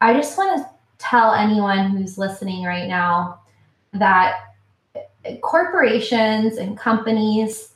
I 0.00 0.14
just 0.14 0.36
want 0.36 0.58
to 0.58 0.70
tell 0.98 1.32
anyone 1.32 1.90
who's 1.90 2.18
listening 2.18 2.64
right 2.64 2.88
now 2.88 3.40
that 3.92 4.40
corporations 5.42 6.56
and 6.56 6.76
companies 6.78 7.72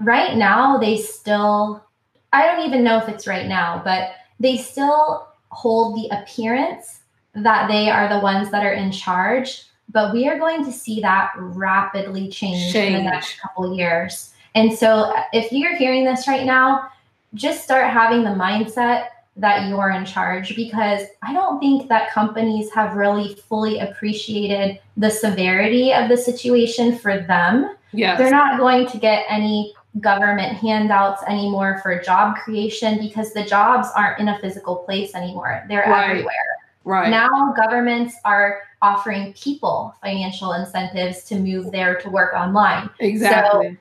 right 0.00 0.36
now 0.36 0.78
they 0.78 0.96
still 0.96 1.84
I 2.32 2.46
don't 2.46 2.66
even 2.66 2.82
know 2.82 2.98
if 2.98 3.08
it's 3.08 3.28
right 3.28 3.46
now, 3.46 3.80
but 3.84 4.10
they 4.40 4.56
still 4.56 5.28
hold 5.50 5.94
the 5.94 6.08
appearance 6.08 7.02
that 7.34 7.68
they 7.68 7.88
are 7.88 8.08
the 8.08 8.18
ones 8.18 8.50
that 8.50 8.66
are 8.66 8.72
in 8.72 8.90
charge 8.90 9.62
but 9.90 10.12
we 10.12 10.28
are 10.28 10.38
going 10.38 10.64
to 10.64 10.72
see 10.72 11.00
that 11.00 11.32
rapidly 11.36 12.28
change, 12.28 12.72
change. 12.72 12.94
in 12.94 13.04
the 13.04 13.10
next 13.10 13.40
couple 13.40 13.76
years. 13.76 14.32
And 14.54 14.72
so 14.72 14.88
uh, 14.88 15.22
if 15.32 15.52
you're 15.52 15.76
hearing 15.76 16.04
this 16.04 16.28
right 16.28 16.44
now, 16.44 16.90
just 17.34 17.64
start 17.64 17.90
having 17.90 18.22
the 18.22 18.30
mindset 18.30 19.08
that 19.36 19.68
you're 19.68 19.90
in 19.90 20.04
charge 20.04 20.54
because 20.54 21.02
I 21.22 21.32
don't 21.32 21.58
think 21.58 21.88
that 21.88 22.12
companies 22.12 22.70
have 22.72 22.94
really 22.94 23.34
fully 23.34 23.80
appreciated 23.80 24.80
the 24.96 25.10
severity 25.10 25.92
of 25.92 26.08
the 26.08 26.16
situation 26.16 26.96
for 26.96 27.20
them. 27.20 27.76
Yeah. 27.92 28.16
They're 28.16 28.30
not 28.30 28.58
going 28.58 28.86
to 28.88 28.98
get 28.98 29.24
any 29.28 29.74
government 30.00 30.56
handouts 30.56 31.22
anymore 31.24 31.80
for 31.82 32.00
job 32.00 32.36
creation 32.36 32.98
because 32.98 33.32
the 33.32 33.44
jobs 33.44 33.88
aren't 33.96 34.20
in 34.20 34.28
a 34.28 34.38
physical 34.38 34.76
place 34.76 35.14
anymore. 35.14 35.64
They're 35.68 35.84
right. 35.86 36.10
everywhere. 36.10 36.53
Right. 36.84 37.10
Now 37.10 37.52
governments 37.56 38.14
are 38.24 38.62
offering 38.82 39.32
people 39.32 39.94
financial 40.02 40.52
incentives 40.52 41.24
to 41.24 41.38
move 41.38 41.72
there 41.72 41.98
to 42.00 42.10
work 42.10 42.34
online. 42.34 42.90
Exactly. 43.00 43.70
So 43.70 43.76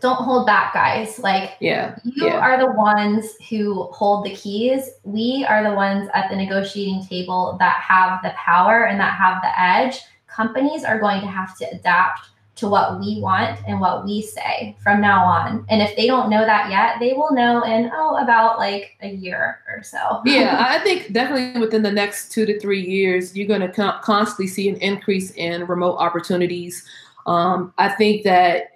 don't 0.00 0.22
hold 0.22 0.46
back, 0.46 0.74
guys. 0.74 1.18
Like 1.18 1.52
yeah, 1.60 1.96
you 2.04 2.26
yeah. 2.26 2.38
are 2.38 2.58
the 2.58 2.72
ones 2.72 3.34
who 3.48 3.84
hold 3.84 4.26
the 4.26 4.34
keys. 4.34 4.90
We 5.04 5.46
are 5.48 5.62
the 5.62 5.74
ones 5.74 6.08
at 6.14 6.28
the 6.28 6.36
negotiating 6.36 7.06
table 7.06 7.56
that 7.58 7.80
have 7.80 8.22
the 8.22 8.30
power 8.30 8.86
and 8.86 9.00
that 9.00 9.14
have 9.14 9.40
the 9.42 9.60
edge. 9.60 10.00
Companies 10.26 10.84
are 10.84 11.00
going 11.00 11.20
to 11.22 11.26
have 11.26 11.56
to 11.58 11.70
adapt 11.70 12.28
to 12.56 12.68
what 12.68 12.98
we 12.98 13.20
want 13.20 13.60
and 13.66 13.80
what 13.80 14.04
we 14.04 14.22
say 14.22 14.74
from 14.82 15.00
now 15.00 15.24
on. 15.24 15.64
And 15.68 15.82
if 15.82 15.94
they 15.94 16.06
don't 16.06 16.30
know 16.30 16.44
that 16.44 16.70
yet, 16.70 16.96
they 16.98 17.12
will 17.12 17.32
know 17.32 17.62
in 17.62 17.90
oh 17.94 18.16
about 18.16 18.58
like 18.58 18.96
a 19.02 19.08
year 19.08 19.60
or 19.68 19.82
so. 19.82 20.22
yeah, 20.24 20.66
I 20.68 20.78
think 20.78 21.12
definitely 21.12 21.60
within 21.60 21.82
the 21.82 21.92
next 21.92 22.32
2 22.32 22.46
to 22.46 22.58
3 22.58 22.80
years 22.80 23.36
you're 23.36 23.46
going 23.46 23.60
to 23.60 23.70
con- 23.70 24.00
constantly 24.02 24.46
see 24.46 24.68
an 24.68 24.76
increase 24.76 25.30
in 25.32 25.66
remote 25.66 25.96
opportunities. 25.96 26.82
Um, 27.26 27.74
I 27.76 27.90
think 27.90 28.24
that 28.24 28.70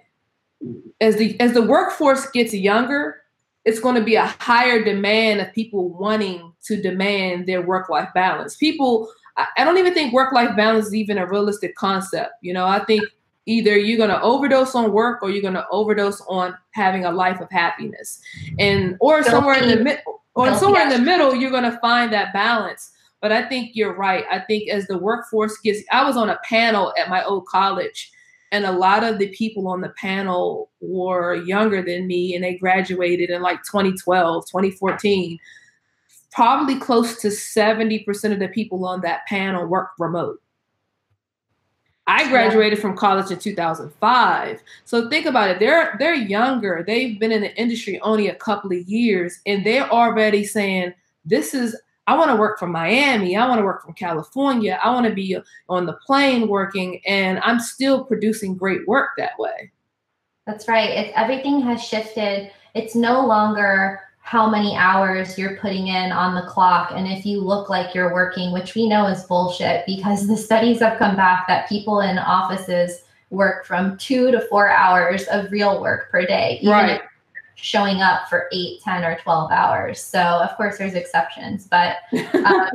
as 0.99 1.15
the 1.15 1.39
as 1.39 1.53
the 1.53 1.63
workforce 1.63 2.29
gets 2.29 2.53
younger, 2.53 3.23
it's 3.65 3.79
going 3.79 3.95
to 3.95 4.03
be 4.03 4.15
a 4.15 4.27
higher 4.39 4.83
demand 4.83 5.41
of 5.41 5.51
people 5.53 5.89
wanting 5.89 6.53
to 6.65 6.79
demand 6.79 7.47
their 7.47 7.63
work 7.63 7.89
life 7.89 8.09
balance. 8.13 8.55
People 8.55 9.11
I 9.57 9.63
don't 9.63 9.77
even 9.77 9.93
think 9.93 10.13
work 10.13 10.33
life 10.33 10.55
balance 10.55 10.87
is 10.87 10.95
even 10.95 11.17
a 11.17 11.25
realistic 11.25 11.75
concept. 11.75 12.33
You 12.41 12.53
know, 12.53 12.67
I 12.67 12.83
think 12.85 13.03
either 13.45 13.77
you're 13.77 13.97
going 13.97 14.09
to 14.09 14.21
overdose 14.21 14.75
on 14.75 14.91
work 14.91 15.21
or 15.21 15.29
you're 15.29 15.41
going 15.41 15.53
to 15.53 15.67
overdose 15.71 16.21
on 16.27 16.55
having 16.71 17.05
a 17.05 17.11
life 17.11 17.39
of 17.39 17.49
happiness. 17.51 18.21
And 18.59 18.97
or 18.99 19.23
somewhere 19.23 19.61
in 19.61 19.69
the 19.69 19.83
middle 19.83 20.23
or 20.35 20.53
somewhere 20.55 20.83
in 20.83 20.89
the 20.89 20.99
middle 20.99 21.35
you're 21.35 21.51
going 21.51 21.69
to 21.69 21.77
find 21.79 22.13
that 22.13 22.33
balance. 22.33 22.91
But 23.21 23.31
i 23.31 23.47
think 23.47 23.71
you're 23.73 23.95
right. 23.95 24.25
I 24.31 24.39
think 24.39 24.69
as 24.69 24.87
the 24.87 24.97
workforce 24.97 25.57
gets 25.59 25.81
i 25.91 26.03
was 26.03 26.17
on 26.17 26.29
a 26.29 26.39
panel 26.43 26.93
at 26.97 27.09
my 27.09 27.23
old 27.23 27.45
college 27.47 28.11
and 28.51 28.65
a 28.65 28.71
lot 28.71 29.03
of 29.03 29.17
the 29.17 29.29
people 29.29 29.67
on 29.67 29.81
the 29.81 29.93
panel 29.97 30.69
were 30.81 31.35
younger 31.35 31.81
than 31.81 32.07
me 32.07 32.35
and 32.35 32.43
they 32.43 32.55
graduated 32.55 33.29
in 33.29 33.41
like 33.41 33.63
2012 33.63 34.45
2014 34.45 35.39
probably 36.31 36.79
close 36.79 37.19
to 37.21 37.27
70% 37.27 38.31
of 38.31 38.39
the 38.39 38.47
people 38.47 38.85
on 38.85 39.01
that 39.01 39.25
panel 39.27 39.65
work 39.65 39.89
remote 39.99 40.41
I 42.11 42.27
graduated 42.27 42.77
from 42.79 42.97
college 42.97 43.31
in 43.31 43.39
2005. 43.39 44.61
So 44.83 45.09
think 45.09 45.25
about 45.25 45.49
it. 45.49 45.59
They're 45.59 45.95
they're 45.97 46.13
younger. 46.13 46.83
They've 46.85 47.17
been 47.17 47.31
in 47.31 47.39
the 47.39 47.55
industry 47.57 48.01
only 48.01 48.27
a 48.27 48.35
couple 48.35 48.73
of 48.73 48.79
years 48.79 49.39
and 49.45 49.65
they're 49.65 49.89
already 49.89 50.43
saying 50.43 50.93
this 51.23 51.53
is 51.53 51.79
I 52.07 52.17
want 52.17 52.29
to 52.29 52.35
work 52.35 52.59
from 52.59 52.73
Miami. 52.73 53.37
I 53.37 53.47
want 53.47 53.59
to 53.59 53.65
work 53.65 53.85
from 53.85 53.93
California. 53.93 54.77
I 54.83 54.91
want 54.91 55.05
to 55.07 55.13
be 55.13 55.37
on 55.69 55.85
the 55.85 55.93
plane 56.05 56.49
working 56.49 56.99
and 57.07 57.39
I'm 57.43 57.61
still 57.61 58.03
producing 58.03 58.57
great 58.57 58.85
work 58.89 59.11
that 59.17 59.39
way. 59.39 59.71
That's 60.45 60.67
right. 60.67 60.89
It, 60.89 61.13
everything 61.15 61.61
has 61.61 61.81
shifted. 61.81 62.51
It's 62.75 62.93
no 62.93 63.25
longer 63.25 64.01
how 64.21 64.49
many 64.49 64.75
hours 64.75 65.37
you're 65.37 65.57
putting 65.57 65.87
in 65.87 66.11
on 66.11 66.35
the 66.35 66.49
clock 66.49 66.91
and 66.93 67.07
if 67.07 67.25
you 67.25 67.41
look 67.41 67.69
like 67.69 67.93
you're 67.93 68.13
working, 68.13 68.53
which 68.53 68.75
we 68.75 68.87
know 68.87 69.07
is 69.07 69.23
bullshit 69.23 69.85
because 69.85 70.27
the 70.27 70.37
studies 70.37 70.79
have 70.79 70.97
come 70.97 71.15
back 71.15 71.47
that 71.47 71.67
people 71.67 72.01
in 72.01 72.17
offices 72.17 73.03
work 73.31 73.65
from 73.65 73.97
two 73.97 74.31
to 74.31 74.41
four 74.41 74.69
hours 74.69 75.23
of 75.27 75.51
real 75.51 75.81
work 75.81 76.11
per 76.11 76.25
day, 76.25 76.59
even 76.61 76.71
right. 76.71 77.01
showing 77.55 78.01
up 78.01 78.29
for 78.29 78.47
eight, 78.53 78.81
10, 78.83 79.03
or 79.03 79.17
12 79.17 79.51
hours. 79.51 80.01
So, 80.01 80.19
of 80.19 80.55
course, 80.55 80.77
there's 80.77 80.93
exceptions, 80.93 81.67
but 81.67 81.97
um, 82.45 82.69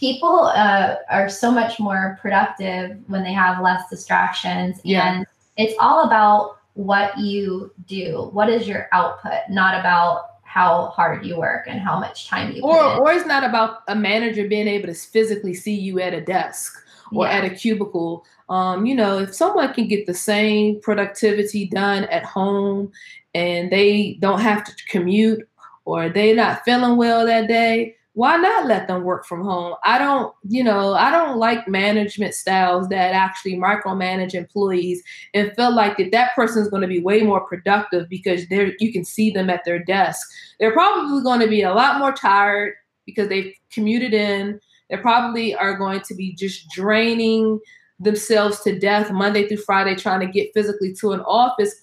people 0.00 0.44
uh, 0.54 0.96
are 1.10 1.28
so 1.28 1.50
much 1.50 1.78
more 1.78 2.18
productive 2.22 2.98
when 3.08 3.22
they 3.22 3.32
have 3.32 3.62
less 3.62 3.88
distractions. 3.90 4.80
Yeah. 4.84 5.14
And 5.14 5.26
it's 5.56 5.74
all 5.78 6.04
about 6.04 6.58
what 6.74 7.16
you 7.18 7.72
do. 7.86 8.30
What 8.32 8.48
is 8.48 8.66
your 8.66 8.88
output, 8.92 9.40
not 9.50 9.78
about 9.78 10.31
how 10.52 10.88
hard 10.88 11.24
you 11.24 11.38
work 11.38 11.64
and 11.66 11.80
how 11.80 11.98
much 11.98 12.28
time 12.28 12.52
you 12.52 12.62
or 12.62 13.00
or 13.00 13.10
it's 13.10 13.24
not 13.24 13.42
about 13.42 13.78
a 13.88 13.96
manager 13.96 14.46
being 14.46 14.68
able 14.68 14.86
to 14.86 14.92
physically 14.94 15.54
see 15.54 15.72
you 15.72 15.98
at 15.98 16.12
a 16.12 16.20
desk 16.20 16.74
or 17.10 17.24
yeah. 17.24 17.32
at 17.32 17.44
a 17.44 17.50
cubicle 17.50 18.22
um, 18.50 18.84
you 18.84 18.94
know 18.94 19.20
if 19.20 19.34
someone 19.34 19.72
can 19.72 19.88
get 19.88 20.04
the 20.04 20.12
same 20.12 20.78
productivity 20.80 21.66
done 21.68 22.04
at 22.04 22.22
home 22.22 22.92
and 23.34 23.72
they 23.72 24.18
don't 24.20 24.40
have 24.40 24.62
to 24.62 24.72
commute 24.90 25.48
or 25.86 26.10
they're 26.10 26.36
not 26.36 26.62
feeling 26.66 26.98
well 26.98 27.24
that 27.24 27.48
day 27.48 27.96
why 28.14 28.36
not 28.36 28.66
let 28.66 28.88
them 28.88 29.04
work 29.04 29.24
from 29.24 29.42
home? 29.42 29.74
I 29.84 29.98
don't, 29.98 30.34
you 30.46 30.62
know, 30.62 30.92
I 30.92 31.10
don't 31.10 31.38
like 31.38 31.66
management 31.66 32.34
styles 32.34 32.88
that 32.88 33.14
actually 33.14 33.56
micromanage 33.56 34.34
employees 34.34 35.02
and 35.32 35.52
feel 35.56 35.74
like 35.74 35.96
that 35.96 36.12
that 36.12 36.34
person 36.34 36.62
is 36.62 36.68
going 36.68 36.82
to 36.82 36.88
be 36.88 37.00
way 37.00 37.22
more 37.22 37.40
productive 37.46 38.08
because 38.10 38.46
they're 38.48 38.74
you 38.80 38.92
can 38.92 39.04
see 39.04 39.30
them 39.30 39.48
at 39.48 39.64
their 39.64 39.82
desk. 39.82 40.28
They're 40.60 40.72
probably 40.72 41.22
going 41.22 41.40
to 41.40 41.48
be 41.48 41.62
a 41.62 41.72
lot 41.72 41.98
more 41.98 42.12
tired 42.12 42.74
because 43.06 43.28
they've 43.28 43.54
commuted 43.72 44.12
in. 44.12 44.60
They 44.90 44.98
probably 44.98 45.54
are 45.54 45.76
going 45.78 46.02
to 46.02 46.14
be 46.14 46.34
just 46.34 46.68
draining 46.68 47.60
themselves 47.98 48.60
to 48.60 48.78
death 48.78 49.10
Monday 49.10 49.48
through 49.48 49.58
Friday 49.58 49.94
trying 49.94 50.20
to 50.20 50.26
get 50.26 50.52
physically 50.52 50.92
to 50.94 51.12
an 51.12 51.20
office 51.20 51.74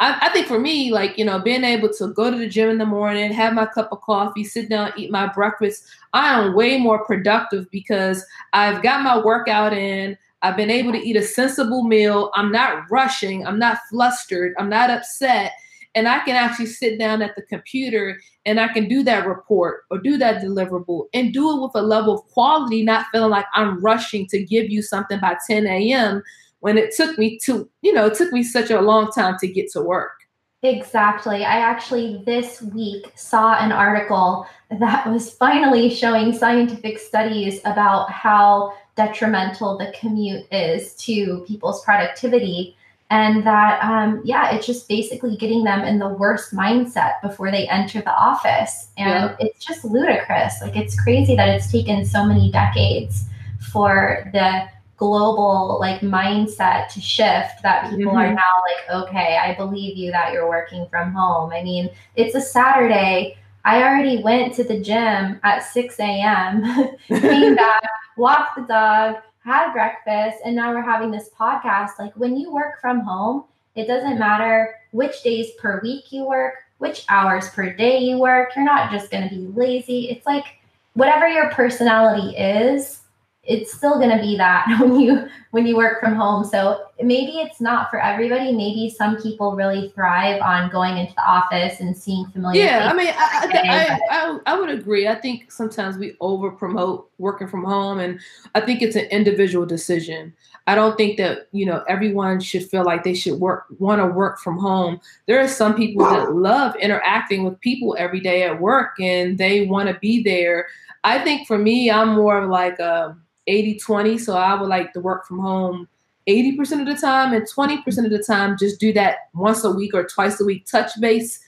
I, 0.00 0.18
I, 0.22 0.28
think 0.30 0.48
for 0.48 0.58
me, 0.58 0.90
like, 0.92 1.16
you 1.16 1.24
know, 1.24 1.38
being 1.38 1.62
able 1.62 1.88
to 1.94 2.08
go 2.08 2.30
to 2.30 2.36
the 2.36 2.48
gym 2.48 2.68
in 2.68 2.78
the 2.78 2.86
morning, 2.86 3.32
have 3.32 3.54
my 3.54 3.66
cup 3.66 3.92
of 3.92 4.00
coffee, 4.00 4.42
sit 4.42 4.68
down, 4.68 4.92
eat 4.96 5.10
my 5.10 5.32
breakfast, 5.32 5.84
I 6.12 6.40
am 6.40 6.54
way 6.54 6.78
more 6.78 7.04
productive 7.04 7.70
because 7.70 8.24
I've 8.52 8.82
got 8.82 9.02
my 9.02 9.18
workout 9.18 9.72
in. 9.72 10.18
I've 10.42 10.56
been 10.56 10.70
able 10.70 10.92
to 10.92 10.98
eat 10.98 11.16
a 11.16 11.22
sensible 11.22 11.84
meal. 11.84 12.30
I'm 12.34 12.50
not 12.50 12.90
rushing. 12.90 13.46
I'm 13.46 13.58
not 13.58 13.78
flustered. 13.88 14.54
I'm 14.58 14.68
not 14.68 14.90
upset. 14.90 15.52
And 15.94 16.08
I 16.08 16.18
can 16.24 16.34
actually 16.34 16.66
sit 16.66 16.98
down 16.98 17.22
at 17.22 17.36
the 17.36 17.42
computer 17.42 18.20
and 18.44 18.58
I 18.58 18.66
can 18.68 18.88
do 18.88 19.04
that 19.04 19.28
report 19.28 19.84
or 19.92 19.98
do 19.98 20.18
that 20.18 20.42
deliverable 20.42 21.04
and 21.14 21.32
do 21.32 21.56
it 21.56 21.62
with 21.62 21.70
a 21.76 21.82
level 21.82 22.14
of 22.14 22.26
quality, 22.26 22.82
not 22.82 23.06
feeling 23.12 23.30
like 23.30 23.46
I'm 23.54 23.80
rushing 23.80 24.26
to 24.26 24.42
give 24.42 24.70
you 24.70 24.82
something 24.82 25.20
by 25.20 25.36
10 25.46 25.68
a.m 25.68 26.22
when 26.64 26.78
it 26.78 26.96
took 26.96 27.18
me 27.18 27.38
to, 27.38 27.68
you 27.82 27.92
know, 27.92 28.06
it 28.06 28.14
took 28.14 28.32
me 28.32 28.42
such 28.42 28.70
a 28.70 28.80
long 28.80 29.10
time 29.10 29.36
to 29.38 29.46
get 29.46 29.70
to 29.70 29.82
work. 29.82 30.20
Exactly. 30.62 31.44
I 31.44 31.58
actually 31.58 32.22
this 32.24 32.62
week 32.62 33.12
saw 33.14 33.58
an 33.58 33.70
article 33.70 34.46
that 34.70 35.06
was 35.06 35.30
finally 35.34 35.90
showing 35.90 36.32
scientific 36.32 36.98
studies 36.98 37.60
about 37.66 38.10
how 38.10 38.72
detrimental 38.96 39.76
the 39.76 39.92
commute 40.00 40.46
is 40.50 40.94
to 41.04 41.44
people's 41.46 41.84
productivity. 41.84 42.78
And 43.10 43.46
that, 43.46 43.84
um, 43.84 44.22
yeah, 44.24 44.54
it's 44.54 44.66
just 44.66 44.88
basically 44.88 45.36
getting 45.36 45.64
them 45.64 45.82
in 45.82 45.98
the 45.98 46.08
worst 46.08 46.54
mindset 46.54 47.20
before 47.20 47.50
they 47.50 47.68
enter 47.68 48.00
the 48.00 48.16
office. 48.16 48.88
And 48.96 49.28
yeah. 49.28 49.36
it's 49.38 49.62
just 49.62 49.84
ludicrous. 49.84 50.62
Like, 50.62 50.76
it's 50.76 50.98
crazy 50.98 51.36
that 51.36 51.50
it's 51.50 51.70
taken 51.70 52.06
so 52.06 52.24
many 52.24 52.50
decades 52.50 53.26
for 53.70 54.30
the 54.32 54.72
global 55.04 55.76
like 55.80 56.00
mindset 56.00 56.88
to 56.88 56.98
shift 56.98 57.62
that 57.62 57.90
people 57.90 58.12
mm-hmm. 58.12 58.16
are 58.16 58.32
now 58.32 58.54
like 58.68 59.02
okay 59.02 59.36
i 59.36 59.54
believe 59.54 59.98
you 59.98 60.10
that 60.10 60.32
you're 60.32 60.48
working 60.48 60.86
from 60.88 61.12
home. 61.12 61.52
I 61.52 61.62
mean 61.62 61.90
it's 62.16 62.34
a 62.34 62.40
saturday. 62.40 63.36
I 63.66 63.82
already 63.82 64.22
went 64.22 64.54
to 64.54 64.64
the 64.64 64.80
gym 64.80 65.40
at 65.42 65.60
6 65.60 66.00
a.m 66.00 66.64
came 67.08 67.54
back 67.64 67.82
walked 68.16 68.56
the 68.56 68.62
dog 68.62 69.16
had 69.44 69.72
breakfast 69.72 70.38
and 70.44 70.56
now 70.56 70.72
we're 70.72 70.80
having 70.80 71.10
this 71.10 71.28
podcast. 71.38 71.98
Like 71.98 72.14
when 72.14 72.34
you 72.36 72.50
work 72.50 72.80
from 72.80 73.00
home 73.00 73.44
it 73.74 73.86
doesn't 73.86 74.18
matter 74.18 74.74
which 74.92 75.22
days 75.22 75.50
per 75.58 75.80
week 75.82 76.12
you 76.12 76.26
work 76.26 76.54
which 76.78 77.04
hours 77.08 77.50
per 77.50 77.72
day 77.72 77.98
you 77.98 78.18
work. 78.18 78.56
You're 78.56 78.64
not 78.64 78.90
just 78.90 79.10
going 79.10 79.28
to 79.28 79.34
be 79.34 79.46
lazy. 79.54 80.10
It's 80.10 80.26
like 80.26 80.46
whatever 80.94 81.28
your 81.28 81.50
personality 81.50 82.36
is 82.36 83.03
it's 83.46 83.72
still 83.72 83.98
going 83.98 84.10
to 84.10 84.22
be 84.22 84.36
that 84.36 84.66
when 84.80 84.98
you 84.98 85.28
when 85.50 85.66
you 85.66 85.76
work 85.76 86.00
from 86.00 86.14
home. 86.14 86.44
So 86.44 86.86
maybe 87.00 87.32
it's 87.38 87.60
not 87.60 87.90
for 87.90 88.00
everybody. 88.00 88.52
Maybe 88.52 88.92
some 88.96 89.20
people 89.22 89.54
really 89.54 89.92
thrive 89.94 90.40
on 90.42 90.70
going 90.70 90.96
into 90.96 91.14
the 91.14 91.22
office 91.22 91.80
and 91.80 91.96
seeing 91.96 92.26
familiar 92.26 92.62
yeah 92.62 92.90
i 92.90 92.96
mean 92.96 93.12
I, 93.16 93.98
I, 94.10 94.16
I, 94.16 94.38
I, 94.46 94.58
would 94.58 94.70
agree. 94.70 95.08
I 95.08 95.14
think 95.14 95.50
sometimes 95.50 95.96
we 95.96 96.16
over 96.20 96.50
promote 96.50 97.10
working 97.18 97.48
from 97.48 97.64
home 97.64 98.00
and 98.00 98.20
i 98.54 98.60
think 98.60 98.82
it's 98.82 98.96
an 98.96 99.06
individual 99.06 99.66
decision. 99.66 100.32
I 100.66 100.74
don't 100.74 100.96
think 100.96 101.18
that 101.18 101.48
you 101.52 101.66
know 101.66 101.84
everyone 101.88 102.40
should 102.40 102.68
feel 102.68 102.84
like 102.84 103.04
they 103.04 103.14
should 103.14 103.38
work 103.38 103.66
want 103.78 104.00
to 104.00 104.06
work 104.06 104.38
from 104.40 104.58
home. 104.58 105.00
There 105.26 105.40
are 105.40 105.48
some 105.48 105.74
people 105.74 106.04
that 106.06 106.34
love 106.34 106.74
interacting 106.76 107.44
with 107.44 107.60
people 107.60 107.94
every 107.98 108.20
day 108.20 108.44
at 108.44 108.60
work 108.60 108.98
and 108.98 109.36
they 109.36 109.66
want 109.66 109.88
to 109.88 109.98
be 109.98 110.22
there. 110.22 110.66
I 111.04 111.22
think 111.22 111.46
for 111.46 111.58
me 111.58 111.90
i'm 111.90 112.14
more 112.14 112.38
of 112.38 112.48
like 112.48 112.78
a 112.78 113.14
80 113.46 113.78
20. 113.78 114.18
So 114.18 114.36
I 114.36 114.60
would 114.60 114.68
like 114.68 114.92
to 114.94 115.00
work 115.00 115.26
from 115.26 115.38
home 115.40 115.88
80% 116.26 116.80
of 116.80 116.86
the 116.86 116.96
time 117.00 117.32
and 117.32 117.46
20% 117.46 118.04
of 118.04 118.10
the 118.10 118.22
time 118.22 118.56
just 118.58 118.80
do 118.80 118.92
that 118.94 119.28
once 119.34 119.64
a 119.64 119.70
week 119.70 119.92
or 119.94 120.06
twice 120.06 120.40
a 120.40 120.44
week 120.44 120.66
touch 120.66 120.90
base 121.00 121.40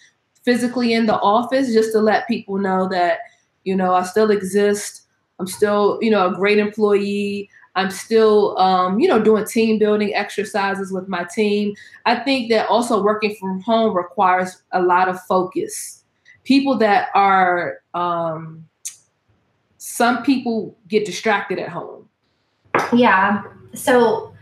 physically 0.45 0.93
in 0.93 1.07
the 1.07 1.19
office 1.21 1.73
just 1.73 1.93
to 1.93 2.01
let 2.01 2.29
people 2.29 2.59
know 2.59 2.89
that, 2.89 3.21
you 3.65 3.75
know, 3.75 3.95
I 3.95 4.03
still 4.05 4.31
exist. 4.31 5.03
I'm 5.39 5.47
still, 5.47 5.99
you 6.03 6.11
know, 6.11 6.29
a 6.29 6.35
great 6.35 6.59
employee. 6.59 7.49
I'm 7.75 7.91
still, 7.91 8.57
um, 8.59 9.01
you 9.01 9.09
know, 9.09 9.21
doing 9.21 9.45
team 9.45 9.79
building 9.79 10.15
exercises 10.15 10.93
with 10.93 11.09
my 11.09 11.25
team. 11.25 11.75
I 12.05 12.17
think 12.17 12.51
that 12.51 12.69
also 12.69 13.03
working 13.03 13.35
from 13.41 13.61
home 13.61 13.95
requires 13.95 14.63
a 14.73 14.81
lot 14.81 15.09
of 15.09 15.21
focus. 15.23 16.05
People 16.45 16.79
that 16.79 17.09
are, 17.15 17.81
um, 17.93 18.67
some 19.89 20.25
people 20.25 20.77
get 20.89 21.05
distracted 21.07 21.61
at 21.61 21.69
home. 21.69 22.09
Yeah. 22.93 23.45
So 23.73 24.35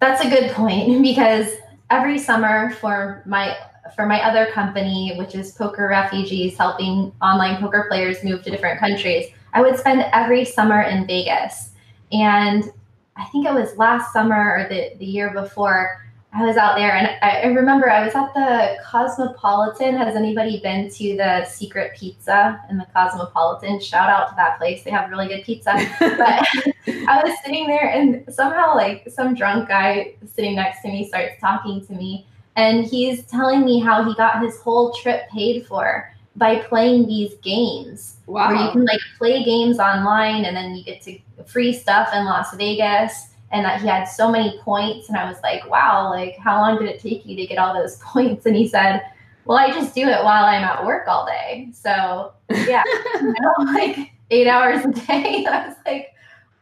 that's 0.00 0.24
a 0.24 0.30
good 0.30 0.50
point 0.52 1.02
because 1.02 1.52
every 1.90 2.18
summer 2.18 2.70
for 2.70 3.22
my 3.26 3.54
for 3.94 4.06
my 4.06 4.20
other 4.22 4.50
company, 4.52 5.14
which 5.16 5.34
is 5.34 5.52
Poker 5.52 5.88
Refugees, 5.88 6.56
helping 6.56 7.12
online 7.20 7.60
poker 7.60 7.84
players 7.88 8.24
move 8.24 8.42
to 8.44 8.50
different 8.50 8.80
countries, 8.80 9.26
I 9.52 9.60
would 9.60 9.78
spend 9.78 10.06
every 10.12 10.44
summer 10.44 10.80
in 10.80 11.06
Vegas. 11.06 11.70
And 12.10 12.64
I 13.16 13.26
think 13.26 13.46
it 13.46 13.52
was 13.52 13.76
last 13.76 14.12
summer 14.12 14.36
or 14.36 14.66
the, 14.68 14.96
the 14.98 15.04
year 15.04 15.32
before, 15.34 16.05
I 16.32 16.44
was 16.44 16.56
out 16.56 16.76
there 16.76 16.94
and 16.94 17.06
I, 17.22 17.42
I, 17.42 17.46
remember 17.46 17.90
I 17.90 18.04
was 18.04 18.14
at 18.14 18.34
the 18.34 18.76
Cosmopolitan. 18.84 19.96
Has 19.96 20.16
anybody 20.16 20.60
been 20.60 20.90
to 20.90 21.16
the 21.16 21.44
Secret 21.46 21.96
Pizza 21.96 22.60
in 22.68 22.76
the 22.76 22.86
Cosmopolitan? 22.94 23.80
Shout 23.80 24.10
out 24.10 24.28
to 24.30 24.34
that 24.36 24.58
place. 24.58 24.82
They 24.82 24.90
have 24.90 25.08
really 25.10 25.28
good 25.28 25.44
pizza. 25.44 25.72
But 25.98 26.46
I 27.08 27.22
was 27.24 27.38
sitting 27.42 27.66
there 27.66 27.88
and 27.88 28.22
somehow 28.32 28.74
like 28.74 29.08
some 29.10 29.34
drunk 29.34 29.68
guy 29.68 30.14
sitting 30.26 30.56
next 30.56 30.82
to 30.82 30.88
me 30.88 31.08
starts 31.08 31.40
talking 31.40 31.84
to 31.86 31.94
me 31.94 32.26
and 32.56 32.84
he's 32.84 33.24
telling 33.24 33.64
me 33.64 33.80
how 33.80 34.04
he 34.04 34.14
got 34.14 34.42
his 34.42 34.58
whole 34.60 34.92
trip 34.94 35.28
paid 35.30 35.66
for 35.66 36.12
by 36.36 36.56
playing 36.56 37.06
these 37.06 37.34
games. 37.42 38.18
Wow. 38.26 38.48
Where 38.48 38.62
you 38.62 38.70
can 38.72 38.84
like 38.84 39.00
play 39.16 39.42
games 39.42 39.78
online 39.78 40.44
and 40.44 40.54
then 40.56 40.74
you 40.74 40.84
get 40.84 41.00
to 41.02 41.18
free 41.46 41.72
stuff 41.72 42.10
in 42.12 42.24
Las 42.24 42.54
Vegas 42.56 43.28
and 43.52 43.64
that 43.64 43.80
he 43.80 43.86
had 43.86 44.04
so 44.04 44.30
many 44.30 44.58
points 44.60 45.08
and 45.08 45.16
i 45.16 45.28
was 45.28 45.40
like 45.42 45.68
wow 45.70 46.10
like 46.10 46.36
how 46.36 46.60
long 46.60 46.78
did 46.78 46.88
it 46.88 47.00
take 47.00 47.24
you 47.24 47.36
to 47.36 47.46
get 47.46 47.58
all 47.58 47.74
those 47.74 47.96
points? 48.02 48.46
And 48.46 48.56
he 48.56 48.68
said 48.68 49.02
well 49.44 49.58
i 49.58 49.70
just 49.70 49.94
do 49.94 50.02
it 50.02 50.24
while 50.24 50.44
i'm 50.44 50.64
at 50.64 50.84
work 50.84 51.06
all 51.08 51.26
day. 51.26 51.68
So 51.72 52.32
yeah 52.50 52.82
you 53.20 53.34
know, 53.40 53.54
like 53.72 54.12
eight 54.30 54.48
hours 54.48 54.84
a 54.84 54.88
day. 54.88 55.46
I 55.48 55.68
was 55.68 55.76
like 55.86 56.08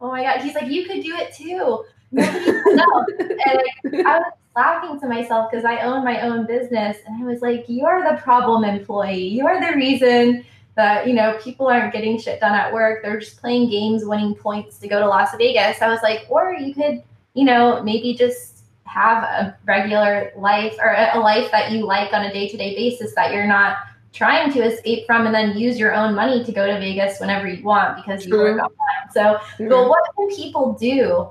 oh 0.00 0.08
my 0.08 0.22
god. 0.22 0.40
He's 0.40 0.54
like 0.54 0.70
you 0.70 0.86
could 0.86 1.02
do 1.02 1.14
it 1.16 1.34
too. 1.34 1.84
No. 2.12 3.06
and 3.26 3.92
like, 3.92 4.06
i 4.06 4.18
was 4.18 4.32
laughing 4.54 5.00
to 5.00 5.08
myself 5.08 5.50
because 5.50 5.64
i 5.64 5.78
own 5.78 6.04
my 6.04 6.20
own 6.20 6.46
business 6.46 6.96
and 7.06 7.20
i 7.20 7.26
was 7.26 7.42
like 7.42 7.64
you're 7.66 8.04
the 8.08 8.20
problem 8.20 8.64
employee. 8.64 9.28
You're 9.28 9.60
the 9.60 9.74
reason 9.76 10.44
that 10.76 11.06
you 11.06 11.14
know 11.14 11.38
people 11.42 11.66
aren't 11.66 11.92
getting 11.92 12.18
shit 12.18 12.40
done 12.40 12.54
at 12.54 12.72
work 12.72 13.02
they're 13.02 13.20
just 13.20 13.40
playing 13.40 13.70
games 13.70 14.04
winning 14.04 14.34
points 14.34 14.78
to 14.78 14.88
go 14.88 15.00
to 15.00 15.06
las 15.06 15.30
vegas 15.36 15.80
i 15.80 15.88
was 15.88 16.00
like 16.02 16.26
or 16.28 16.54
you 16.54 16.74
could 16.74 17.02
you 17.34 17.44
know 17.44 17.82
maybe 17.82 18.14
just 18.14 18.54
have 18.84 19.24
a 19.24 19.56
regular 19.66 20.32
life 20.36 20.76
or 20.80 20.92
a 20.92 21.18
life 21.18 21.50
that 21.50 21.72
you 21.72 21.84
like 21.84 22.12
on 22.12 22.24
a 22.24 22.32
day-to-day 22.32 22.74
basis 22.74 23.14
that 23.14 23.32
you're 23.32 23.46
not 23.46 23.78
trying 24.12 24.52
to 24.52 24.62
escape 24.62 25.04
from 25.06 25.26
and 25.26 25.34
then 25.34 25.58
use 25.58 25.76
your 25.78 25.92
own 25.92 26.14
money 26.14 26.44
to 26.44 26.52
go 26.52 26.66
to 26.66 26.78
vegas 26.78 27.18
whenever 27.18 27.48
you 27.48 27.62
want 27.64 27.96
because 27.96 28.24
True. 28.24 28.38
you 28.38 28.44
work 28.56 28.62
on 28.62 28.68
time 28.68 29.10
so 29.12 29.38
True. 29.56 29.68
but 29.68 29.88
what 29.88 30.04
can 30.16 30.28
people 30.28 30.74
do 30.74 31.28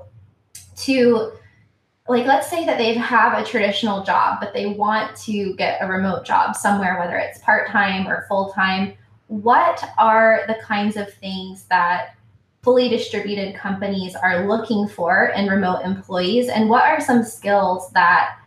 to 0.76 1.32
like 2.06 2.26
let's 2.26 2.50
say 2.50 2.66
that 2.66 2.76
they 2.76 2.92
have 2.92 3.38
a 3.38 3.44
traditional 3.44 4.04
job 4.04 4.38
but 4.40 4.52
they 4.52 4.66
want 4.66 5.16
to 5.16 5.54
get 5.54 5.78
a 5.80 5.86
remote 5.86 6.24
job 6.26 6.54
somewhere 6.54 6.98
whether 6.98 7.16
it's 7.16 7.38
part-time 7.38 8.06
or 8.06 8.26
full-time 8.28 8.92
what 9.28 9.82
are 9.98 10.44
the 10.46 10.56
kinds 10.62 10.96
of 10.96 11.12
things 11.14 11.64
that 11.64 12.16
fully 12.62 12.88
distributed 12.88 13.54
companies 13.54 14.14
are 14.16 14.46
looking 14.46 14.88
for 14.88 15.32
in 15.36 15.46
remote 15.46 15.82
employees? 15.84 16.48
And 16.48 16.68
what 16.68 16.84
are 16.84 17.00
some 17.00 17.22
skills 17.22 17.90
that 17.90 18.38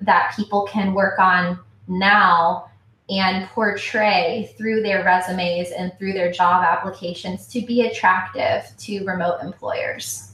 that 0.00 0.34
people 0.36 0.62
can 0.62 0.94
work 0.94 1.18
on 1.18 1.58
now 1.86 2.68
and 3.08 3.46
portray 3.48 4.52
through 4.56 4.82
their 4.82 5.04
resumes 5.04 5.70
and 5.70 5.92
through 5.98 6.12
their 6.12 6.32
job 6.32 6.64
applications 6.64 7.46
to 7.46 7.60
be 7.62 7.82
attractive 7.82 8.64
to 8.78 9.04
remote 9.04 9.38
employers? 9.42 10.32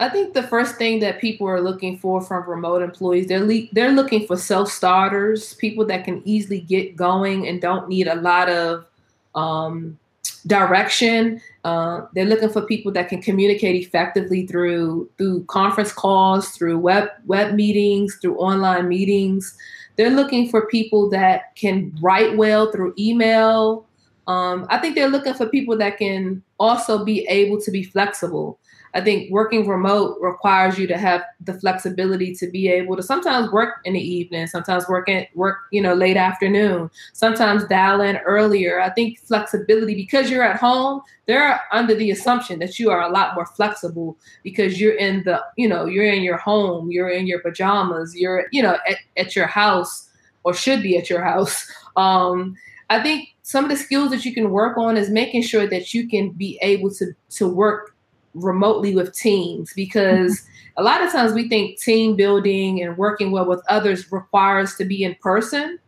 I 0.00 0.08
think 0.08 0.34
the 0.34 0.42
first 0.42 0.76
thing 0.76 0.98
that 0.98 1.20
people 1.20 1.46
are 1.46 1.60
looking 1.60 1.96
for 1.96 2.20
from 2.20 2.48
remote 2.48 2.82
employees, 2.82 3.28
they're 3.28 3.44
le- 3.44 3.68
they're 3.72 3.92
looking 3.92 4.26
for 4.26 4.36
self 4.36 4.70
starters, 4.70 5.54
people 5.54 5.84
that 5.86 6.04
can 6.04 6.22
easily 6.24 6.60
get 6.60 6.96
going 6.96 7.46
and 7.46 7.60
don't 7.60 7.88
need 7.88 8.08
a 8.08 8.16
lot 8.16 8.48
of 8.48 8.84
um, 9.34 9.98
direction. 10.46 11.40
Uh, 11.64 12.02
they're 12.14 12.26
looking 12.26 12.48
for 12.48 12.62
people 12.62 12.92
that 12.92 13.08
can 13.08 13.22
communicate 13.22 13.76
effectively 13.76 14.46
through 14.46 15.08
through 15.18 15.44
conference 15.44 15.92
calls, 15.92 16.50
through 16.50 16.78
web 16.78 17.08
web 17.26 17.54
meetings, 17.54 18.16
through 18.16 18.36
online 18.36 18.88
meetings. 18.88 19.56
They're 19.96 20.10
looking 20.10 20.48
for 20.48 20.66
people 20.66 21.10
that 21.10 21.54
can 21.54 21.96
write 22.00 22.36
well 22.36 22.72
through 22.72 22.94
email. 22.98 23.86
Um, 24.26 24.66
I 24.70 24.78
think 24.78 24.94
they're 24.94 25.08
looking 25.08 25.34
for 25.34 25.46
people 25.48 25.76
that 25.78 25.98
can 25.98 26.42
also 26.58 27.04
be 27.04 27.26
able 27.28 27.60
to 27.60 27.70
be 27.70 27.82
flexible. 27.82 28.58
I 28.94 29.00
think 29.00 29.30
working 29.30 29.66
remote 29.66 30.18
requires 30.20 30.78
you 30.78 30.86
to 30.86 30.98
have 30.98 31.22
the 31.40 31.54
flexibility 31.54 32.34
to 32.34 32.46
be 32.50 32.68
able 32.68 32.94
to 32.96 33.02
sometimes 33.02 33.50
work 33.50 33.76
in 33.84 33.94
the 33.94 34.00
evening, 34.00 34.46
sometimes 34.46 34.86
work 34.86 35.08
in 35.08 35.26
work, 35.34 35.58
you 35.70 35.80
know, 35.80 35.94
late 35.94 36.18
afternoon, 36.18 36.90
sometimes 37.14 37.64
dial 37.64 38.02
in 38.02 38.18
earlier. 38.18 38.80
I 38.80 38.90
think 38.90 39.18
flexibility 39.20 39.94
because 39.94 40.30
you're 40.30 40.42
at 40.42 40.60
home, 40.60 41.00
they're 41.26 41.58
under 41.72 41.94
the 41.94 42.10
assumption 42.10 42.58
that 42.58 42.78
you 42.78 42.90
are 42.90 43.02
a 43.02 43.10
lot 43.10 43.34
more 43.34 43.46
flexible 43.46 44.18
because 44.42 44.78
you're 44.78 44.96
in 44.96 45.22
the, 45.24 45.42
you 45.56 45.68
know, 45.68 45.86
you're 45.86 46.04
in 46.04 46.22
your 46.22 46.36
home, 46.36 46.90
you're 46.90 47.10
in 47.10 47.26
your 47.26 47.40
pajamas, 47.40 48.14
you're, 48.14 48.46
you 48.52 48.62
know, 48.62 48.76
at, 48.86 48.98
at 49.16 49.34
your 49.34 49.46
house 49.46 50.10
or 50.44 50.52
should 50.52 50.82
be 50.82 50.98
at 50.98 51.08
your 51.08 51.22
house. 51.22 51.70
Um, 51.94 52.56
I 52.88 53.02
think 53.02 53.28
some 53.42 53.64
of 53.64 53.70
the 53.70 53.76
skills 53.76 54.10
that 54.12 54.24
you 54.24 54.32
can 54.32 54.50
work 54.50 54.78
on 54.78 54.96
is 54.96 55.10
making 55.10 55.42
sure 55.42 55.66
that 55.66 55.92
you 55.92 56.08
can 56.08 56.30
be 56.30 56.58
able 56.62 56.90
to 56.94 57.12
to 57.36 57.46
work 57.46 57.91
remotely 58.34 58.94
with 58.94 59.14
teams 59.14 59.72
because 59.74 60.42
a 60.76 60.82
lot 60.82 61.02
of 61.02 61.12
times 61.12 61.32
we 61.32 61.48
think 61.48 61.78
team 61.80 62.16
building 62.16 62.82
and 62.82 62.96
working 62.96 63.30
well 63.30 63.46
with 63.46 63.62
others 63.68 64.10
requires 64.10 64.74
to 64.76 64.84
be 64.84 65.04
in 65.04 65.14
person. 65.16 65.78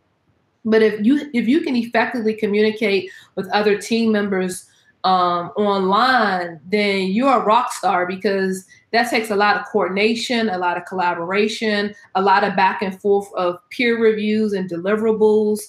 But 0.63 0.81
if 0.81 1.05
you 1.05 1.29
if 1.33 1.47
you 1.47 1.61
can 1.61 1.75
effectively 1.75 2.33
communicate 2.33 3.11
with 3.35 3.47
other 3.49 3.77
team 3.77 4.11
members 4.11 4.65
um, 5.05 5.51
online 5.55 6.59
then 6.65 7.11
you're 7.11 7.39
a 7.39 7.45
rock 7.45 7.71
star 7.71 8.07
because 8.07 8.65
that 8.91 9.07
takes 9.07 9.29
a 9.29 9.35
lot 9.35 9.55
of 9.55 9.67
coordination 9.71 10.49
a 10.49 10.57
lot 10.57 10.77
of 10.77 10.85
collaboration 10.85 11.93
a 12.15 12.21
lot 12.21 12.43
of 12.43 12.55
back 12.55 12.81
and 12.81 12.99
forth 12.99 13.31
of 13.35 13.59
peer 13.69 14.01
reviews 14.01 14.53
and 14.53 14.67
deliverables 14.67 15.59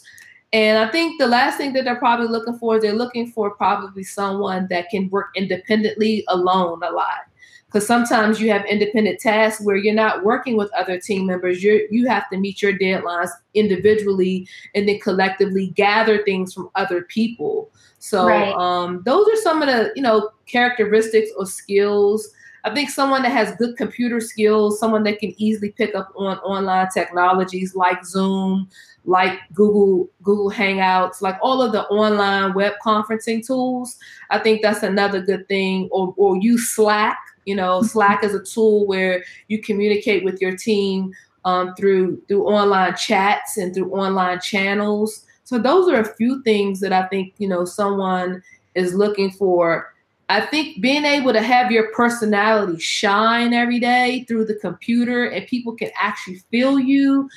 and 0.57 0.79
I 0.79 0.91
think 0.91 1.19
the 1.19 1.27
last 1.27 1.59
thing 1.59 1.75
that 1.75 1.85
they're 1.85 1.97
probably 1.97 2.29
looking 2.29 2.59
for 2.59 2.77
is 2.77 2.83
they're 2.83 2.95
looking 2.95 3.31
for 3.31 3.51
probably 3.51 4.03
someone 4.03 4.67
that 4.71 4.89
can 4.89 5.11
work 5.11 5.27
independently 5.37 6.25
alone 6.29 6.83
a 6.83 6.91
lot. 6.93 7.27
Because 7.67 7.87
sometimes 7.87 8.41
you 8.41 8.51
have 8.53 8.65
independent 8.65 9.21
tasks 9.21 9.63
where 9.63 9.77
you're 9.77 9.95
not 9.95 10.25
working 10.25 10.57
with 10.57 10.73
other 10.73 10.99
team 10.99 11.27
members. 11.27 11.63
You 11.63 11.87
you 11.91 12.09
have 12.09 12.31
to 12.31 12.39
meet 12.39 12.63
your 12.63 12.73
deadlines 12.73 13.29
individually 13.53 14.49
and 14.75 14.89
then 14.89 14.99
collectively 15.01 15.67
gather 15.77 16.25
things 16.25 16.55
from 16.55 16.71
other 16.75 17.03
people. 17.03 17.71
So 17.99 18.27
right. 18.27 18.55
um, 18.55 19.03
those 19.05 19.29
are 19.29 19.37
some 19.37 19.61
of 19.61 19.69
the 19.69 19.93
you 19.95 20.01
know 20.01 20.31
characteristics 20.47 21.29
or 21.37 21.45
skills. 21.45 22.31
I 22.67 22.75
think 22.75 22.91
someone 22.91 23.23
that 23.23 23.31
has 23.31 23.55
good 23.59 23.77
computer 23.77 24.21
skills, 24.21 24.81
someone 24.81 25.05
that 25.05 25.21
can 25.21 25.33
easily 25.41 25.71
pick 25.71 25.95
up 25.95 26.13
on 26.17 26.39
online 26.39 26.89
technologies 26.93 27.77
like 27.77 28.05
Zoom, 28.05 28.69
like 29.05 29.39
Google 29.55 30.11
Google 30.25 30.51
Hangouts, 30.51 31.23
like 31.23 31.39
all 31.41 31.63
of 31.63 31.71
the 31.71 31.85
online 31.85 32.55
web 32.55 32.73
conferencing 32.85 33.47
tools. 33.47 33.97
I 34.31 34.41
think 34.41 34.63
that's 34.63 34.83
another 34.83 35.21
good 35.21 35.47
thing. 35.47 35.89
Or 35.93 36.13
or 36.17 36.39
use 36.39 36.69
Slack. 36.71 37.17
You 37.45 37.55
know, 37.55 37.79
mm-hmm. 37.79 37.87
Slack 37.87 38.25
is 38.25 38.35
a 38.35 38.43
tool 38.43 38.85
where 38.89 39.23
you 39.47 39.63
communicate 39.63 40.25
with 40.25 40.41
your 40.41 40.57
team 40.57 41.13
um, 41.45 41.73
through 41.77 42.21
through 42.27 42.49
online 42.49 42.97
chats 42.97 43.59
and 43.59 43.73
through 43.73 43.93
online 43.93 44.41
channels. 44.41 45.25
So 45.45 45.57
those 45.57 45.89
are 45.89 46.01
a 46.01 46.15
few 46.17 46.43
things 46.43 46.81
that 46.81 46.93
I 46.93 47.07
think 47.07 47.35
you 47.39 47.47
know 47.47 47.65
someone 47.65 48.43
is 48.75 48.93
looking 48.93 49.31
for. 49.31 49.93
I 50.29 50.41
think 50.41 50.81
being 50.81 51.05
able 51.05 51.33
to 51.33 51.43
have 51.43 51.71
your 51.71 51.93
personality 51.93 52.79
shine 52.81 53.53
every 53.53 53.79
day 53.79 54.25
through 54.27 54.47
the 54.47 54.57
computer 54.57 55.27
and 55.27 55.47
people 55.47 55.75
can 55.75 55.91
actually 56.01 56.43
feel 56.51 56.81
you 56.81 57.29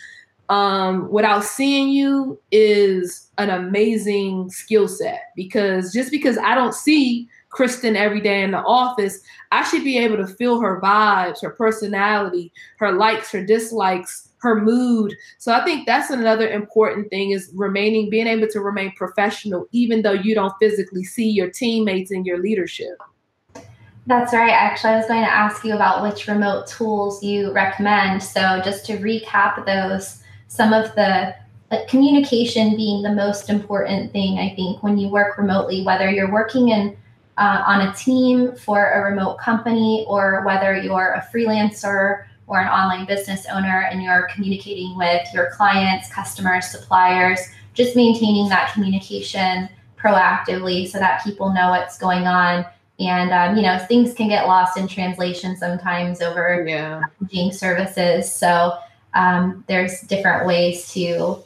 um, 0.50 1.12
without 1.12 1.44
seeing 1.44 1.90
you 1.90 2.40
is 2.52 3.30
an 3.38 3.52
amazing 3.52 4.50
skill 4.50 4.88
set 4.88 5.32
because 5.36 5.94
just 5.94 6.10
because 6.10 6.40
I 6.40 6.56
don't 6.56 6.74
see 6.74 7.30
Kristin 7.52 7.96
every 7.96 8.22
day 8.22 8.42
in 8.42 8.52
the 8.52 8.64
office, 8.64 9.22
I 9.52 9.64
should 9.64 9.84
be 9.84 10.00
able 10.00 10.18
to 10.18 10.28
feel 10.28 10.60
her 10.60 10.82
vibes, 10.82 11.44
her 11.44 11.52
personality, 11.52 12.52
her 12.78 12.92
likes, 12.92 13.32
her 13.32 13.46
dislikes, 13.46 14.29
her 14.40 14.62
mood. 14.62 15.16
So 15.38 15.54
I 15.54 15.64
think 15.64 15.86
that's 15.86 16.10
another 16.10 16.50
important 16.50 17.10
thing 17.10 17.32
is 17.32 17.52
remaining, 17.54 18.10
being 18.10 18.28
able 18.28 18.48
to 18.48 18.62
remain 18.62 18.94
professional, 18.96 19.68
even 19.72 20.02
though 20.02 20.14
you 20.14 20.36
don't 20.36 20.54
physically 20.60 21.04
see 21.04 21.30
your 21.30 21.50
teammates 21.50 22.12
and 22.12 22.26
your 22.26 22.40
leadership. 22.40 22.98
That's 24.08 24.34
right. 24.34 24.50
Actually, 24.50 24.94
I 24.94 24.98
was 24.98 25.08
going 25.08 25.24
to 25.24 25.32
ask 25.32 25.64
you 25.64 25.76
about 25.76 26.02
which 26.02 26.28
remote 26.28 26.68
tools 26.68 27.24
you 27.24 27.52
recommend. 27.52 28.24
So 28.24 28.62
just 28.64 28.86
to 28.88 28.98
recap 28.98 29.66
those, 29.66 30.24
some 30.48 30.74
of 30.74 30.96
the 30.96 31.36
like 31.72 31.88
communication 31.88 32.76
being 32.76 33.02
the 33.04 33.12
most 33.12 33.50
important 33.50 34.12
thing 34.12 34.40
i 34.40 34.54
think 34.56 34.82
when 34.84 34.98
you 34.98 35.10
work 35.10 35.38
remotely 35.38 35.84
whether 35.84 36.10
you're 36.10 36.32
working 36.32 36.70
in 36.70 36.96
uh, 37.38 37.64
on 37.66 37.88
a 37.88 37.94
team 37.94 38.54
for 38.56 38.92
a 38.92 39.10
remote 39.10 39.38
company 39.38 40.06
or 40.10 40.44
whether 40.46 40.76
you're 40.76 41.14
a 41.14 41.28
freelancer 41.34 42.26
or 42.50 42.60
an 42.60 42.68
online 42.68 43.06
business 43.06 43.46
owner 43.52 43.88
and 43.92 44.04
you're 44.04 44.28
communicating 44.34 44.98
with 44.98 45.26
your 45.34 45.52
clients 45.52 46.12
customers 46.12 46.68
suppliers 46.68 47.40
just 47.74 47.96
maintaining 47.96 48.50
that 48.50 48.74
communication 48.74 49.70
proactively 49.98 50.90
so 50.90 50.98
that 50.98 51.24
people 51.24 51.54
know 51.54 51.70
what's 51.70 51.98
going 51.98 52.28
on 52.28 52.66
and 53.00 53.32
um, 53.32 53.56
you 53.56 53.62
know 53.62 53.78
things 53.78 54.14
can 54.14 54.28
get 54.28 54.48
lost 54.48 54.78
in 54.78 54.88
translation 54.88 55.56
sometimes 55.56 56.22
over 56.22 56.66
yeah. 56.68 57.02
services 57.52 58.32
so 58.32 58.78
um, 59.14 59.64
there's 59.68 60.02
different 60.02 60.46
ways 60.46 60.92
to 60.92 61.38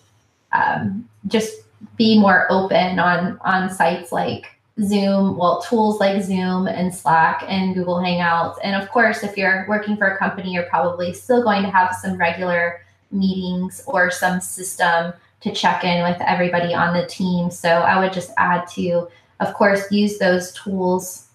um, 0.51 1.07
just 1.27 1.53
be 1.97 2.17
more 2.17 2.47
open 2.49 2.97
on 2.97 3.39
on 3.43 3.69
sites 3.69 4.11
like 4.11 4.52
Zoom, 4.81 5.37
well, 5.37 5.61
tools 5.61 5.99
like 5.99 6.23
Zoom 6.23 6.67
and 6.67 6.93
Slack 6.93 7.43
and 7.47 7.75
Google 7.75 7.97
Hangouts. 7.97 8.57
And 8.63 8.81
of 8.81 8.89
course, 8.89 9.23
if 9.23 9.37
you're 9.37 9.65
working 9.69 9.97
for 9.97 10.07
a 10.07 10.17
company, 10.17 10.51
you're 10.51 10.63
probably 10.63 11.13
still 11.13 11.43
going 11.43 11.61
to 11.61 11.69
have 11.69 11.95
some 11.95 12.17
regular 12.17 12.81
meetings 13.11 13.83
or 13.85 14.09
some 14.09 14.41
system 14.41 15.13
to 15.41 15.53
check 15.53 15.83
in 15.83 16.03
with 16.03 16.19
everybody 16.21 16.73
on 16.73 16.93
the 16.93 17.05
team. 17.05 17.51
So 17.51 17.69
I 17.69 17.99
would 17.99 18.13
just 18.13 18.31
add 18.37 18.65
to, 18.69 19.07
of 19.41 19.53
course, 19.53 19.91
use 19.91 20.17
those 20.17 20.51
tools 20.53 21.27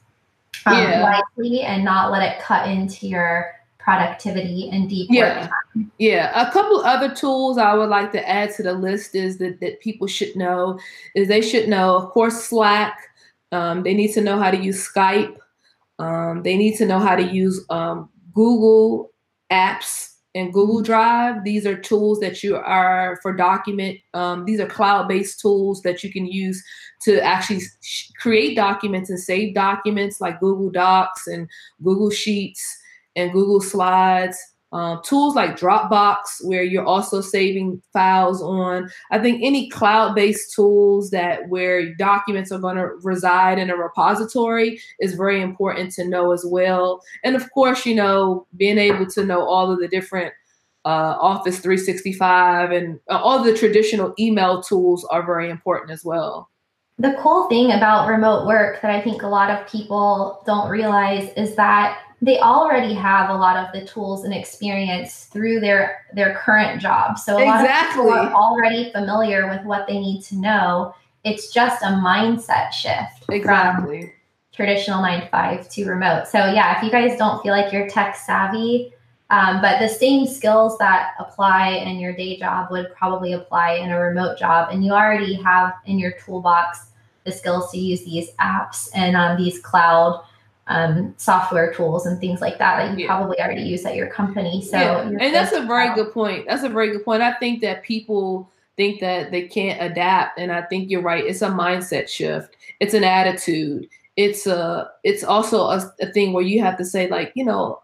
um, 0.66 0.76
yeah. 0.76 1.22
wisely 1.36 1.60
and 1.60 1.84
not 1.84 2.10
let 2.10 2.22
it 2.22 2.42
cut 2.42 2.68
into 2.68 3.06
your 3.06 3.54
productivity 3.78 4.68
and 4.72 4.88
deep 4.88 5.08
yeah. 5.10 5.42
work 5.42 5.50
time. 5.50 5.92
Yeah. 5.98 6.48
A 6.48 6.50
couple 6.50 6.80
other 6.80 7.14
tools 7.14 7.56
I 7.56 7.74
would 7.74 7.88
like 7.88 8.10
to 8.12 8.28
add 8.28 8.52
to 8.56 8.64
the 8.64 8.72
list 8.72 9.14
is 9.14 9.38
that, 9.38 9.60
that 9.60 9.80
people 9.80 10.06
should 10.08 10.34
know 10.34 10.80
is 11.14 11.28
they 11.28 11.40
should 11.40 11.68
know, 11.68 11.96
of 11.96 12.10
course, 12.10 12.44
Slack. 12.44 12.98
Um, 13.52 13.82
they 13.82 13.94
need 13.94 14.12
to 14.12 14.20
know 14.20 14.38
how 14.38 14.50
to 14.50 14.56
use 14.56 14.88
Skype. 14.88 15.36
Um, 15.98 16.42
they 16.42 16.56
need 16.56 16.76
to 16.76 16.86
know 16.86 16.98
how 16.98 17.16
to 17.16 17.22
use 17.22 17.64
um, 17.70 18.08
Google 18.32 19.10
Apps 19.50 20.14
and 20.34 20.52
Google 20.52 20.82
Drive. 20.82 21.44
These 21.44 21.66
are 21.66 21.76
tools 21.76 22.20
that 22.20 22.42
you 22.42 22.56
are 22.56 23.18
for 23.22 23.32
document. 23.34 23.98
Um, 24.14 24.44
these 24.44 24.60
are 24.60 24.66
cloud-based 24.66 25.40
tools 25.40 25.82
that 25.82 26.04
you 26.04 26.12
can 26.12 26.26
use 26.26 26.62
to 27.02 27.20
actually 27.20 27.60
sh- 27.80 28.10
create 28.20 28.54
documents 28.54 29.10
and 29.10 29.18
save 29.18 29.54
documents 29.54 30.20
like 30.20 30.40
Google 30.40 30.70
Docs 30.70 31.26
and 31.26 31.48
Google 31.82 32.10
Sheets 32.10 32.78
and 33.16 33.32
Google 33.32 33.60
Slides. 33.60 34.38
Um, 34.70 35.00
tools 35.02 35.34
like 35.34 35.58
Dropbox, 35.58 36.42
where 36.42 36.62
you're 36.62 36.84
also 36.84 37.22
saving 37.22 37.80
files 37.92 38.42
on. 38.42 38.90
I 39.10 39.18
think 39.18 39.40
any 39.42 39.70
cloud-based 39.70 40.54
tools 40.54 41.10
that 41.10 41.48
where 41.48 41.94
documents 41.94 42.52
are 42.52 42.58
going 42.58 42.76
to 42.76 42.88
reside 43.02 43.58
in 43.58 43.70
a 43.70 43.76
repository 43.76 44.78
is 45.00 45.14
very 45.14 45.40
important 45.40 45.92
to 45.92 46.06
know 46.06 46.32
as 46.32 46.44
well. 46.46 47.00
And 47.24 47.34
of 47.34 47.50
course, 47.52 47.86
you 47.86 47.94
know, 47.94 48.46
being 48.58 48.76
able 48.76 49.06
to 49.06 49.24
know 49.24 49.40
all 49.40 49.72
of 49.72 49.80
the 49.80 49.88
different 49.88 50.34
uh, 50.84 51.16
Office 51.20 51.58
365 51.58 52.70
and 52.70 53.00
uh, 53.10 53.18
all 53.18 53.42
the 53.42 53.56
traditional 53.56 54.14
email 54.18 54.62
tools 54.62 55.04
are 55.10 55.24
very 55.24 55.50
important 55.50 55.90
as 55.90 56.04
well. 56.04 56.50
The 56.98 57.16
cool 57.20 57.48
thing 57.48 57.72
about 57.72 58.08
remote 58.08 58.46
work 58.46 58.82
that 58.82 58.90
I 58.90 59.00
think 59.00 59.22
a 59.22 59.28
lot 59.28 59.50
of 59.50 59.68
people 59.68 60.42
don't 60.46 60.68
realize 60.68 61.30
is 61.36 61.54
that 61.56 62.00
they 62.20 62.38
already 62.40 62.94
have 62.94 63.30
a 63.30 63.34
lot 63.34 63.56
of 63.56 63.72
the 63.72 63.86
tools 63.86 64.24
and 64.24 64.34
experience 64.34 65.24
through 65.26 65.60
their 65.60 66.04
their 66.12 66.34
current 66.36 66.80
job. 66.80 67.18
So 67.18 67.38
a 67.38 67.42
exactly. 67.42 68.04
lot 68.04 68.18
of 68.18 68.26
people 68.26 68.38
are 68.38 68.42
already 68.42 68.90
familiar 68.90 69.48
with 69.48 69.62
what 69.64 69.86
they 69.86 69.98
need 69.98 70.22
to 70.24 70.36
know. 70.36 70.94
It's 71.24 71.52
just 71.52 71.82
a 71.82 71.86
mindset 71.86 72.72
shift 72.72 73.24
exactly. 73.28 74.00
from 74.00 74.10
traditional 74.52 75.00
nine 75.00 75.20
to 75.20 75.28
five 75.28 75.68
to 75.68 75.84
remote. 75.84 76.26
So 76.26 76.38
yeah, 76.38 76.76
if 76.76 76.82
you 76.82 76.90
guys 76.90 77.16
don't 77.18 77.40
feel 77.42 77.52
like 77.52 77.72
you're 77.72 77.88
tech 77.88 78.16
savvy, 78.16 78.92
um, 79.30 79.60
but 79.60 79.78
the 79.78 79.88
same 79.88 80.26
skills 80.26 80.76
that 80.78 81.12
apply 81.20 81.68
in 81.68 81.98
your 81.98 82.12
day 82.14 82.36
job 82.36 82.70
would 82.72 82.92
probably 82.94 83.34
apply 83.34 83.74
in 83.74 83.90
a 83.90 83.98
remote 83.98 84.38
job, 84.38 84.70
and 84.72 84.84
you 84.84 84.92
already 84.92 85.34
have 85.34 85.74
in 85.86 85.98
your 85.98 86.12
toolbox 86.12 86.86
the 87.24 87.30
skills 87.30 87.70
to 87.70 87.78
use 87.78 88.04
these 88.04 88.30
apps 88.40 88.88
and 88.94 89.14
um, 89.14 89.36
these 89.36 89.60
cloud 89.60 90.24
um, 90.68 91.14
software 91.16 91.72
tools 91.72 92.06
and 92.06 92.20
things 92.20 92.40
like 92.40 92.58
that 92.58 92.76
that 92.76 92.98
you 92.98 93.04
yeah. 93.04 93.16
probably 93.16 93.40
already 93.40 93.62
use 93.62 93.84
at 93.84 93.96
your 93.96 94.08
company. 94.08 94.62
So, 94.62 94.76
yeah. 94.76 95.00
and 95.02 95.34
that's 95.34 95.52
a 95.52 95.62
very 95.62 95.94
good 95.94 96.12
point. 96.12 96.46
That's 96.46 96.62
a 96.62 96.68
very 96.68 96.92
good 96.92 97.04
point. 97.04 97.22
I 97.22 97.32
think 97.34 97.60
that 97.62 97.82
people 97.82 98.50
think 98.76 99.00
that 99.00 99.30
they 99.30 99.48
can't 99.48 99.82
adapt, 99.82 100.38
and 100.38 100.52
I 100.52 100.62
think 100.62 100.90
you're 100.90 101.02
right. 101.02 101.24
It's 101.24 101.42
a 101.42 101.48
mindset 101.48 102.08
shift. 102.08 102.56
It's 102.80 102.94
an 102.94 103.04
attitude. 103.04 103.88
It's 104.16 104.46
a. 104.46 104.90
It's 105.04 105.24
also 105.24 105.62
a, 105.62 105.92
a 106.00 106.12
thing 106.12 106.32
where 106.32 106.44
you 106.44 106.60
have 106.60 106.76
to 106.78 106.84
say 106.84 107.08
like, 107.08 107.32
you 107.34 107.44
know, 107.44 107.80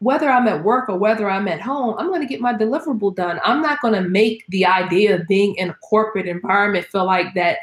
whether 0.00 0.28
I'm 0.28 0.48
at 0.48 0.64
work 0.64 0.88
or 0.88 0.98
whether 0.98 1.30
I'm 1.30 1.46
at 1.46 1.60
home, 1.60 1.94
I'm 1.98 2.08
going 2.08 2.22
to 2.22 2.26
get 2.26 2.40
my 2.40 2.54
deliverable 2.54 3.14
done. 3.14 3.38
I'm 3.44 3.62
not 3.62 3.80
going 3.82 3.94
to 3.94 4.08
make 4.08 4.44
the 4.48 4.66
idea 4.66 5.14
of 5.14 5.28
being 5.28 5.54
in 5.56 5.70
a 5.70 5.74
corporate 5.74 6.26
environment 6.26 6.86
feel 6.86 7.04
like 7.04 7.34
that 7.34 7.58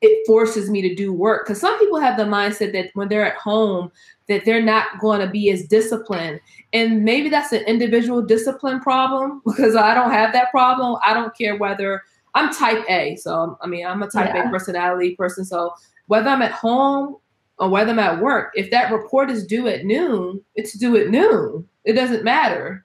it 0.00 0.26
forces 0.26 0.70
me 0.70 0.82
to 0.82 0.94
do 0.94 1.12
work. 1.12 1.46
Because 1.46 1.60
some 1.60 1.78
people 1.78 1.98
have 1.98 2.16
the 2.16 2.24
mindset 2.24 2.72
that 2.72 2.90
when 2.94 3.08
they're 3.08 3.26
at 3.26 3.36
home 3.36 3.90
that 4.28 4.44
they're 4.44 4.62
not 4.62 4.98
going 5.00 5.20
to 5.20 5.28
be 5.28 5.50
as 5.50 5.66
disciplined. 5.66 6.40
And 6.72 7.04
maybe 7.04 7.28
that's 7.28 7.52
an 7.52 7.62
individual 7.62 8.22
discipline 8.22 8.80
problem 8.80 9.40
because 9.46 9.76
i 9.76 9.94
don't 9.94 10.10
have 10.10 10.32
that 10.32 10.50
problem. 10.50 10.98
I 11.04 11.14
don't 11.14 11.36
care 11.36 11.56
whether 11.56 12.02
i'm 12.34 12.52
type 12.52 12.84
a 12.90 13.16
so 13.16 13.56
i 13.62 13.66
mean 13.66 13.86
i'm 13.86 14.02
a 14.02 14.10
type 14.10 14.30
yeah. 14.34 14.46
a 14.46 14.50
personality 14.50 15.16
person 15.16 15.42
so 15.42 15.72
whether 16.06 16.28
i'm 16.28 16.42
at 16.42 16.52
home 16.52 17.16
or 17.58 17.70
whether 17.70 17.92
i'm 17.92 17.98
at 17.98 18.20
work 18.20 18.52
if 18.54 18.70
that 18.70 18.92
report 18.92 19.30
is 19.30 19.46
due 19.46 19.66
at 19.66 19.86
noon 19.86 20.44
it's 20.54 20.78
due 20.78 20.96
at 20.96 21.08
noon. 21.08 21.66
It 21.84 21.92
doesn't 21.92 22.24
matter. 22.24 22.84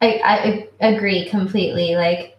I, 0.00 0.68
I 0.80 0.88
agree 0.88 1.28
completely 1.28 1.94
like 1.94 2.35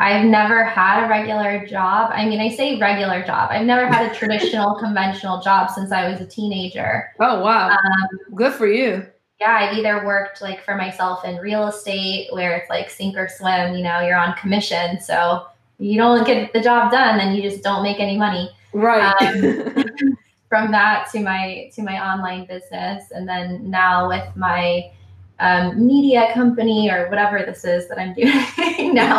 I've 0.00 0.24
never 0.24 0.64
had 0.64 1.04
a 1.04 1.08
regular 1.08 1.66
job. 1.66 2.10
I 2.14 2.26
mean, 2.26 2.40
I 2.40 2.48
say 2.48 2.78
regular 2.78 3.22
job. 3.22 3.50
I've 3.52 3.66
never 3.66 3.86
had 3.86 4.10
a 4.10 4.14
traditional, 4.18 4.74
conventional 4.76 5.42
job 5.42 5.70
since 5.70 5.92
I 5.92 6.10
was 6.10 6.20
a 6.22 6.26
teenager. 6.26 7.12
Oh, 7.20 7.40
wow. 7.40 7.68
Um, 7.68 8.34
Good 8.34 8.54
for 8.54 8.66
you. 8.66 9.06
Yeah, 9.40 9.52
I've 9.52 9.76
either 9.76 10.04
worked 10.06 10.40
like 10.40 10.64
for 10.64 10.74
myself 10.74 11.24
in 11.26 11.36
real 11.36 11.68
estate 11.68 12.28
where 12.32 12.56
it's 12.56 12.70
like 12.70 12.88
sink 12.88 13.16
or 13.16 13.28
swim, 13.28 13.74
you 13.74 13.82
know, 13.82 14.00
you're 14.00 14.16
on 14.16 14.34
commission. 14.36 15.00
So 15.00 15.46
you 15.78 15.98
don't 15.98 16.26
get 16.26 16.52
the 16.54 16.60
job 16.60 16.90
done, 16.90 17.18
then 17.18 17.34
you 17.34 17.42
just 17.42 17.62
don't 17.62 17.82
make 17.82 18.00
any 18.00 18.16
money. 18.16 18.50
Right. 18.72 19.14
Um, 19.22 19.84
from 20.48 20.72
that 20.72 21.08
to 21.12 21.20
my 21.20 21.70
to 21.74 21.82
my 21.82 22.04
online 22.04 22.44
business 22.44 23.04
and 23.12 23.28
then 23.28 23.70
now 23.70 24.08
with 24.08 24.26
my 24.34 24.90
um, 25.40 25.86
media 25.86 26.32
company 26.34 26.90
or 26.90 27.08
whatever 27.08 27.42
this 27.44 27.64
is 27.64 27.88
that 27.88 27.98
I'm 27.98 28.14
doing 28.14 28.94
now. 28.94 29.18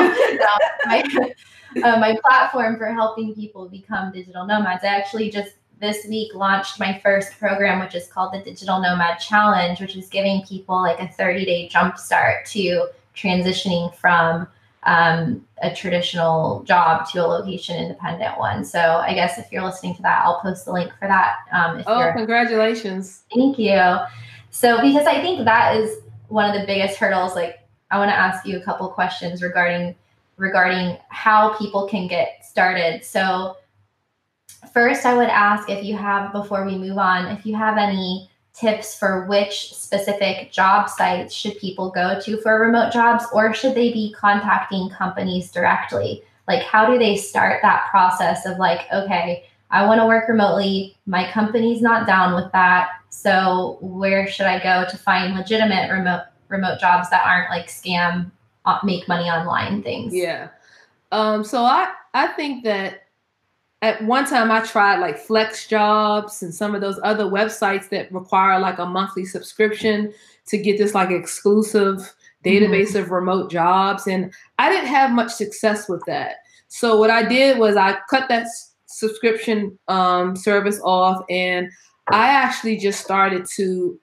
my, 0.85 1.03
uh, 1.83 1.99
my 1.99 2.17
platform 2.23 2.77
for 2.77 2.87
helping 2.87 3.33
people 3.33 3.67
become 3.67 4.11
digital 4.11 4.45
nomads. 4.45 4.83
I 4.83 4.87
actually 4.87 5.31
just 5.31 5.53
this 5.79 6.05
week 6.07 6.33
launched 6.35 6.79
my 6.79 6.99
first 7.03 7.37
program, 7.39 7.79
which 7.79 7.95
is 7.95 8.07
called 8.07 8.33
the 8.33 8.39
Digital 8.39 8.79
Nomad 8.79 9.17
Challenge, 9.17 9.81
which 9.81 9.97
is 9.97 10.07
giving 10.09 10.43
people 10.43 10.79
like 10.79 10.99
a 10.99 11.07
30 11.07 11.43
day 11.43 11.69
jumpstart 11.73 12.45
to 12.51 12.87
transitioning 13.15 13.93
from 13.95 14.47
um, 14.83 15.45
a 15.63 15.73
traditional 15.73 16.63
job 16.63 17.09
to 17.09 17.25
a 17.25 17.25
location 17.25 17.77
independent 17.77 18.37
one. 18.37 18.63
So 18.63 18.79
I 18.79 19.15
guess 19.15 19.39
if 19.39 19.51
you're 19.51 19.63
listening 19.63 19.95
to 19.95 20.01
that, 20.03 20.23
I'll 20.23 20.39
post 20.39 20.65
the 20.65 20.71
link 20.71 20.91
for 20.99 21.07
that. 21.07 21.37
Um, 21.51 21.83
oh, 21.87 22.11
congratulations. 22.15 23.23
Thank 23.33 23.57
you. 23.57 23.97
So, 24.51 24.81
because 24.81 25.07
I 25.07 25.21
think 25.21 25.45
that 25.45 25.77
is 25.77 25.97
one 26.31 26.49
of 26.49 26.59
the 26.59 26.65
biggest 26.65 26.97
hurdles 26.97 27.35
like 27.35 27.59
i 27.91 27.97
want 27.97 28.09
to 28.09 28.15
ask 28.15 28.45
you 28.45 28.57
a 28.57 28.61
couple 28.61 28.87
questions 28.87 29.41
regarding 29.43 29.95
regarding 30.37 30.97
how 31.09 31.55
people 31.57 31.87
can 31.87 32.07
get 32.07 32.43
started. 32.43 33.05
So 33.05 33.57
first 34.73 35.05
i 35.05 35.17
would 35.17 35.27
ask 35.27 35.69
if 35.69 35.83
you 35.83 35.97
have 35.97 36.31
before 36.31 36.65
we 36.65 36.77
move 36.77 36.97
on 36.97 37.25
if 37.35 37.45
you 37.47 37.55
have 37.55 37.77
any 37.77 38.29
tips 38.53 38.97
for 38.97 39.25
which 39.25 39.73
specific 39.73 40.51
job 40.51 40.87
sites 40.87 41.33
should 41.33 41.57
people 41.57 41.89
go 41.89 42.19
to 42.19 42.37
for 42.41 42.61
remote 42.61 42.93
jobs 42.93 43.25
or 43.33 43.53
should 43.53 43.73
they 43.73 43.91
be 43.91 44.13
contacting 44.15 44.89
companies 44.89 45.51
directly? 45.51 46.23
Like 46.47 46.61
how 46.61 46.85
do 46.85 46.99
they 46.99 47.17
start 47.17 47.61
that 47.63 47.87
process 47.89 48.45
of 48.45 48.57
like 48.59 48.81
okay 48.93 49.45
i 49.71 49.85
want 49.85 49.99
to 49.99 50.05
work 50.05 50.27
remotely 50.27 50.95
my 51.05 51.29
company's 51.31 51.81
not 51.81 52.05
down 52.05 52.35
with 52.35 52.51
that 52.51 52.89
so 53.11 53.77
where 53.81 54.25
should 54.27 54.45
I 54.45 54.63
go 54.63 54.89
to 54.89 54.97
find 54.97 55.35
legitimate 55.35 55.91
remote 55.91 56.23
remote 56.47 56.79
jobs 56.79 57.09
that 57.09 57.25
aren't 57.25 57.49
like 57.49 57.67
scam 57.67 58.31
uh, 58.65 58.79
make 58.83 59.07
money 59.07 59.25
online 59.25 59.83
things? 59.83 60.13
Yeah. 60.15 60.47
Um, 61.11 61.43
so 61.43 61.61
I 61.63 61.91
I 62.13 62.27
think 62.27 62.63
that 62.63 63.03
at 63.81 64.01
one 64.05 64.25
time 64.25 64.49
I 64.49 64.61
tried 64.61 64.99
like 64.99 65.19
flex 65.19 65.67
jobs 65.67 66.41
and 66.41 66.55
some 66.55 66.73
of 66.73 66.79
those 66.79 66.99
other 67.03 67.25
websites 67.25 67.89
that 67.89 68.11
require 68.13 68.59
like 68.59 68.79
a 68.79 68.85
monthly 68.85 69.25
subscription 69.25 70.13
to 70.47 70.57
get 70.57 70.77
this 70.77 70.95
like 70.95 71.11
exclusive 71.11 72.13
database 72.45 72.89
mm-hmm. 72.89 73.03
of 73.03 73.11
remote 73.11 73.51
jobs 73.51 74.07
and 74.07 74.33
I 74.57 74.69
didn't 74.69 74.87
have 74.87 75.11
much 75.11 75.31
success 75.31 75.89
with 75.89 76.03
that. 76.07 76.37
So 76.69 76.97
what 76.97 77.09
I 77.09 77.27
did 77.27 77.57
was 77.57 77.75
I 77.75 77.97
cut 78.09 78.29
that 78.29 78.47
subscription 78.85 79.77
um, 79.89 80.37
service 80.37 80.79
off 80.83 81.25
and 81.29 81.69
I 82.11 82.27
actually 82.27 82.77
just 82.77 83.03
started 83.03 83.45
to 83.55 83.99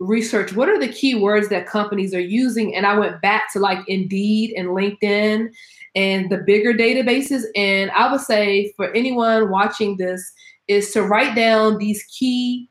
research 0.00 0.54
what 0.54 0.68
are 0.68 0.78
the 0.78 0.88
keywords 0.88 1.48
that 1.48 1.66
companies 1.66 2.14
are 2.14 2.20
using. 2.20 2.74
And 2.74 2.84
I 2.84 2.98
went 2.98 3.22
back 3.22 3.52
to 3.52 3.58
like 3.58 3.78
Indeed 3.88 4.54
and 4.56 4.68
LinkedIn 4.68 5.50
and 5.94 6.30
the 6.30 6.38
bigger 6.38 6.74
databases. 6.74 7.44
And 7.54 7.90
I 7.92 8.10
would 8.10 8.20
say 8.20 8.72
for 8.76 8.92
anyone 8.92 9.50
watching 9.50 9.96
this, 9.96 10.32
is 10.68 10.92
to 10.92 11.02
write 11.02 11.34
down 11.34 11.78
these 11.78 12.02
key 12.04 12.70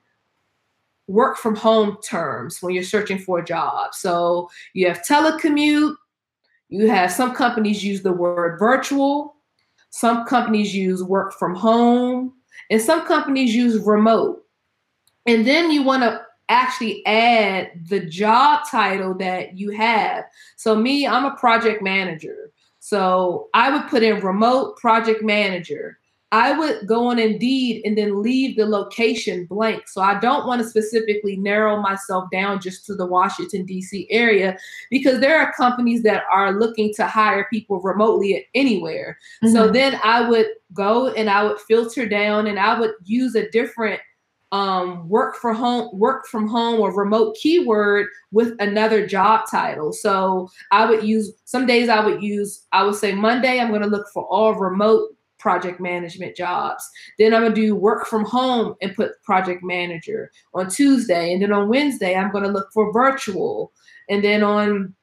work 1.07 1.37
from 1.37 1.55
home 1.55 1.97
terms 2.03 2.61
when 2.61 2.73
you're 2.73 2.83
searching 2.83 3.19
for 3.19 3.39
a 3.39 3.45
job. 3.45 3.93
So 3.93 4.49
you 4.73 4.87
have 4.87 5.03
telecommute, 5.03 5.95
you 6.69 6.89
have 6.89 7.11
some 7.11 7.35
companies 7.35 7.83
use 7.83 8.01
the 8.01 8.13
word 8.13 8.57
virtual, 8.57 9.35
some 9.89 10.25
companies 10.25 10.73
use 10.73 11.03
work 11.03 11.33
from 11.33 11.55
home, 11.55 12.33
and 12.71 12.81
some 12.81 13.05
companies 13.05 13.53
use 13.53 13.79
remote. 13.83 14.42
And 15.25 15.47
then 15.47 15.71
you 15.71 15.83
want 15.83 16.03
to 16.03 16.21
actually 16.49 17.05
add 17.05 17.71
the 17.87 18.01
job 18.01 18.61
title 18.69 19.15
that 19.15 19.57
you 19.57 19.71
have. 19.71 20.25
So, 20.57 20.75
me, 20.75 21.07
I'm 21.07 21.25
a 21.25 21.35
project 21.35 21.81
manager. 21.81 22.51
So, 22.79 23.49
I 23.53 23.69
would 23.69 23.89
put 23.89 24.03
in 24.03 24.19
remote 24.19 24.77
project 24.77 25.23
manager. 25.23 25.97
I 26.33 26.51
would 26.51 26.87
go 26.87 27.05
on 27.09 27.19
Indeed 27.19 27.83
and 27.85 27.95
then 27.95 28.23
leave 28.23 28.57
the 28.57 28.65
location 28.65 29.45
blank. 29.45 29.87
So 29.87 30.01
I 30.01 30.19
don't 30.19 30.47
want 30.47 30.63
to 30.63 30.67
specifically 30.67 31.37
narrow 31.37 31.79
myself 31.79 32.27
down 32.31 32.59
just 32.59 32.87
to 32.87 32.95
the 32.95 33.05
Washington, 33.05 33.67
D.C. 33.67 34.07
area 34.09 34.57
because 34.89 35.19
there 35.19 35.39
are 35.39 35.53
companies 35.53 36.01
that 36.01 36.23
are 36.31 36.51
looking 36.59 36.91
to 36.95 37.05
hire 37.05 37.45
people 37.51 37.79
remotely 37.81 38.47
anywhere. 38.55 39.19
Mm-hmm. 39.43 39.53
So 39.53 39.69
then 39.69 39.99
I 40.03 40.27
would 40.27 40.47
go 40.73 41.09
and 41.09 41.29
I 41.29 41.43
would 41.43 41.59
filter 41.59 42.09
down 42.09 42.47
and 42.47 42.59
I 42.59 42.79
would 42.79 42.93
use 43.03 43.35
a 43.35 43.47
different 43.51 44.01
um, 44.53 45.09
work 45.09 45.35
for 45.35 45.51
home, 45.51 45.89
work 45.97 46.27
from 46.27 46.47
home 46.47 46.79
or 46.79 46.95
remote 46.95 47.35
keyword 47.41 48.05
with 48.31 48.53
another 48.59 49.05
job 49.05 49.41
title. 49.49 49.91
So 49.91 50.47
I 50.71 50.85
would 50.85 51.03
use 51.03 51.33
some 51.45 51.65
days 51.65 51.89
I 51.89 52.05
would 52.05 52.21
use, 52.21 52.63
I 52.71 52.83
would 52.83 52.95
say 52.95 53.15
Monday, 53.15 53.59
I'm 53.59 53.69
going 53.69 53.81
to 53.81 53.87
look 53.87 54.05
for 54.13 54.25
all 54.25 54.53
remote 54.53 55.09
project 55.39 55.81
management 55.81 56.37
jobs. 56.37 56.87
Then 57.19 57.33
I'm 57.33 57.41
gonna 57.41 57.53
do 57.53 57.75
work 57.75 58.07
from 58.07 58.23
home 58.23 58.75
and 58.81 58.95
put 58.95 59.21
project 59.23 59.61
manager 59.61 60.31
on 60.53 60.69
Tuesday. 60.69 61.33
And 61.33 61.41
then 61.41 61.51
on 61.51 61.67
Wednesday, 61.67 62.15
I'm 62.15 62.31
gonna 62.31 62.47
look 62.47 62.69
for 62.73 62.93
virtual. 62.93 63.73
And 64.07 64.23
then 64.23 64.41
on 64.41 64.95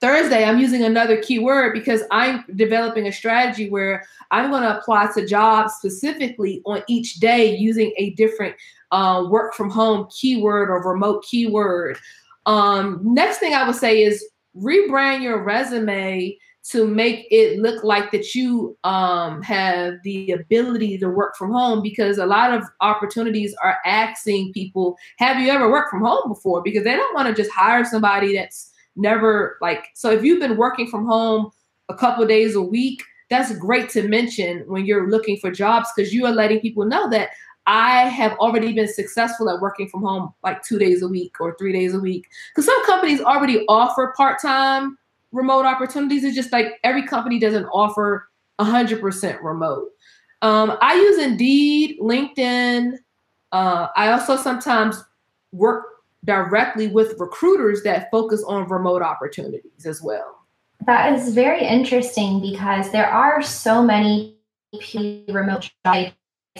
Thursday, 0.00 0.44
I'm 0.44 0.58
using 0.58 0.82
another 0.82 1.20
keyword 1.20 1.72
because 1.72 2.02
I'm 2.10 2.44
developing 2.54 3.06
a 3.06 3.12
strategy 3.12 3.70
where 3.70 4.04
I'm 4.30 4.50
going 4.50 4.62
to 4.62 4.78
apply 4.78 5.10
to 5.14 5.26
jobs 5.26 5.74
specifically 5.74 6.62
on 6.66 6.82
each 6.88 7.14
day 7.14 7.56
using 7.56 7.92
a 7.96 8.10
different 8.10 8.54
uh, 8.92 9.26
work 9.28 9.54
from 9.54 9.70
home 9.70 10.08
keyword 10.10 10.70
or 10.70 10.82
remote 10.82 11.24
keyword. 11.24 11.98
Um, 12.46 13.00
next 13.02 13.38
thing 13.38 13.54
I 13.54 13.66
would 13.66 13.76
say 13.76 14.02
is 14.02 14.24
rebrand 14.56 15.22
your 15.22 15.42
resume 15.42 16.36
to 16.70 16.86
make 16.86 17.26
it 17.30 17.60
look 17.60 17.84
like 17.84 18.10
that 18.10 18.34
you 18.34 18.76
um, 18.82 19.40
have 19.42 19.94
the 20.02 20.32
ability 20.32 20.98
to 20.98 21.08
work 21.08 21.36
from 21.36 21.52
home 21.52 21.80
because 21.80 22.18
a 22.18 22.26
lot 22.26 22.52
of 22.52 22.64
opportunities 22.80 23.54
are 23.62 23.78
asking 23.84 24.52
people, 24.52 24.96
have 25.18 25.40
you 25.40 25.48
ever 25.48 25.70
worked 25.70 25.90
from 25.90 26.02
home 26.02 26.28
before? 26.28 26.62
Because 26.62 26.82
they 26.82 26.96
don't 26.96 27.14
want 27.14 27.28
to 27.28 27.40
just 27.40 27.54
hire 27.54 27.84
somebody 27.84 28.34
that's 28.34 28.72
never 28.96 29.58
like, 29.60 29.88
so 29.94 30.10
if 30.10 30.24
you've 30.24 30.40
been 30.40 30.56
working 30.56 30.88
from 30.88 31.06
home 31.06 31.50
a 31.88 31.94
couple 31.94 32.26
days 32.26 32.54
a 32.54 32.62
week, 32.62 33.02
that's 33.30 33.56
great 33.58 33.88
to 33.90 34.06
mention 34.08 34.64
when 34.66 34.86
you're 34.86 35.10
looking 35.10 35.36
for 35.36 35.50
jobs 35.50 35.88
because 35.94 36.12
you 36.12 36.24
are 36.26 36.32
letting 36.32 36.60
people 36.60 36.84
know 36.84 37.08
that 37.10 37.30
I 37.66 38.02
have 38.02 38.32
already 38.38 38.72
been 38.72 38.86
successful 38.86 39.50
at 39.50 39.60
working 39.60 39.88
from 39.88 40.02
home 40.02 40.32
like 40.44 40.62
two 40.62 40.78
days 40.78 41.02
a 41.02 41.08
week 41.08 41.40
or 41.40 41.56
three 41.58 41.72
days 41.72 41.94
a 41.94 41.98
week. 41.98 42.28
Because 42.54 42.64
some 42.64 42.86
companies 42.86 43.20
already 43.20 43.64
offer 43.66 44.14
part 44.16 44.40
time 44.40 44.96
remote 45.32 45.66
opportunities. 45.66 46.22
It's 46.22 46.36
just 46.36 46.52
like 46.52 46.78
every 46.84 47.02
company 47.02 47.40
doesn't 47.40 47.66
offer 47.66 48.28
100% 48.60 49.42
remote. 49.42 49.88
Um, 50.42 50.76
I 50.80 50.94
use 50.94 51.18
Indeed, 51.18 51.98
LinkedIn. 52.00 52.94
Uh, 53.52 53.88
I 53.96 54.12
also 54.12 54.36
sometimes 54.36 55.02
work 55.52 55.84
directly 56.26 56.88
with 56.88 57.18
recruiters 57.18 57.82
that 57.84 58.10
focus 58.10 58.44
on 58.46 58.68
remote 58.68 59.00
opportunities 59.00 59.86
as 59.86 60.02
well. 60.02 60.46
That 60.84 61.14
is 61.14 61.32
very 61.32 61.64
interesting 61.64 62.40
because 62.42 62.90
there 62.92 63.08
are 63.08 63.40
so 63.40 63.82
many 63.82 64.36
remote 65.28 65.70
jobs 65.84 66.12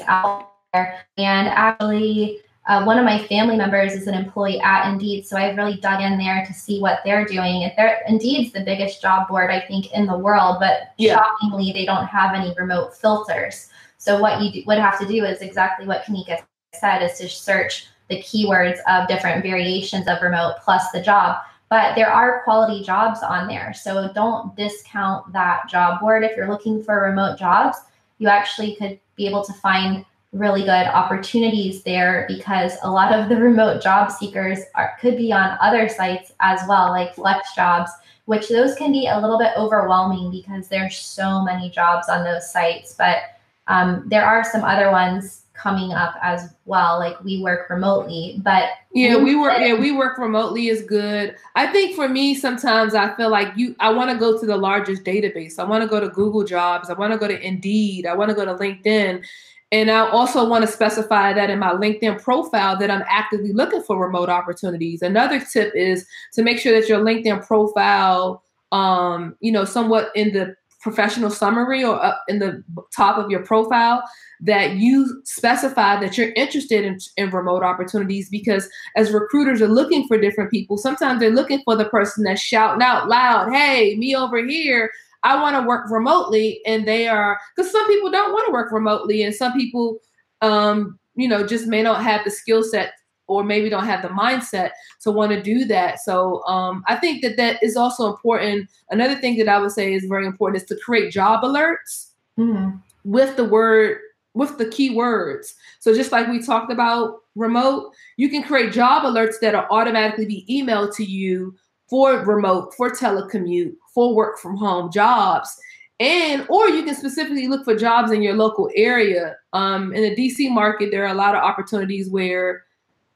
out 0.06 0.52
there. 0.72 1.04
And 1.18 1.48
actually, 1.48 2.40
uh, 2.66 2.82
one 2.84 2.98
of 2.98 3.04
my 3.04 3.24
family 3.26 3.56
members 3.56 3.92
is 3.92 4.06
an 4.06 4.14
employee 4.14 4.60
at 4.60 4.90
Indeed, 4.90 5.26
so 5.26 5.36
I've 5.36 5.56
really 5.56 5.76
dug 5.76 6.00
in 6.00 6.18
there 6.18 6.44
to 6.46 6.52
see 6.52 6.80
what 6.80 7.00
they're 7.04 7.24
doing. 7.24 7.62
If 7.62 7.74
they're 7.76 8.02
Indeed's 8.08 8.52
the 8.52 8.64
biggest 8.64 9.00
job 9.00 9.28
board 9.28 9.50
I 9.50 9.60
think 9.60 9.92
in 9.92 10.06
the 10.06 10.18
world, 10.18 10.56
but 10.58 10.92
yeah. 10.98 11.16
shockingly 11.16 11.72
they 11.72 11.84
don't 11.84 12.06
have 12.06 12.34
any 12.34 12.52
remote 12.56 12.96
filters. 12.96 13.68
So 13.98 14.20
what 14.20 14.42
you 14.42 14.52
do, 14.52 14.62
would 14.66 14.78
have 14.78 14.98
to 14.98 15.06
do 15.06 15.24
is 15.24 15.42
exactly 15.42 15.86
what 15.86 16.04
Kanika 16.04 16.44
said: 16.74 17.02
is 17.02 17.18
to 17.18 17.28
search 17.28 17.86
the 18.09 18.22
keywords 18.22 18.78
of 18.88 19.09
different 19.09 19.42
variations 19.42 20.09
of 20.09 20.22
remote 20.22 20.57
plus 20.62 20.90
the 20.90 21.00
job. 21.00 21.38
But 21.68 21.96
there 21.96 22.11
are 22.11 22.42
quality 22.44 22.84
jobs 22.84 23.22
on 23.22 23.48
there, 23.48 23.74
so 23.74 24.11
don't 24.14 24.54
discount 24.57 25.32
that 25.32 25.68
job 25.68 26.00
board. 26.00 26.22
If 26.22 26.36
you're 26.36 26.48
looking 26.48 26.82
for 26.82 27.02
remote 27.02 27.38
jobs, 27.38 27.78
you 28.18 28.28
actually 28.28 28.76
could 28.76 29.00
be 29.16 29.26
able 29.26 29.44
to 29.44 29.52
find 29.54 30.04
really 30.32 30.62
good 30.62 30.86
opportunities 30.86 31.82
there 31.82 32.24
because 32.28 32.76
a 32.82 32.90
lot 32.90 33.12
of 33.12 33.28
the 33.28 33.36
remote 33.36 33.82
job 33.82 34.11
seekers 34.11 34.61
are, 34.74 34.96
could 35.00 35.16
be 35.16 35.32
on 35.32 35.59
other 35.61 35.88
sites 35.88 36.32
as 36.40 36.61
well, 36.68 36.90
like 36.90 37.14
flex 37.14 37.54
jobs, 37.54 37.90
which 38.26 38.48
those 38.48 38.74
can 38.74 38.92
be 38.92 39.07
a 39.07 39.18
little 39.18 39.38
bit 39.38 39.52
overwhelming 39.57 40.30
because 40.30 40.68
there's 40.68 40.98
so 40.98 41.42
many 41.42 41.70
jobs 41.70 42.09
on 42.09 42.22
those 42.22 42.50
sites. 42.50 42.94
But 42.96 43.18
um, 43.66 44.04
there 44.07 44.24
are 44.24 44.44
some 44.44 44.62
other 44.62 44.90
ones 44.90 45.42
coming 45.57 45.92
up 45.92 46.14
as 46.22 46.54
well 46.64 46.98
like 46.98 47.22
we 47.24 47.42
work 47.42 47.68
remotely 47.70 48.40
but 48.42 48.70
yeah 48.92 49.16
we 49.16 49.34
work 49.34 49.59
yeah 49.59 49.74
we 49.74 49.90
work 49.92 50.18
remotely 50.18 50.68
is 50.68 50.82
good. 50.82 51.34
I 51.54 51.66
think 51.66 51.96
for 51.96 52.09
me 52.09 52.34
sometimes 52.34 52.94
i 52.94 53.14
feel 53.16 53.30
like 53.30 53.57
you 53.57 53.74
i 53.80 53.90
want 53.90 54.11
to 54.11 54.16
go 54.16 54.38
to 54.38 54.46
the 54.46 54.57
largest 54.57 55.04
database. 55.04 55.59
I 55.59 55.64
want 55.64 55.82
to 55.82 55.88
go 55.88 56.00
to 56.00 56.09
google 56.09 56.44
jobs. 56.44 56.90
I 56.90 56.94
want 56.94 57.12
to 57.12 57.18
go 57.18 57.28
to 57.28 57.40
indeed. 57.40 58.07
I 58.07 58.14
want 58.14 58.30
to 58.30 58.34
go 58.34 58.44
to 58.44 58.54
linkedin. 58.54 59.24
And 59.72 59.90
I 59.90 60.09
also 60.09 60.48
want 60.48 60.64
to 60.64 60.70
specify 60.70 61.32
that 61.32 61.50
in 61.50 61.59
my 61.59 61.72
LinkedIn 61.72 62.22
profile 62.22 62.78
that 62.78 62.90
I'm 62.90 63.02
actively 63.09 63.52
looking 63.52 63.82
for 63.82 63.98
remote 63.98 64.28
opportunities. 64.28 65.02
Another 65.02 65.40
tip 65.40 65.72
is 65.74 66.07
to 66.34 66.42
make 66.42 66.61
sure 66.61 66.78
that 66.78 66.88
your 66.88 67.00
LinkedIn 67.00 67.44
profile, 67.44 68.44
um, 68.70 69.34
you 69.40 69.50
know, 69.50 69.64
somewhat 69.64 70.12
in 70.14 70.32
the 70.32 70.54
professional 70.87 71.30
summary 71.30 71.82
or 71.82 72.01
up 72.05 72.22
in 72.28 72.39
the 72.39 72.62
top 72.95 73.18
of 73.18 73.28
your 73.28 73.45
profile 73.45 74.03
that 74.41 74.76
you 74.76 75.20
specify 75.24 75.99
that 75.99 76.16
you're 76.16 76.32
interested 76.37 76.84
in, 76.84 76.99
in 77.16 77.30
remote 77.30 77.64
opportunities 77.64 78.28
because 78.28 78.68
as 78.95 79.11
recruiters 79.11 79.61
are 79.61 79.66
looking 79.68 80.07
for 80.07 80.16
different 80.16 80.51
people 80.51 80.78
sometimes 80.78 81.18
they're 81.18 81.30
looking 81.30 81.61
for 81.64 81.74
the 81.74 81.87
person 81.87 82.22
that's 82.22 82.41
shouting 82.41 82.82
out 82.82 83.09
loud 83.09 83.53
hey 83.53 83.97
me 83.97 84.14
over 84.14 84.39
here. 84.45 84.91
I 85.22 85.41
want 85.43 85.57
to 85.57 85.66
work 85.66 85.91
remotely, 85.91 86.61
and 86.66 86.87
they 86.87 87.09
are 87.09 87.39
because 87.57 87.72
some 87.72 87.87
people 87.89 88.11
don't 88.11 88.32
want 88.32 88.47
to 88.47 88.53
work 88.53 88.70
remotely, 88.70 89.22
and 89.24 89.34
some 89.34 89.53
people, 89.55 89.99
um, 90.41 90.99
you 91.16 91.26
know, 91.26 91.45
just 91.45 91.66
may 91.66 91.82
not 91.82 92.03
have 92.03 92.22
the 92.24 92.30
skill 92.30 92.62
set 92.62 92.93
or 93.27 93.45
maybe 93.45 93.68
don't 93.68 93.87
have 93.87 94.03
the 94.03 94.09
mindset 94.09 94.70
to 95.01 95.11
want 95.11 95.33
to 95.33 95.43
do 95.43 95.64
that. 95.64 96.01
So 96.01 96.45
um, 96.45 96.85
I 96.87 96.97
think 96.97 97.22
that 97.22 97.37
that 97.37 97.62
is 97.62 97.77
also 97.77 98.09
important. 98.09 98.70
Another 98.91 99.16
thing 99.16 99.37
that 99.39 99.49
I 99.49 99.59
would 99.59 99.72
say 99.72 99.95
is 99.95 100.05
very 100.05 100.27
important 100.27 100.62
is 100.62 100.68
to 100.68 100.77
create 100.77 101.12
job 101.12 101.43
alerts 101.43 102.11
mm-hmm. 102.39 102.77
with 103.05 103.37
the 103.37 103.45
word 103.45 103.99
with 104.35 104.59
the 104.59 104.66
keywords. 104.66 105.55
So 105.81 105.95
just 105.95 106.12
like 106.12 106.29
we 106.29 106.43
talked 106.43 106.70
about 106.70 107.22
remote, 107.37 107.95
you 108.18 108.29
can 108.29 108.43
create 108.43 108.70
job 108.70 109.05
alerts 109.05 109.41
that 109.41 109.55
are 109.55 109.66
automatically 109.70 110.27
be 110.27 110.45
emailed 110.51 110.95
to 110.97 111.05
you 111.05 111.55
for 111.89 112.18
remote, 112.18 112.74
for 112.77 112.91
telecommute, 112.91 113.74
for 113.95 114.14
work 114.14 114.39
from 114.39 114.57
home 114.57 114.93
jobs. 114.93 115.57
And 115.99 116.45
or 116.51 116.68
you 116.68 116.83
can 116.83 116.95
specifically 116.95 117.49
look 117.49 117.64
for 117.64 117.74
jobs 117.74 118.12
in 118.12 118.20
your 118.20 118.35
local 118.35 118.70
area. 118.74 119.37
Um, 119.55 119.95
in 119.95 120.03
the 120.03 120.14
DC 120.14 120.51
market, 120.51 120.91
there 120.91 121.05
are 121.05 121.12
a 121.12 121.14
lot 121.14 121.35
of 121.35 121.43
opportunities 121.43 122.11
where 122.11 122.65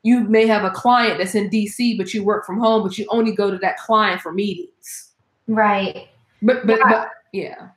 you 0.02 0.20
may 0.20 0.46
have 0.46 0.64
a 0.64 0.70
client 0.70 1.18
that's 1.18 1.34
in 1.34 1.50
DC, 1.50 1.96
but 1.98 2.14
you 2.14 2.24
work 2.24 2.46
from 2.46 2.58
home, 2.58 2.82
but 2.82 2.96
you 2.96 3.06
only 3.10 3.32
go 3.32 3.50
to 3.50 3.58
that 3.58 3.76
client 3.78 4.20
for 4.20 4.32
meetings. 4.32 5.10
Right. 5.46 6.08
But 6.42 6.66
but 6.66 6.78
yeah. 6.78 6.88
but 6.88 7.10
yeah. 7.32 7.68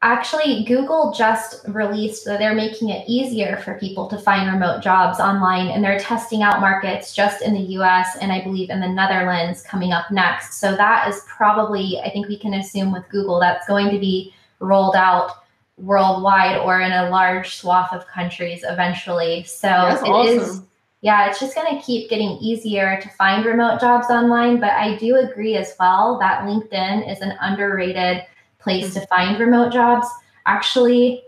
Actually, 0.00 0.62
Google 0.62 1.12
just 1.12 1.66
released 1.66 2.24
that 2.24 2.38
they're 2.38 2.54
making 2.54 2.90
it 2.90 3.04
easier 3.08 3.56
for 3.56 3.74
people 3.80 4.06
to 4.06 4.16
find 4.16 4.48
remote 4.48 4.80
jobs 4.80 5.18
online, 5.18 5.66
and 5.66 5.82
they're 5.82 5.98
testing 5.98 6.40
out 6.40 6.60
markets 6.60 7.12
just 7.12 7.42
in 7.42 7.52
the 7.52 7.74
US 7.80 8.16
and 8.20 8.30
I 8.30 8.40
believe 8.44 8.70
in 8.70 8.78
the 8.78 8.88
Netherlands 8.88 9.60
coming 9.60 9.92
up 9.92 10.08
next. 10.12 10.60
So, 10.60 10.76
that 10.76 11.08
is 11.08 11.24
probably, 11.26 11.98
I 11.98 12.10
think 12.10 12.28
we 12.28 12.38
can 12.38 12.54
assume 12.54 12.92
with 12.92 13.08
Google, 13.08 13.40
that's 13.40 13.66
going 13.66 13.90
to 13.90 13.98
be 13.98 14.32
rolled 14.60 14.94
out 14.94 15.32
worldwide 15.76 16.58
or 16.58 16.80
in 16.80 16.92
a 16.92 17.10
large 17.10 17.56
swath 17.56 17.92
of 17.92 18.06
countries 18.06 18.64
eventually. 18.68 19.42
So, 19.42 19.66
that's 19.66 20.02
it 20.02 20.08
awesome. 20.08 20.38
is, 20.38 20.62
yeah, 21.00 21.28
it's 21.28 21.38
just 21.38 21.54
going 21.54 21.76
to 21.76 21.84
keep 21.84 22.10
getting 22.10 22.30
easier 22.38 23.00
to 23.00 23.08
find 23.10 23.44
remote 23.44 23.80
jobs 23.80 24.08
online. 24.08 24.58
But 24.58 24.72
I 24.72 24.96
do 24.96 25.16
agree 25.16 25.56
as 25.56 25.74
well 25.78 26.18
that 26.18 26.42
LinkedIn 26.42 27.10
is 27.10 27.20
an 27.20 27.34
underrated 27.40 28.24
place 28.58 28.94
to 28.94 29.06
find 29.06 29.38
remote 29.38 29.72
jobs. 29.72 30.08
Actually, 30.46 31.22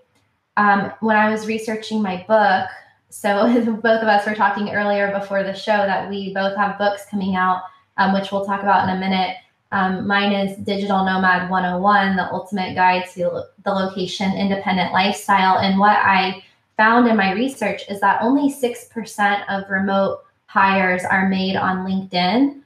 um, 0.57 0.93
when 1.01 1.17
I 1.17 1.31
was 1.31 1.47
researching 1.47 2.03
my 2.03 2.25
book, 2.27 2.69
so 3.11 3.47
both 3.83 4.03
of 4.03 4.09
us 4.09 4.27
were 4.27 4.35
talking 4.35 4.71
earlier 4.71 5.13
before 5.13 5.45
the 5.45 5.55
show 5.55 5.77
that 5.77 6.11
we 6.11 6.35
both 6.35 6.57
have 6.57 6.79
books 6.79 7.07
coming 7.09 7.37
out, 7.37 7.63
um, 7.97 8.13
which 8.13 8.33
we'll 8.33 8.45
talk 8.45 8.63
about 8.63 8.89
in 8.89 8.97
a 8.97 9.01
minute. 9.01 9.37
Um, 9.73 10.05
mine 10.05 10.33
is 10.33 10.57
Digital 10.59 11.05
Nomad 11.05 11.49
101, 11.49 12.17
the 12.17 12.33
ultimate 12.33 12.75
guide 12.75 13.05
to 13.15 13.45
the 13.65 13.71
location 13.71 14.33
independent 14.37 14.93
lifestyle. 14.93 15.59
And 15.59 15.79
what 15.79 15.97
I 15.97 16.43
found 16.81 17.07
in 17.07 17.15
my 17.15 17.33
research 17.33 17.83
is 17.91 18.01
that 18.01 18.23
only 18.23 18.51
6% 18.51 19.45
of 19.51 19.69
remote 19.69 20.21
hires 20.47 21.05
are 21.05 21.29
made 21.29 21.55
on 21.55 21.87
LinkedIn, 21.87 22.63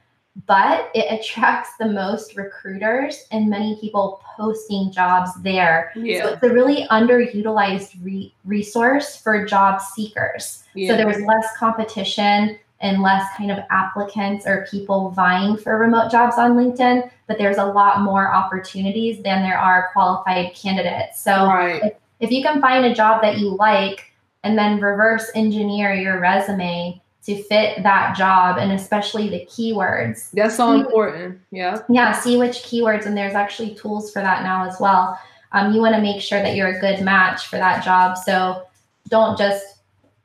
but 0.47 0.89
it 0.95 1.19
attracts 1.19 1.71
the 1.77 1.87
most 1.87 2.37
recruiters 2.37 3.25
and 3.31 3.49
many 3.49 3.77
people 3.81 4.23
posting 4.37 4.89
jobs 4.89 5.31
there. 5.43 5.91
Yeah. 5.97 6.23
So 6.23 6.29
it's 6.29 6.43
a 6.43 6.49
really 6.49 6.87
underutilized 6.87 8.01
re- 8.01 8.33
resource 8.45 9.17
for 9.17 9.45
job 9.45 9.81
seekers. 9.81 10.63
Yeah. 10.75 10.91
So 10.91 10.97
there's 10.97 11.21
less 11.25 11.47
competition 11.57 12.57
and 12.79 13.01
less 13.01 13.25
kind 13.35 13.51
of 13.51 13.59
applicants 13.69 14.47
or 14.47 14.65
people 14.71 15.09
vying 15.09 15.57
for 15.57 15.77
remote 15.77 16.09
jobs 16.09 16.37
on 16.37 16.51
LinkedIn, 16.51 17.11
but 17.27 17.37
there's 17.37 17.57
a 17.57 17.65
lot 17.65 17.99
more 17.99 18.33
opportunities 18.33 19.21
than 19.23 19.43
there 19.43 19.59
are 19.59 19.89
qualified 19.91 20.53
candidates. 20.55 21.21
So 21.21 21.47
right. 21.47 21.97
If, 22.25 22.31
you 22.31 22.43
can 22.43 22.61
find 22.61 22.85
a 22.85 22.93
job 22.93 23.21
that 23.21 23.37
you 23.37 23.55
like 23.55 24.11
and 24.43 24.57
then 24.57 24.79
reverse 24.79 25.31
engineer 25.35 25.93
your 25.93 26.19
resume 26.19 27.01
to 27.25 27.43
fit 27.43 27.81
that 27.81 28.15
job 28.15 28.57
and 28.57 28.71
especially 28.71 29.29
the 29.29 29.45
keywords. 29.47 30.29
That's 30.31 30.55
so 30.55 30.73
important. 30.73 31.39
Yeah. 31.51 31.81
Yeah. 31.89 32.11
See 32.11 32.37
which 32.37 32.57
keywords, 32.57 33.05
and 33.05 33.17
there's 33.17 33.33
actually 33.33 33.73
tools 33.73 34.11
for 34.11 34.21
that 34.21 34.43
now 34.43 34.67
as 34.67 34.79
well. 34.79 35.19
Um, 35.51 35.73
you 35.73 35.81
want 35.81 35.95
to 35.95 36.01
make 36.01 36.21
sure 36.21 36.41
that 36.41 36.55
you're 36.55 36.77
a 36.77 36.79
good 36.79 37.01
match 37.01 37.47
for 37.47 37.57
that 37.57 37.83
job. 37.83 38.17
So 38.17 38.67
don't 39.09 39.37
just 39.37 39.65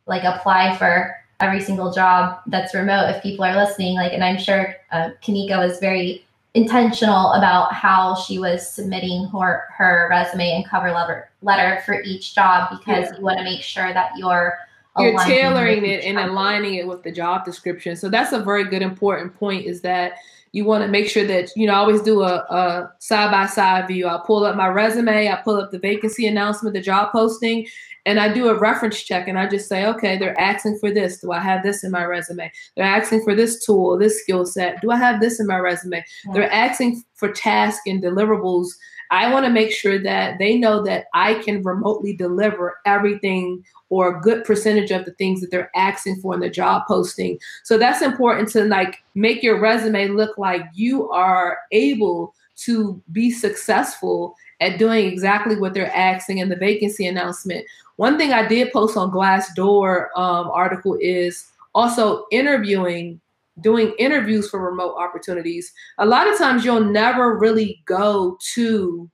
like 0.07 0.24
apply 0.24 0.76
for 0.76 1.16
every 1.38 1.61
single 1.61 1.90
job 1.92 2.40
that's 2.46 2.74
remote 2.74 3.09
if 3.09 3.22
people 3.22 3.44
are 3.44 3.57
listening. 3.57 3.94
Like, 3.94 4.12
and 4.12 4.22
I'm 4.22 4.38
sure 4.38 4.74
uh, 4.92 5.11
Kanika 5.22 5.59
was 5.59 5.78
very 5.78 6.24
intentional 6.55 7.32
about 7.32 7.72
how 7.72 8.16
she 8.16 8.38
was 8.38 8.68
submitting 8.68 9.26
her 9.28 9.66
her 9.76 10.09
resume 10.11 10.51
and 10.51 10.68
cover 10.68 10.90
letter 10.90 11.30
letter 11.42 11.80
for 11.86 12.03
each 12.03 12.34
job 12.34 12.70
because 12.70 13.05
yeah. 13.11 13.16
you 13.16 13.22
want 13.22 13.38
to 13.38 13.44
make 13.44 13.62
sure 13.62 13.92
that 13.92 14.11
you're 14.16 14.59
you're 14.98 15.18
tailoring 15.20 15.86
it 15.86 16.05
and 16.05 16.18
aligning 16.18 16.74
it 16.74 16.86
with 16.86 17.03
the 17.05 17.12
job 17.12 17.44
description. 17.44 17.94
So 17.96 18.09
that's 18.09 18.32
a 18.32 18.40
very 18.40 18.64
good 18.64 18.82
important 18.82 19.34
point 19.34 19.64
is 19.64 19.80
that 19.82 20.14
you 20.53 20.64
want 20.64 20.82
to 20.82 20.88
make 20.88 21.09
sure 21.09 21.24
that 21.24 21.51
you 21.55 21.66
know 21.66 21.74
I 21.74 21.76
always 21.76 22.03
do 22.03 22.22
a, 22.22 22.34
a 22.34 22.92
side 22.98 23.30
by 23.30 23.46
side 23.46 23.86
view. 23.86 24.09
I 24.09 24.20
pull 24.26 24.44
up 24.44 24.57
my 24.57 24.66
resume, 24.66 25.28
I 25.28 25.36
pull 25.36 25.57
up 25.57 25.70
the 25.70 25.78
vacancy 25.78 26.26
announcement, 26.26 26.74
the 26.74 26.80
job 26.80 27.12
posting, 27.12 27.68
and 28.07 28.18
I 28.18 28.32
do 28.32 28.48
a 28.48 28.59
reference 28.59 29.03
check 29.03 29.28
and 29.28 29.38
I 29.38 29.48
just 29.48 29.68
say, 29.68 29.86
okay, 29.86 30.18
they're 30.18 30.38
asking 30.40 30.78
for 30.78 30.90
this. 30.90 31.20
Do 31.20 31.32
I 31.32 31.40
have 31.40 31.62
this 31.62 31.84
in 31.84 31.90
my 31.90 32.05
resume? 32.05 32.51
They're 32.76 32.84
asking 32.84 33.22
for 33.24 33.34
this 33.34 33.64
tool, 33.64 33.98
this 33.98 34.22
skill 34.22 34.46
set. 34.46 34.80
Do 34.80 34.90
I 34.90 34.96
have 34.96 35.20
this 35.20 35.40
in 35.40 35.46
my 35.46 35.59
resume? 35.59 36.05
Yeah. 36.26 36.32
They're 36.32 36.53
asking 36.53 37.03
for 37.14 37.30
tasks 37.30 37.82
and 37.86 38.03
deliverables. 38.03 38.68
I 39.11 39.32
want 39.32 39.44
to 39.44 39.51
make 39.51 39.72
sure 39.72 39.98
that 39.98 40.38
they 40.38 40.57
know 40.57 40.82
that 40.84 41.07
I 41.14 41.34
can 41.34 41.62
remotely 41.62 42.14
deliver 42.14 42.78
everything 42.86 43.64
or 43.88 44.16
a 44.16 44.20
good 44.20 44.44
percentage 44.44 44.92
of 44.92 45.05
the 45.05 45.12
things 45.12 45.40
that 45.40 45.51
they're 45.51 45.70
asking 45.74 46.20
for 46.20 46.32
in 46.34 46.40
the 46.40 46.48
job 46.48 46.82
posting. 46.86 47.38
So 47.64 47.76
that's 47.76 48.03
important 48.03 48.48
to 48.51 48.64
like 48.64 48.98
make 49.16 49.42
your 49.42 49.61
resume 49.61 50.09
look 50.09 50.38
like 50.38 50.62
you 50.74 51.11
are 51.11 51.59
able 51.72 52.34
to 52.65 53.01
be 53.13 53.31
successful 53.31 54.35
at 54.61 54.79
doing 54.79 55.07
exactly 55.07 55.57
what 55.57 55.75
they're 55.75 55.95
asking 55.95 56.39
in 56.39 56.49
the 56.49 56.57
vacancy 56.57 57.07
announcement. 57.07 57.65
One 57.97 58.19
thing 58.19 58.33
I 58.33 58.47
did 58.47 58.73
post 58.73 58.97
on 58.97 59.11
Glassdoor 59.11 60.09
um, 60.17 60.51
article 60.51 60.97
is 61.01 61.47
also 61.75 62.27
interviewing, 62.31 63.21
doing 63.61 63.95
interviews 63.99 64.51
for 64.51 64.61
remote 64.61 64.97
opportunities. 64.97 65.73
A 65.99 66.07
lot 66.07 66.29
of 66.29 66.37
times 66.37 66.65
you'll 66.65 66.85
never 66.85 67.39
really 67.39 67.83
go 67.87 68.39
to 68.55 69.11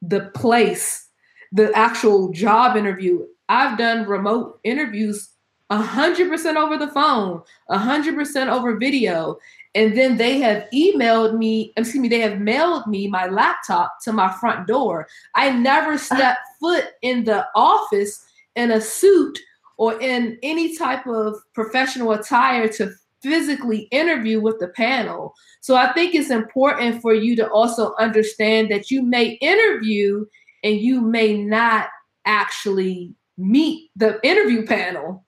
the 0.00 0.30
place, 0.34 1.08
the 1.52 1.70
actual 1.74 2.32
job 2.32 2.76
interview. 2.76 3.26
I've 3.48 3.76
done 3.76 4.06
remote 4.06 4.60
interviews 4.64 5.28
100% 5.70 6.56
over 6.56 6.76
the 6.76 6.88
phone, 6.88 7.42
100% 7.70 8.48
over 8.48 8.76
video. 8.76 9.38
And 9.74 9.96
then 9.96 10.18
they 10.18 10.38
have 10.40 10.68
emailed 10.72 11.38
me, 11.38 11.72
excuse 11.76 12.02
me, 12.02 12.08
they 12.08 12.20
have 12.20 12.40
mailed 12.40 12.86
me 12.86 13.08
my 13.08 13.26
laptop 13.26 13.94
to 14.04 14.12
my 14.12 14.30
front 14.32 14.66
door. 14.66 15.08
I 15.34 15.50
never 15.50 15.92
uh. 15.92 15.98
stepped 15.98 16.40
foot 16.60 16.84
in 17.00 17.24
the 17.24 17.46
office 17.54 18.22
in 18.54 18.70
a 18.70 18.80
suit 18.80 19.38
or 19.78 20.00
in 20.00 20.38
any 20.42 20.76
type 20.76 21.06
of 21.06 21.36
professional 21.54 22.12
attire 22.12 22.68
to 22.68 22.92
physically 23.22 23.88
interview 23.90 24.40
with 24.40 24.58
the 24.58 24.68
panel. 24.68 25.34
So 25.60 25.76
I 25.76 25.92
think 25.92 26.14
it's 26.14 26.30
important 26.30 27.00
for 27.00 27.14
you 27.14 27.36
to 27.36 27.48
also 27.48 27.94
understand 27.98 28.70
that 28.70 28.90
you 28.90 29.02
may 29.02 29.38
interview 29.40 30.26
and 30.62 30.76
you 30.76 31.00
may 31.00 31.36
not 31.42 31.88
actually 32.24 33.14
meet 33.38 33.90
the 33.96 34.20
interview 34.22 34.66
panel. 34.66 35.24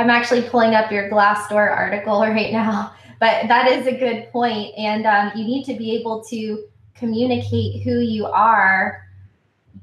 I'm 0.00 0.10
actually 0.10 0.42
pulling 0.48 0.74
up 0.74 0.90
your 0.90 1.10
Glassdoor 1.10 1.76
article 1.76 2.20
right 2.20 2.52
now, 2.52 2.94
but 3.20 3.48
that 3.48 3.70
is 3.70 3.86
a 3.86 3.92
good 3.92 4.30
point. 4.32 4.74
And 4.76 5.06
um, 5.06 5.32
you 5.34 5.44
need 5.44 5.64
to 5.64 5.74
be 5.74 5.94
able 5.96 6.24
to 6.24 6.64
communicate 6.94 7.82
who 7.82 8.00
you 8.00 8.26
are 8.26 9.06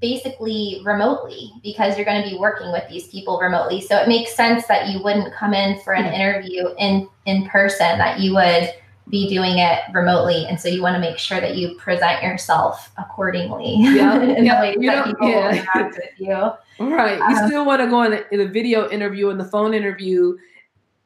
basically 0.02 0.82
remotely 0.84 1.52
because 1.64 1.96
you're 1.96 2.06
going 2.06 2.24
to 2.24 2.30
be 2.30 2.38
working 2.38 2.72
with 2.72 2.84
these 2.90 3.08
people 3.08 3.40
remotely. 3.40 3.82
So 3.82 3.98
it 3.98 4.08
makes 4.08 4.36
sense 4.36 4.68
that 4.68 4.90
you 4.90 5.04
wouldn't 5.04 5.34
come 5.34 5.54
in 5.54 5.80
for 5.82 5.94
an 5.94 6.06
hmm. 6.06 6.14
interview 6.14 6.70
in 6.78 7.08
in 7.26 7.48
person 7.48 7.98
that 7.98 8.20
you 8.20 8.34
would 8.34 8.74
be 9.10 9.30
doing 9.30 9.58
it 9.58 9.80
remotely. 9.94 10.46
And 10.48 10.60
so 10.60 10.68
you 10.68 10.82
want 10.82 10.96
to 10.96 11.00
make 11.00 11.18
sure 11.18 11.40
that 11.40 11.56
you 11.56 11.76
present 11.76 12.22
yourself 12.22 12.92
accordingly 12.98 13.76
yeah. 13.78 14.22
in 14.22 14.46
yeah. 14.46 14.74
you 14.78 14.90
that 14.90 15.06
people 15.06 15.30
yeah. 15.30 15.52
interact 15.52 15.96
with 15.96 16.20
you. 16.20 16.86
Right. 16.86 17.18
You 17.18 17.38
um, 17.38 17.48
still 17.48 17.66
want 17.66 17.82
to 17.82 17.88
go 17.88 18.04
in 18.04 18.12
the, 18.12 18.34
in 18.34 18.40
the 18.40 18.48
video 18.48 18.90
interview 18.90 19.30
and 19.30 19.40
the 19.40 19.46
phone 19.46 19.74
interview 19.74 20.38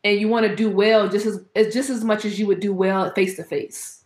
and 0.03 0.19
you 0.19 0.27
want 0.27 0.47
to 0.47 0.55
do 0.55 0.69
well 0.69 1.07
just 1.09 1.25
as 1.25 1.73
just 1.73 1.89
as 1.89 2.03
much 2.03 2.25
as 2.25 2.39
you 2.39 2.47
would 2.47 2.59
do 2.59 2.73
well 2.73 3.11
face 3.13 3.35
to 3.35 3.43
face. 3.43 4.03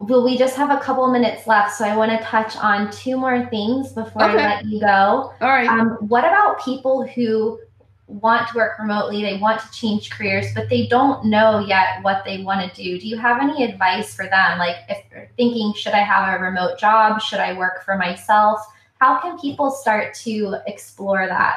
Well, 0.00 0.24
we 0.24 0.36
just 0.36 0.56
have 0.56 0.70
a 0.70 0.78
couple 0.80 1.10
minutes 1.10 1.46
left, 1.46 1.74
so 1.74 1.84
I 1.84 1.96
want 1.96 2.10
to 2.10 2.18
touch 2.18 2.56
on 2.56 2.90
two 2.90 3.16
more 3.16 3.46
things 3.46 3.92
before 3.92 4.24
okay. 4.24 4.44
I 4.44 4.56
let 4.56 4.66
you 4.66 4.80
go. 4.80 5.32
All 5.40 5.48
right. 5.48 5.68
Um, 5.68 5.96
what 6.00 6.24
about 6.24 6.62
people 6.62 7.06
who 7.06 7.58
want 8.06 8.48
to 8.48 8.56
work 8.56 8.78
remotely, 8.78 9.22
they 9.22 9.38
want 9.38 9.60
to 9.60 9.70
change 9.70 10.10
careers, 10.10 10.46
but 10.54 10.68
they 10.68 10.86
don't 10.86 11.24
know 11.24 11.60
yet 11.60 12.02
what 12.02 12.22
they 12.24 12.42
want 12.42 12.60
to 12.60 12.82
do. 12.82 12.98
Do 12.98 13.08
you 13.08 13.18
have 13.18 13.40
any 13.40 13.64
advice 13.64 14.14
for 14.14 14.26
them? 14.26 14.58
Like, 14.58 14.76
if 14.88 14.98
they're 15.10 15.30
thinking, 15.36 15.72
should 15.74 15.92
I 15.92 16.02
have 16.02 16.38
a 16.38 16.42
remote 16.42 16.78
job? 16.78 17.20
Should 17.20 17.40
I 17.40 17.56
work 17.56 17.84
for 17.84 17.96
myself? 17.96 18.60
How 19.00 19.20
can 19.20 19.38
people 19.38 19.70
start 19.70 20.14
to 20.16 20.56
explore 20.66 21.26
that? 21.26 21.56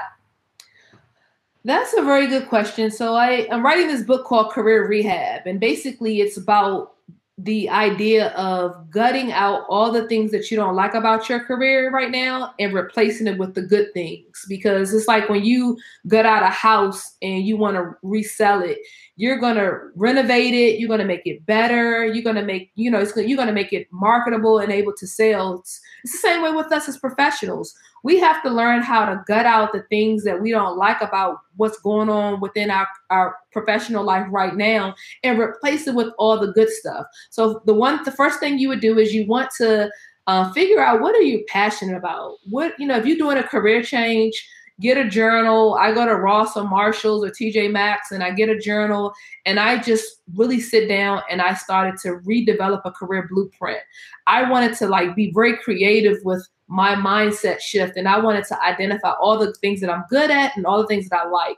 That's 1.63 1.93
a 1.93 2.01
very 2.01 2.27
good 2.27 2.47
question. 2.47 2.91
So 2.91 3.15
I, 3.15 3.47
I'm 3.51 3.63
writing 3.63 3.87
this 3.87 4.03
book 4.03 4.25
called 4.25 4.51
Career 4.51 4.87
Rehab, 4.87 5.45
and 5.45 5.59
basically 5.59 6.21
it's 6.21 6.37
about 6.37 6.96
the 7.39 7.69
idea 7.69 8.29
of 8.29 8.89
gutting 8.89 9.31
out 9.31 9.63
all 9.69 9.91
the 9.91 10.07
things 10.07 10.31
that 10.31 10.49
you 10.49 10.57
don't 10.57 10.75
like 10.75 10.95
about 10.95 11.29
your 11.29 11.39
career 11.39 11.91
right 11.91 12.09
now 12.09 12.53
and 12.59 12.73
replacing 12.73 13.27
it 13.27 13.37
with 13.37 13.53
the 13.53 13.61
good 13.61 13.93
things. 13.93 14.43
Because 14.49 14.91
it's 14.91 15.07
like 15.07 15.29
when 15.29 15.45
you 15.45 15.77
gut 16.07 16.25
out 16.25 16.41
a 16.41 16.47
house 16.47 17.15
and 17.21 17.45
you 17.45 17.55
want 17.55 17.75
to 17.75 17.93
resell 18.01 18.61
it 18.61 18.79
you're 19.17 19.39
going 19.39 19.55
to 19.55 19.89
renovate 19.95 20.53
it 20.53 20.79
you're 20.79 20.87
going 20.87 20.99
to 20.99 21.05
make 21.05 21.25
it 21.25 21.45
better 21.45 22.05
you're 22.05 22.23
going 22.23 22.35
to 22.35 22.45
make 22.45 22.71
you 22.75 22.89
know 22.89 22.99
it's, 22.99 23.15
you're 23.17 23.35
going 23.35 23.47
to 23.47 23.53
make 23.53 23.73
it 23.73 23.87
marketable 23.91 24.59
and 24.59 24.71
able 24.71 24.93
to 24.93 25.05
sell. 25.05 25.59
It's, 25.59 25.81
it's 26.03 26.13
the 26.13 26.19
same 26.19 26.41
way 26.41 26.51
with 26.51 26.71
us 26.71 26.87
as 26.87 26.97
professionals 26.97 27.75
we 28.03 28.19
have 28.19 28.41
to 28.43 28.49
learn 28.49 28.81
how 28.81 29.05
to 29.05 29.23
gut 29.27 29.45
out 29.45 29.73
the 29.73 29.83
things 29.83 30.23
that 30.23 30.41
we 30.41 30.51
don't 30.51 30.77
like 30.77 31.01
about 31.01 31.39
what's 31.55 31.79
going 31.79 32.09
on 32.09 32.39
within 32.39 32.69
our, 32.69 32.87
our 33.09 33.37
professional 33.51 34.03
life 34.03 34.25
right 34.29 34.55
now 34.55 34.93
and 35.23 35.39
replace 35.39 35.87
it 35.87 35.95
with 35.95 36.13
all 36.17 36.39
the 36.39 36.53
good 36.53 36.69
stuff. 36.69 37.05
So 37.29 37.61
the 37.65 37.73
one 37.73 38.03
the 38.03 38.11
first 38.11 38.39
thing 38.39 38.59
you 38.59 38.69
would 38.69 38.81
do 38.81 38.97
is 38.99 39.13
you 39.13 39.25
want 39.27 39.49
to 39.57 39.89
uh, 40.27 40.51
figure 40.53 40.81
out 40.81 41.01
what 41.01 41.15
are 41.15 41.21
you 41.21 41.43
passionate 41.47 41.97
about? 41.97 42.35
What, 42.49 42.77
you 42.79 42.85
know, 42.85 42.97
if 42.97 43.05
you're 43.05 43.17
doing 43.17 43.37
a 43.37 43.43
career 43.43 43.81
change, 43.81 44.45
get 44.79 44.97
a 44.97 45.07
journal. 45.07 45.75
I 45.75 45.93
go 45.93 46.05
to 46.05 46.15
Ross 46.15 46.55
or 46.55 46.63
Marshalls 46.63 47.23
or 47.23 47.29
TJ 47.29 47.71
Maxx 47.71 48.11
and 48.11 48.23
I 48.23 48.31
get 48.31 48.49
a 48.49 48.59
journal 48.59 49.13
and 49.45 49.59
I 49.59 49.79
just 49.79 50.21
really 50.35 50.59
sit 50.59 50.87
down 50.87 51.23
and 51.29 51.41
I 51.41 51.55
started 51.55 51.97
to 52.01 52.19
redevelop 52.19 52.81
a 52.85 52.91
career 52.91 53.27
blueprint. 53.29 53.79
I 54.27 54.49
wanted 54.49 54.75
to 54.77 54.87
like 54.87 55.15
be 55.15 55.31
very 55.33 55.57
creative 55.57 56.17
with 56.23 56.47
my 56.67 56.95
mindset 56.95 57.59
shift 57.59 57.97
and 57.97 58.07
I 58.07 58.19
wanted 58.19 58.45
to 58.45 58.63
identify 58.63 59.11
all 59.11 59.39
the 59.39 59.53
things 59.55 59.81
that 59.81 59.89
I'm 59.89 60.03
good 60.09 60.31
at 60.31 60.55
and 60.57 60.65
all 60.65 60.81
the 60.81 60.87
things 60.87 61.09
that 61.09 61.19
I 61.19 61.27
like. 61.27 61.57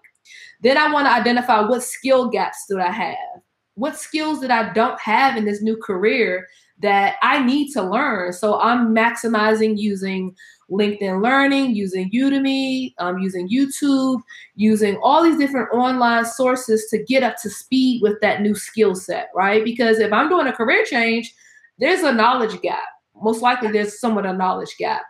Then 0.61 0.77
I 0.77 0.91
want 0.91 1.07
to 1.07 1.11
identify 1.11 1.61
what 1.61 1.83
skill 1.83 2.29
gaps 2.29 2.65
do 2.69 2.79
I 2.79 2.91
have? 2.91 3.41
what 3.79 3.97
skills 3.97 4.41
that 4.41 4.51
I 4.51 4.73
don't 4.73 4.99
have 4.99 5.37
in 5.37 5.45
this 5.45 5.61
new 5.61 5.77
career 5.77 6.47
that 6.81 7.15
I 7.23 7.41
need 7.43 7.71
to 7.71 7.81
learn. 7.81 8.33
So 8.33 8.59
I'm 8.59 8.93
maximizing 8.93 9.77
using 9.77 10.35
LinkedIn 10.69 11.23
Learning, 11.23 11.73
using 11.73 12.11
Udemy, 12.11 12.93
um, 12.99 13.19
using 13.19 13.49
YouTube, 13.49 14.21
using 14.55 14.97
all 15.01 15.23
these 15.23 15.37
different 15.37 15.69
online 15.73 16.25
sources 16.25 16.87
to 16.89 17.03
get 17.03 17.23
up 17.23 17.37
to 17.41 17.49
speed 17.49 18.01
with 18.01 18.19
that 18.21 18.41
new 18.41 18.53
skill 18.53 18.95
set, 18.95 19.29
right? 19.33 19.63
Because 19.63 19.99
if 19.99 20.11
I'm 20.11 20.29
doing 20.29 20.47
a 20.47 20.53
career 20.53 20.83
change, 20.85 21.33
there's 21.79 22.03
a 22.03 22.13
knowledge 22.13 22.61
gap. 22.61 22.83
Most 23.21 23.41
likely, 23.41 23.71
there's 23.71 23.99
somewhat 23.99 24.25
a 24.25 24.33
knowledge 24.33 24.75
gap. 24.77 25.01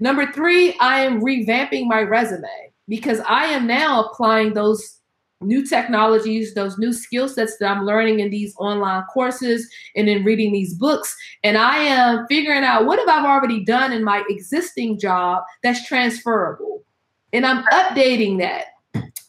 Number 0.00 0.30
three, 0.32 0.76
I 0.80 1.00
am 1.00 1.22
revamping 1.22 1.86
my 1.86 2.02
resume 2.02 2.72
because 2.88 3.20
I 3.20 3.44
am 3.46 3.66
now 3.66 4.04
applying 4.04 4.54
those 4.54 4.98
new 5.40 5.66
technologies, 5.66 6.54
those 6.54 6.78
new 6.78 6.92
skill 6.92 7.28
sets 7.28 7.56
that 7.58 7.68
I'm 7.68 7.84
learning 7.84 8.20
in 8.20 8.30
these 8.30 8.54
online 8.58 9.02
courses 9.12 9.68
and 9.96 10.08
in 10.08 10.24
reading 10.24 10.52
these 10.52 10.74
books. 10.74 11.14
And 11.42 11.58
I 11.58 11.78
am 11.78 12.26
figuring 12.28 12.64
out 12.64 12.86
what 12.86 12.98
have 12.98 13.08
I 13.08 13.26
already 13.26 13.64
done 13.64 13.92
in 13.92 14.04
my 14.04 14.24
existing 14.28 14.98
job 14.98 15.42
that's 15.62 15.86
transferable. 15.86 16.84
And 17.32 17.46
I'm 17.46 17.64
updating 17.64 18.38
that. 18.38 18.66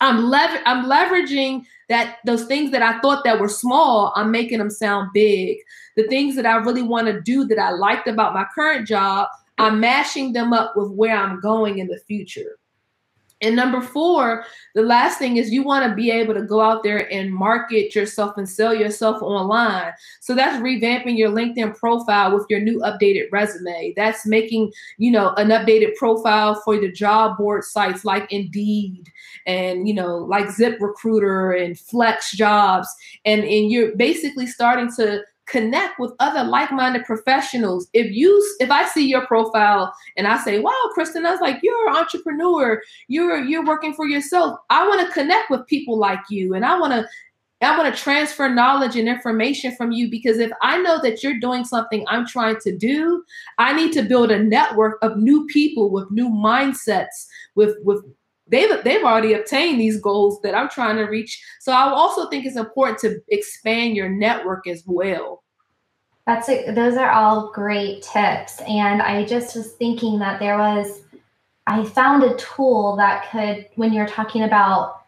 I'm 0.01 0.25
lever- 0.25 0.61
I'm 0.65 0.85
leveraging 0.85 1.63
that 1.89 2.17
those 2.25 2.45
things 2.45 2.71
that 2.71 2.81
I 2.81 2.99
thought 2.99 3.23
that 3.23 3.39
were 3.39 3.47
small, 3.49 4.11
I'm 4.15 4.31
making 4.31 4.59
them 4.59 4.69
sound 4.69 5.09
big. 5.13 5.57
The 5.95 6.07
things 6.07 6.35
that 6.35 6.45
I 6.45 6.55
really 6.57 6.81
want 6.81 7.07
to 7.07 7.21
do 7.21 7.45
that 7.45 7.59
I 7.59 7.71
liked 7.71 8.07
about 8.07 8.33
my 8.33 8.45
current 8.53 8.87
job, 8.87 9.27
I'm 9.57 9.79
mashing 9.79 10.33
them 10.33 10.53
up 10.53 10.75
with 10.75 10.91
where 10.91 11.15
I'm 11.15 11.39
going 11.39 11.79
in 11.79 11.87
the 11.87 11.99
future. 12.07 12.57
And 13.43 13.57
number 13.57 13.81
four, 13.81 14.45
the 14.73 14.83
last 14.83 15.19
thing 15.19 15.35
is 15.35 15.51
you 15.51 15.63
want 15.63 15.85
to 15.85 15.93
be 15.93 16.09
able 16.09 16.33
to 16.33 16.43
go 16.43 16.61
out 16.61 16.81
there 16.81 17.11
and 17.11 17.33
market 17.33 17.93
yourself 17.93 18.37
and 18.37 18.47
sell 18.47 18.73
yourself 18.73 19.21
online. 19.21 19.91
So 20.21 20.33
that's 20.33 20.63
revamping 20.63 21.17
your 21.17 21.29
LinkedIn 21.29 21.77
profile 21.77 22.33
with 22.33 22.45
your 22.49 22.61
new 22.61 22.79
updated 22.79 23.25
resume. 23.33 23.93
That's 23.97 24.25
making, 24.25 24.71
you 24.97 25.11
know, 25.11 25.33
an 25.33 25.49
updated 25.49 25.95
profile 25.95 26.55
for 26.63 26.79
the 26.79 26.89
job 26.89 27.37
board 27.37 27.65
sites 27.65 28.05
like 28.05 28.31
Indeed 28.31 29.11
and, 29.45 29.89
you 29.89 29.93
know, 29.93 30.19
like 30.19 30.49
Zip 30.49 30.77
Recruiter 30.79 31.51
and 31.51 31.77
Flex 31.77 32.31
Jobs. 32.31 32.87
And, 33.25 33.43
and 33.43 33.69
you're 33.69 33.93
basically 33.97 34.47
starting 34.47 34.89
to 34.95 35.21
connect 35.45 35.99
with 35.99 36.13
other 36.19 36.43
like-minded 36.43 37.05
professionals. 37.05 37.87
If 37.93 38.11
you 38.11 38.43
if 38.59 38.71
I 38.71 38.87
see 38.87 39.07
your 39.07 39.25
profile 39.25 39.93
and 40.17 40.27
I 40.27 40.37
say, 40.37 40.59
"Wow, 40.59 40.73
Kristin," 40.97 41.25
I 41.25 41.31
was 41.31 41.41
like, 41.41 41.59
"You're 41.61 41.89
an 41.89 41.95
entrepreneur. 41.95 42.81
You're 43.07 43.43
you're 43.43 43.65
working 43.65 43.93
for 43.93 44.07
yourself." 44.07 44.59
I 44.69 44.87
want 44.87 45.05
to 45.05 45.13
connect 45.13 45.49
with 45.49 45.67
people 45.67 45.97
like 45.97 46.21
you, 46.29 46.53
and 46.53 46.65
I 46.65 46.79
want 46.79 46.93
to 46.93 47.07
I 47.61 47.77
want 47.77 47.93
to 47.93 48.01
transfer 48.01 48.49
knowledge 48.49 48.95
and 48.95 49.07
information 49.07 49.75
from 49.75 49.91
you 49.91 50.09
because 50.09 50.37
if 50.39 50.51
I 50.61 50.81
know 50.81 51.01
that 51.01 51.23
you're 51.23 51.39
doing 51.39 51.63
something 51.63 52.05
I'm 52.07 52.27
trying 52.27 52.57
to 52.61 52.75
do, 52.75 53.23
I 53.57 53.73
need 53.73 53.93
to 53.93 54.03
build 54.03 54.31
a 54.31 54.43
network 54.43 54.97
of 55.01 55.17
new 55.17 55.45
people 55.47 55.89
with 55.89 56.11
new 56.11 56.29
mindsets, 56.29 57.27
with 57.55 57.75
with 57.83 58.03
they've 58.47 58.83
they've 58.83 59.03
already 59.03 59.33
obtained 59.33 59.79
these 59.79 59.99
goals 59.99 60.41
that 60.41 60.55
I'm 60.55 60.69
trying 60.69 60.97
to 60.97 61.03
reach. 61.03 61.41
So 61.59 61.71
I 61.71 61.89
also 61.89 62.29
think 62.29 62.45
it's 62.45 62.57
important 62.57 62.99
to 62.99 63.19
expand 63.29 63.95
your 63.95 64.09
network 64.09 64.67
as 64.67 64.83
well. 64.85 65.43
That's 66.25 66.47
a, 66.47 66.71
those 66.71 66.95
are 66.95 67.11
all 67.11 67.51
great 67.51 68.01
tips, 68.01 68.61
and 68.61 69.01
I 69.01 69.25
just 69.25 69.55
was 69.55 69.73
thinking 69.73 70.19
that 70.19 70.39
there 70.39 70.57
was 70.57 71.01
I 71.67 71.85
found 71.85 72.23
a 72.23 72.35
tool 72.35 72.95
that 72.97 73.29
could 73.29 73.67
when 73.75 73.93
you're 73.93 74.07
talking 74.07 74.43
about 74.43 75.01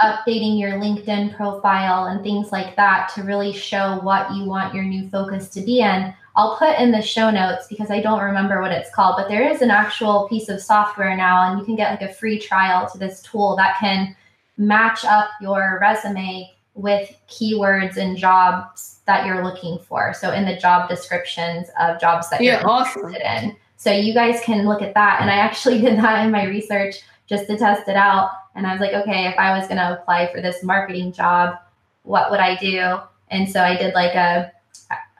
updating 0.00 0.58
your 0.58 0.72
LinkedIn 0.72 1.36
profile 1.36 2.06
and 2.06 2.22
things 2.22 2.52
like 2.52 2.76
that 2.76 3.10
to 3.14 3.22
really 3.22 3.52
show 3.52 3.98
what 4.02 4.32
you 4.32 4.44
want 4.44 4.74
your 4.74 4.84
new 4.84 5.08
focus 5.10 5.50
to 5.50 5.60
be 5.60 5.80
in. 5.80 6.14
I'll 6.38 6.56
put 6.56 6.78
in 6.78 6.92
the 6.92 7.02
show 7.02 7.30
notes 7.30 7.66
because 7.66 7.90
I 7.90 8.00
don't 8.00 8.22
remember 8.22 8.62
what 8.62 8.70
it's 8.70 8.94
called, 8.94 9.16
but 9.18 9.26
there 9.26 9.50
is 9.50 9.60
an 9.60 9.72
actual 9.72 10.28
piece 10.28 10.48
of 10.48 10.60
software 10.60 11.16
now, 11.16 11.50
and 11.50 11.58
you 11.58 11.64
can 11.64 11.74
get 11.74 11.90
like 11.90 12.08
a 12.08 12.14
free 12.14 12.38
trial 12.38 12.88
to 12.90 12.96
this 12.96 13.20
tool 13.22 13.56
that 13.56 13.76
can 13.80 14.14
match 14.56 15.04
up 15.04 15.30
your 15.40 15.80
resume 15.82 16.48
with 16.74 17.12
keywords 17.28 17.96
and 17.96 18.16
jobs 18.16 19.00
that 19.06 19.26
you're 19.26 19.42
looking 19.42 19.80
for. 19.80 20.14
So 20.14 20.30
in 20.30 20.44
the 20.44 20.56
job 20.56 20.88
descriptions 20.88 21.70
of 21.80 22.00
jobs 22.00 22.30
that 22.30 22.40
yeah, 22.40 22.60
you're 22.60 22.70
awesome. 22.70 23.06
interested 23.06 23.44
in. 23.44 23.56
So 23.76 23.90
you 23.90 24.14
guys 24.14 24.40
can 24.44 24.64
look 24.64 24.80
at 24.80 24.94
that. 24.94 25.20
And 25.20 25.28
I 25.28 25.38
actually 25.38 25.80
did 25.80 25.98
that 25.98 26.24
in 26.24 26.30
my 26.30 26.44
research 26.44 27.00
just 27.26 27.48
to 27.48 27.58
test 27.58 27.88
it 27.88 27.96
out. 27.96 28.30
And 28.54 28.64
I 28.64 28.72
was 28.72 28.80
like, 28.80 28.92
okay, 28.92 29.26
if 29.26 29.36
I 29.38 29.58
was 29.58 29.66
going 29.66 29.78
to 29.78 30.00
apply 30.00 30.30
for 30.32 30.40
this 30.40 30.62
marketing 30.62 31.12
job, 31.12 31.56
what 32.04 32.30
would 32.30 32.38
I 32.38 32.54
do? 32.54 32.98
And 33.28 33.50
so 33.50 33.60
I 33.60 33.76
did 33.76 33.92
like 33.94 34.14
a 34.14 34.52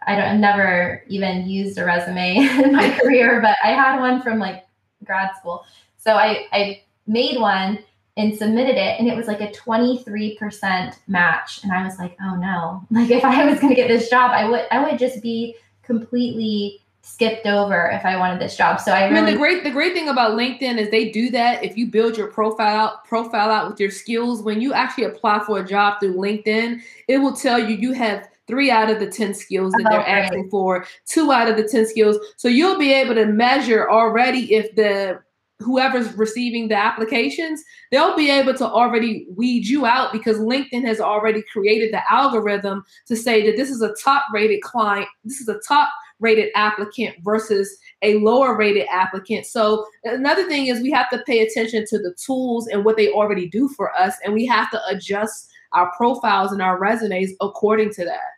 I 0.09 0.16
don't 0.16 0.24
I've 0.24 0.40
never 0.40 1.04
even 1.09 1.46
used 1.46 1.78
a 1.78 1.84
resume 1.84 2.36
in 2.64 2.72
my 2.72 2.90
career, 3.02 3.40
but 3.42 3.56
I 3.62 3.68
had 3.68 4.00
one 4.00 4.22
from 4.22 4.38
like 4.38 4.66
grad 5.04 5.36
school. 5.38 5.64
So 5.98 6.14
I, 6.14 6.46
I 6.52 6.82
made 7.06 7.38
one 7.38 7.78
and 8.16 8.36
submitted 8.36 8.76
it 8.76 8.98
and 8.98 9.06
it 9.06 9.14
was 9.14 9.26
like 9.26 9.42
a 9.42 9.52
23% 9.52 10.96
match. 11.06 11.62
And 11.62 11.72
I 11.72 11.84
was 11.84 11.98
like, 11.98 12.16
oh 12.22 12.36
no. 12.36 12.82
Like 12.90 13.11
if 13.11 13.22
I 13.22 13.44
was 13.44 13.61
gonna 13.61 13.74
get 13.74 13.88
this 13.88 14.09
job, 14.09 14.30
I 14.30 14.48
would 14.48 14.66
I 14.70 14.82
would 14.82 14.98
just 14.98 15.22
be 15.22 15.56
completely 15.82 16.80
skipped 17.02 17.46
over 17.46 17.90
if 17.90 18.04
I 18.04 18.16
wanted 18.16 18.40
this 18.40 18.56
job. 18.56 18.80
So 18.80 18.92
I 18.92 19.09
really 19.09 19.18
I 19.18 19.24
mean, 19.24 19.34
the 19.34 19.38
great 19.38 19.62
the 19.62 19.70
great 19.70 19.92
thing 19.92 20.09
about 20.09 20.38
LinkedIn 20.38 20.78
is 20.78 20.90
they 20.90 21.11
do 21.11 21.30
that. 21.30 21.62
If 21.62 21.76
you 21.76 21.86
build 21.86 22.16
your 22.16 22.28
profile 22.28 22.76
out, 22.76 23.04
profile 23.04 23.50
out 23.50 23.70
with 23.70 23.78
your 23.78 23.90
skills, 23.90 24.42
when 24.42 24.62
you 24.62 24.72
actually 24.72 25.04
apply 25.04 25.44
for 25.44 25.59
a 25.59 25.66
job 25.66 26.00
through 26.00 26.14
LinkedIn, 26.14 26.80
it 27.09 27.18
will 27.18 27.34
tell 27.34 27.59
you 27.59 27.76
you 27.76 27.92
have 27.92 28.26
three 28.49 28.70
out 28.70 28.90
of 28.90 28.99
the 28.99 29.07
10 29.07 29.34
skills 29.34 29.72
that 29.74 29.86
they're 29.90 30.09
asking 30.09 30.51
for, 30.51 30.86
two 31.07 31.30
out 31.30 31.49
of 31.49 31.57
the 31.57 31.68
10 31.68 31.86
skills. 31.86 32.16
So 32.36 32.49
you'll 32.49 32.78
be 32.78 32.92
able 32.92 33.14
to 33.14 33.26
measure 33.26 33.88
already 33.88 34.55
if 34.55 34.74
the 34.74 35.20
whoever's 35.61 36.12
receiving 36.14 36.68
the 36.68 36.76
applications, 36.76 37.62
they'll 37.90 38.16
be 38.16 38.30
able 38.30 38.55
to 38.55 38.64
already 38.64 39.26
weed 39.34 39.66
you 39.66 39.86
out 39.86 40.12
because 40.12 40.38
LinkedIn 40.38 40.84
has 40.84 41.01
already 41.01 41.42
created 41.53 41.92
the 41.92 42.12
algorithm 42.12 42.84
to 43.07 43.16
say 43.16 43.44
that 43.44 43.57
this 43.57 43.70
is 43.70 43.82
a 43.82 43.94
top 44.03 44.24
rated 44.32 44.62
client, 44.62 45.09
this 45.24 45.40
is 45.40 45.49
a 45.49 45.59
top 45.66 45.88
rated 46.20 46.51
applicant 46.55 47.16
versus 47.22 47.76
a 48.03 48.18
lower 48.18 48.57
rated 48.57 48.86
applicant. 48.90 49.46
So 49.46 49.84
another 50.05 50.46
thing 50.49 50.66
is 50.66 50.80
we 50.80 50.90
have 50.90 51.11
to 51.11 51.22
pay 51.26 51.44
attention 51.44 51.84
to 51.88 51.99
the 51.99 52.14
tools 52.14 52.68
and 52.68 52.84
what 52.84 52.96
they 52.96 53.11
already 53.11 53.49
do 53.49 53.68
for 53.68 53.92
us 53.94 54.14
and 54.24 54.34
we 54.34 54.46
have 54.46 54.70
to 54.70 54.80
adjust 54.88 55.51
our 55.72 55.92
profiles 55.96 56.53
and 56.53 56.62
our 56.62 56.78
resumes 56.78 57.32
according 57.40 57.92
to 57.92 58.05
that 58.05 58.38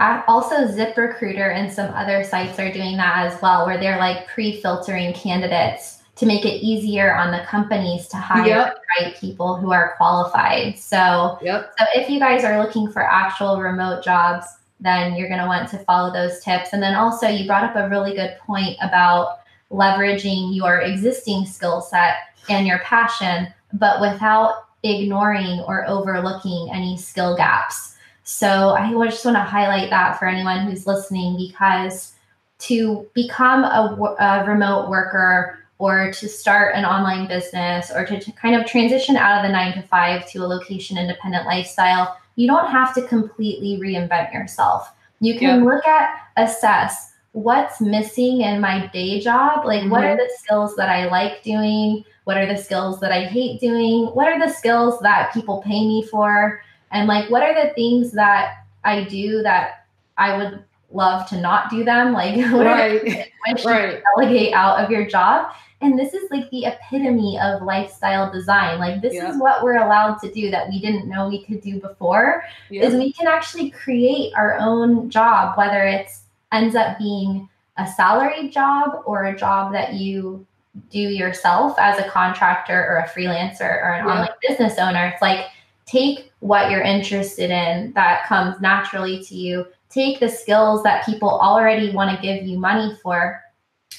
also 0.00 0.66
ZipRecruiter 0.66 1.54
and 1.54 1.72
some 1.72 1.92
other 1.94 2.24
sites 2.24 2.58
are 2.58 2.72
doing 2.72 2.96
that 2.96 3.26
as 3.26 3.40
well, 3.40 3.66
where 3.66 3.78
they're 3.78 3.98
like 3.98 4.26
pre-filtering 4.26 5.12
candidates 5.12 6.02
to 6.16 6.26
make 6.26 6.44
it 6.44 6.62
easier 6.62 7.14
on 7.14 7.32
the 7.32 7.44
companies 7.44 8.06
to 8.08 8.16
hire 8.16 8.46
yep. 8.46 8.74
the 8.74 9.04
right 9.04 9.16
people 9.16 9.56
who 9.56 9.72
are 9.72 9.94
qualified. 9.96 10.78
So, 10.78 11.38
yep. 11.42 11.74
so 11.78 11.84
if 11.94 12.08
you 12.08 12.20
guys 12.20 12.44
are 12.44 12.62
looking 12.62 12.90
for 12.90 13.02
actual 13.02 13.60
remote 13.60 14.04
jobs, 14.04 14.46
then 14.80 15.16
you're 15.16 15.28
going 15.28 15.40
to 15.40 15.46
want 15.46 15.68
to 15.70 15.78
follow 15.78 16.12
those 16.12 16.40
tips. 16.40 16.72
And 16.72 16.82
then 16.82 16.94
also, 16.94 17.26
you 17.26 17.46
brought 17.46 17.64
up 17.64 17.76
a 17.76 17.88
really 17.88 18.14
good 18.14 18.36
point 18.38 18.76
about 18.80 19.40
leveraging 19.70 20.54
your 20.54 20.80
existing 20.80 21.46
skill 21.46 21.80
set 21.80 22.16
and 22.48 22.66
your 22.66 22.78
passion, 22.80 23.48
but 23.72 24.00
without 24.00 24.66
ignoring 24.82 25.60
or 25.66 25.88
overlooking 25.88 26.68
any 26.72 26.96
skill 26.96 27.36
gaps. 27.36 27.93
So 28.24 28.70
I 28.70 28.90
just 29.04 29.24
want 29.24 29.36
to 29.36 29.42
highlight 29.42 29.90
that 29.90 30.18
for 30.18 30.26
anyone 30.26 30.66
who's 30.66 30.86
listening 30.86 31.36
because 31.36 32.14
to 32.60 33.06
become 33.14 33.64
a, 33.64 34.16
a 34.18 34.44
remote 34.46 34.88
worker 34.88 35.58
or 35.78 36.10
to 36.12 36.28
start 36.28 36.74
an 36.74 36.84
online 36.84 37.28
business 37.28 37.90
or 37.94 38.06
to, 38.06 38.18
to 38.18 38.32
kind 38.32 38.56
of 38.56 38.66
transition 38.66 39.16
out 39.16 39.38
of 39.38 39.46
the 39.46 39.52
nine 39.52 39.74
to 39.74 39.82
five 39.82 40.26
to 40.30 40.38
a 40.38 40.46
location 40.46 40.96
independent 40.96 41.46
lifestyle, 41.46 42.16
you 42.36 42.46
don't 42.46 42.70
have 42.70 42.94
to 42.94 43.02
completely 43.02 43.78
reinvent 43.78 44.32
yourself. 44.32 44.90
You 45.20 45.38
can 45.38 45.64
look 45.64 45.86
at, 45.86 46.20
assess 46.36 47.12
what's 47.32 47.80
missing 47.80 48.40
in 48.40 48.60
my 48.60 48.86
day 48.88 49.20
job. 49.20 49.66
Like, 49.66 49.82
mm-hmm. 49.82 49.90
what 49.90 50.04
are 50.04 50.16
mm-hmm. 50.16 50.18
the 50.18 50.30
skills 50.38 50.76
that 50.76 50.88
I 50.88 51.06
like 51.06 51.42
doing? 51.42 52.04
What 52.24 52.38
are 52.38 52.46
the 52.46 52.56
skills 52.56 53.00
that 53.00 53.12
I 53.12 53.24
hate 53.24 53.60
doing? 53.60 54.06
What 54.06 54.28
are 54.28 54.38
the 54.38 54.52
skills 54.52 54.98
that 55.00 55.34
people 55.34 55.60
pay 55.62 55.86
me 55.86 56.06
for? 56.10 56.62
And 56.94 57.08
like 57.08 57.28
what 57.28 57.42
are 57.42 57.54
the 57.54 57.74
things 57.74 58.12
that 58.12 58.64
I 58.84 59.04
do 59.04 59.42
that 59.42 59.86
I 60.16 60.36
would 60.36 60.64
love 60.92 61.28
to 61.28 61.40
not 61.40 61.68
do 61.68 61.84
them? 61.84 62.12
Like 62.12 62.36
what 62.52 62.64
right. 62.64 63.02
are 63.46 63.54
the 63.54 63.62
right. 63.64 64.02
delegate 64.16 64.54
out 64.54 64.82
of 64.82 64.90
your 64.90 65.04
job? 65.06 65.52
And 65.80 65.98
this 65.98 66.14
is 66.14 66.30
like 66.30 66.48
the 66.50 66.64
epitome 66.64 67.38
of 67.42 67.62
lifestyle 67.62 68.32
design. 68.32 68.78
Like 68.78 69.02
this 69.02 69.12
yeah. 69.12 69.28
is 69.28 69.36
what 69.38 69.62
we're 69.62 69.84
allowed 69.84 70.14
to 70.20 70.32
do 70.32 70.50
that 70.52 70.68
we 70.68 70.80
didn't 70.80 71.08
know 71.08 71.28
we 71.28 71.44
could 71.44 71.60
do 71.60 71.80
before. 71.80 72.44
Yeah. 72.70 72.84
Is 72.84 72.94
we 72.94 73.12
can 73.12 73.26
actually 73.26 73.70
create 73.70 74.32
our 74.34 74.56
own 74.58 75.10
job, 75.10 75.58
whether 75.58 75.84
it's 75.84 76.22
ends 76.52 76.76
up 76.76 76.96
being 76.96 77.48
a 77.76 77.86
salaried 77.86 78.52
job 78.52 79.02
or 79.04 79.24
a 79.24 79.36
job 79.36 79.72
that 79.72 79.94
you 79.94 80.46
do 80.90 81.00
yourself 81.00 81.76
as 81.78 81.98
a 81.98 82.08
contractor 82.08 82.86
or 82.88 82.98
a 82.98 83.08
freelancer 83.08 83.82
or 83.82 83.94
an 83.94 84.06
yeah. 84.06 84.12
online 84.12 84.30
business 84.48 84.78
owner. 84.78 85.06
It's 85.06 85.20
like 85.20 85.46
take 85.86 86.32
what 86.44 86.70
you're 86.70 86.82
interested 86.82 87.50
in 87.50 87.90
that 87.94 88.26
comes 88.26 88.60
naturally 88.60 89.24
to 89.24 89.34
you. 89.34 89.66
Take 89.88 90.20
the 90.20 90.28
skills 90.28 90.82
that 90.82 91.06
people 91.06 91.30
already 91.30 91.90
want 91.90 92.14
to 92.14 92.20
give 92.20 92.44
you 92.44 92.58
money 92.58 92.94
for 93.02 93.42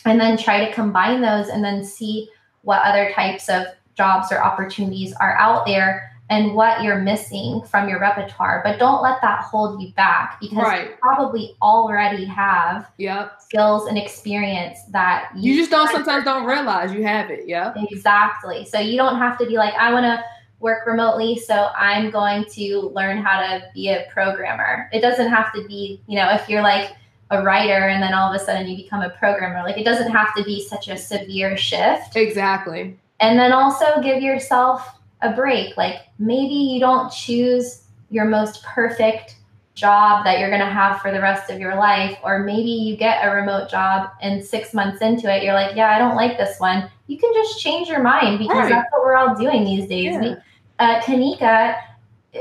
and 0.05 0.21
then 0.21 0.37
try 0.37 0.63
to 0.63 0.71
combine 0.71 1.21
those 1.21 1.47
and 1.47 1.63
then 1.63 1.83
see 1.83 2.29
what 2.61 2.83
other 2.83 3.11
types 3.13 3.49
of 3.49 3.65
jobs 3.97 4.31
or 4.31 4.43
opportunities 4.43 5.11
are 5.13 5.35
out 5.37 5.65
there 5.65 6.11
and 6.29 6.53
what 6.53 6.83
you're 6.83 6.99
missing 6.99 7.63
from 7.63 7.89
your 7.89 7.99
repertoire. 7.99 8.61
But 8.63 8.77
don't 8.77 9.01
let 9.01 9.21
that 9.21 9.41
hold 9.41 9.81
you 9.81 9.91
back 9.93 10.39
because 10.39 10.65
right. 10.65 10.89
you 10.89 10.95
probably 11.01 11.55
already 11.63 12.25
have 12.25 12.91
yep. 12.99 13.41
skills 13.41 13.87
and 13.87 13.97
experience 13.97 14.77
that 14.91 15.31
you, 15.35 15.53
you 15.53 15.59
just 15.59 15.71
don't 15.71 15.89
sometimes 15.89 16.25
don't 16.25 16.45
realize 16.45 16.93
you 16.93 17.03
have 17.05 17.31
it. 17.31 17.47
Yeah. 17.47 17.73
Exactly. 17.89 18.65
So 18.65 18.79
you 18.79 18.97
don't 18.97 19.17
have 19.17 19.35
to 19.39 19.47
be 19.47 19.55
like, 19.55 19.73
I 19.73 19.91
want 19.91 20.03
to 20.03 20.23
work 20.59 20.85
remotely, 20.85 21.37
so 21.37 21.69
I'm 21.75 22.09
going 22.09 22.45
to 22.53 22.91
learn 22.93 23.17
how 23.17 23.39
to 23.39 23.63
be 23.73 23.89
a 23.89 24.05
programmer. 24.11 24.89
It 24.93 25.01
doesn't 25.01 25.29
have 25.29 25.53
to 25.53 25.63
be, 25.67 26.01
you 26.07 26.15
know, 26.15 26.31
if 26.31 26.49
you're 26.49 26.61
like 26.61 26.91
a 27.31 27.43
writer 27.43 27.87
and 27.87 28.01
then 28.01 28.13
all 28.13 28.33
of 28.33 28.39
a 28.39 28.43
sudden 28.43 28.67
you 28.67 28.77
become 28.77 29.01
a 29.01 29.09
programmer, 29.09 29.63
like 29.63 29.77
it 29.77 29.83
doesn't 29.83 30.11
have 30.11 30.33
to 30.35 30.43
be 30.43 30.63
such 30.63 30.87
a 30.87 30.97
severe 30.97 31.57
shift. 31.57 32.15
Exactly. 32.15 32.97
And 33.19 33.37
then 33.37 33.51
also 33.51 34.01
give 34.01 34.21
yourself 34.21 34.99
a 35.21 35.33
break. 35.33 35.75
Like 35.77 36.01
maybe 36.19 36.53
you 36.53 36.79
don't 36.79 37.11
choose 37.11 37.83
your 38.09 38.25
most 38.25 38.63
perfect 38.63 39.37
job 39.75 40.23
that 40.23 40.39
you're 40.39 40.49
going 40.49 40.61
to 40.61 40.65
have 40.65 41.01
for 41.01 41.11
the 41.11 41.19
rest 41.19 41.51
of 41.51 41.59
your 41.59 41.75
life, 41.75 42.17
or 42.23 42.39
maybe 42.39 42.71
you 42.71 42.95
get 42.95 43.25
a 43.25 43.29
remote 43.29 43.69
job 43.69 44.09
and 44.21 44.43
six 44.43 44.73
months 44.73 45.01
into 45.01 45.33
it, 45.33 45.43
you're 45.43 45.53
like, 45.53 45.75
yeah, 45.75 45.89
I 45.89 45.99
don't 45.99 46.15
like 46.15 46.37
this 46.37 46.59
one. 46.59 46.89
You 47.07 47.17
can 47.17 47.31
just 47.33 47.59
change 47.59 47.87
your 47.87 48.01
mind 48.01 48.39
because 48.39 48.57
right. 48.57 48.69
that's 48.69 48.91
what 48.91 49.03
we're 49.03 49.15
all 49.15 49.35
doing 49.35 49.65
these 49.65 49.87
days. 49.87 50.13
Yeah. 50.13 50.35
Uh, 50.79 51.01
Kanika 51.01 51.75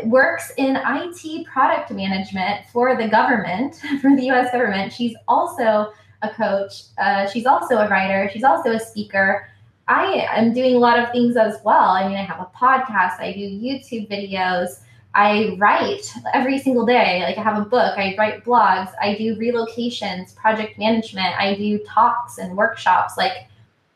works 0.05 0.53
in 0.57 0.77
IT 0.77 1.47
product 1.47 1.91
management 1.91 2.67
for 2.73 2.97
the 2.97 3.09
government, 3.09 3.77
for 4.01 4.17
the 4.17 4.31
US 4.31 4.51
government. 4.53 4.93
She's 4.93 5.15
also 5.29 5.93
a 6.23 6.31
coach, 6.31 6.85
uh, 6.99 7.29
she's 7.29 7.47
also 7.47 7.79
a 7.79 7.89
writer, 7.89 8.31
she's 8.33 8.45
also 8.45 8.71
a 8.71 8.81
speaker. 8.81 9.49
I 9.87 10.27
am 10.31 10.55
doing 10.55 10.77
a 10.77 10.79
lot 10.79 10.99
of 10.99 11.11
things 11.13 11.37
as 11.37 11.59
well. 11.65 11.91
I 11.91 12.09
mean, 12.09 12.17
I 12.17 12.23
have 12.23 12.41
a 12.41 12.51
podcast, 12.57 13.21
I 13.21 13.35
do 13.35 13.41
YouTube 13.41 14.09
videos, 14.09 14.81
I 15.15 15.57
write 15.59 16.13
every 16.33 16.59
single 16.59 16.85
day. 16.85 17.23
Like 17.23 17.39
I 17.39 17.43
have 17.43 17.59
a 17.59 17.65
book, 17.65 17.97
I 17.97 18.15
write 18.19 18.45
blogs, 18.45 18.93
I 19.01 19.15
do 19.15 19.37
relocations, 19.37 20.35
project 20.35 20.79
management, 20.79 21.35
I 21.39 21.55
do 21.55 21.79
talks 21.87 22.39
and 22.39 22.57
workshops. 22.57 23.17
Like 23.17 23.47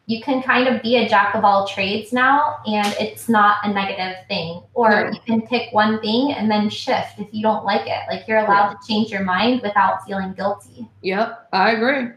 you 0.06 0.22
can 0.22 0.42
kind 0.42 0.68
of 0.68 0.80
be 0.80 0.96
a 0.96 1.08
jack 1.08 1.34
of 1.34 1.44
all 1.44 1.66
trades 1.66 2.12
now 2.12 2.58
and 2.66 2.86
it's 3.00 3.28
not 3.28 3.58
a 3.64 3.72
negative 3.72 4.16
thing. 4.28 4.62
Or 4.74 4.88
no. 5.04 5.10
you 5.10 5.20
can 5.26 5.42
pick 5.42 5.72
one 5.72 6.00
thing 6.00 6.32
and 6.32 6.50
then 6.50 6.70
shift 6.70 7.18
if 7.18 7.28
you 7.32 7.42
don't 7.42 7.64
like 7.64 7.86
it. 7.86 8.02
Like 8.08 8.26
you're 8.28 8.38
allowed 8.38 8.70
yeah. 8.70 8.74
to 8.80 8.86
change 8.86 9.10
your 9.10 9.24
mind 9.24 9.60
without 9.62 10.06
feeling 10.06 10.32
guilty. 10.34 10.88
Yep, 11.02 11.48
I 11.52 11.72
agree. 11.72 12.12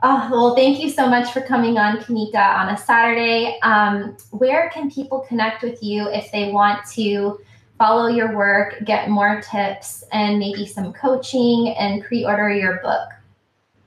Oh, 0.00 0.28
well, 0.30 0.54
thank 0.54 0.78
you 0.78 0.90
so 0.90 1.08
much 1.08 1.32
for 1.32 1.40
coming 1.40 1.76
on, 1.76 1.98
Kanika, 1.98 2.56
on 2.56 2.68
a 2.68 2.76
Saturday. 2.76 3.58
Um, 3.62 4.16
where 4.30 4.70
can 4.70 4.88
people 4.88 5.20
connect 5.28 5.64
with 5.64 5.82
you 5.82 6.08
if 6.08 6.30
they 6.30 6.52
want 6.52 6.88
to 6.92 7.40
follow 7.78 8.08
your 8.08 8.36
work, 8.36 8.74
get 8.84 9.08
more 9.08 9.40
tips, 9.40 10.04
and 10.12 10.38
maybe 10.38 10.66
some 10.66 10.92
coaching 10.92 11.74
and 11.78 12.04
pre 12.04 12.24
order 12.24 12.50
your 12.50 12.80
book? 12.82 13.08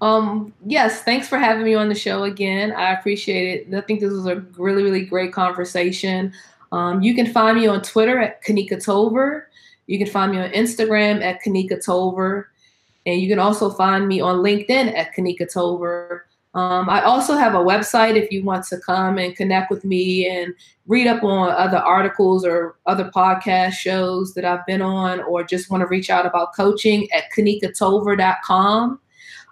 Um, 0.01 0.53
yes, 0.65 1.03
thanks 1.03 1.27
for 1.27 1.37
having 1.37 1.63
me 1.63 1.75
on 1.75 1.87
the 1.87 1.95
show 1.95 2.23
again. 2.23 2.71
I 2.71 2.93
appreciate 2.93 3.67
it. 3.67 3.75
I 3.75 3.81
think 3.81 3.99
this 3.99 4.11
was 4.11 4.25
a 4.25 4.37
really, 4.57 4.83
really 4.83 5.05
great 5.05 5.31
conversation. 5.31 6.33
Um, 6.71 7.01
you 7.03 7.13
can 7.13 7.31
find 7.31 7.57
me 7.57 7.67
on 7.67 7.81
Twitter 7.83 8.19
at 8.19 8.43
Kanika 8.43 8.83
Tolver. 8.83 9.43
You 9.85 9.99
can 9.99 10.07
find 10.07 10.31
me 10.31 10.39
on 10.39 10.49
Instagram 10.51 11.21
at 11.21 11.43
Kanika 11.43 11.83
Tolver. 11.83 12.45
And 13.05 13.19
you 13.19 13.27
can 13.27 13.39
also 13.39 13.69
find 13.69 14.07
me 14.07 14.21
on 14.21 14.37
LinkedIn 14.37 14.95
at 14.95 15.13
Kanika 15.13 15.51
Tolver. 15.51 16.21
Um, 16.53 16.89
I 16.89 17.01
also 17.03 17.35
have 17.35 17.55
a 17.55 17.59
website 17.59 18.17
if 18.17 18.29
you 18.29 18.43
want 18.43 18.65
to 18.65 18.77
come 18.79 19.17
and 19.17 19.35
connect 19.35 19.71
with 19.71 19.85
me 19.85 20.27
and 20.27 20.53
read 20.85 21.07
up 21.07 21.23
on 21.23 21.49
other 21.49 21.77
articles 21.77 22.45
or 22.45 22.75
other 22.85 23.09
podcast 23.15 23.73
shows 23.73 24.33
that 24.33 24.43
I've 24.43 24.65
been 24.65 24.81
on, 24.81 25.21
or 25.21 25.43
just 25.43 25.69
want 25.69 25.81
to 25.81 25.87
reach 25.87 26.09
out 26.09 26.25
about 26.25 26.53
coaching 26.53 27.09
at 27.11 27.25
kanikatolver.com. 27.35 28.99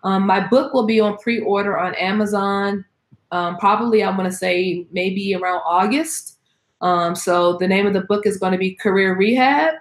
Um, 0.03 0.25
my 0.25 0.45
book 0.45 0.73
will 0.73 0.85
be 0.85 0.99
on 0.99 1.17
pre 1.17 1.39
order 1.39 1.77
on 1.77 1.95
Amazon. 1.95 2.83
Um, 3.31 3.57
probably, 3.57 4.03
I'm 4.03 4.17
going 4.17 4.29
to 4.29 4.35
say 4.35 4.85
maybe 4.91 5.35
around 5.35 5.61
August. 5.65 6.37
Um, 6.81 7.15
so, 7.15 7.57
the 7.57 7.67
name 7.67 7.85
of 7.85 7.93
the 7.93 8.01
book 8.01 8.25
is 8.25 8.37
going 8.37 8.53
to 8.53 8.57
be 8.57 8.75
Career 8.75 9.15
Rehab. 9.15 9.75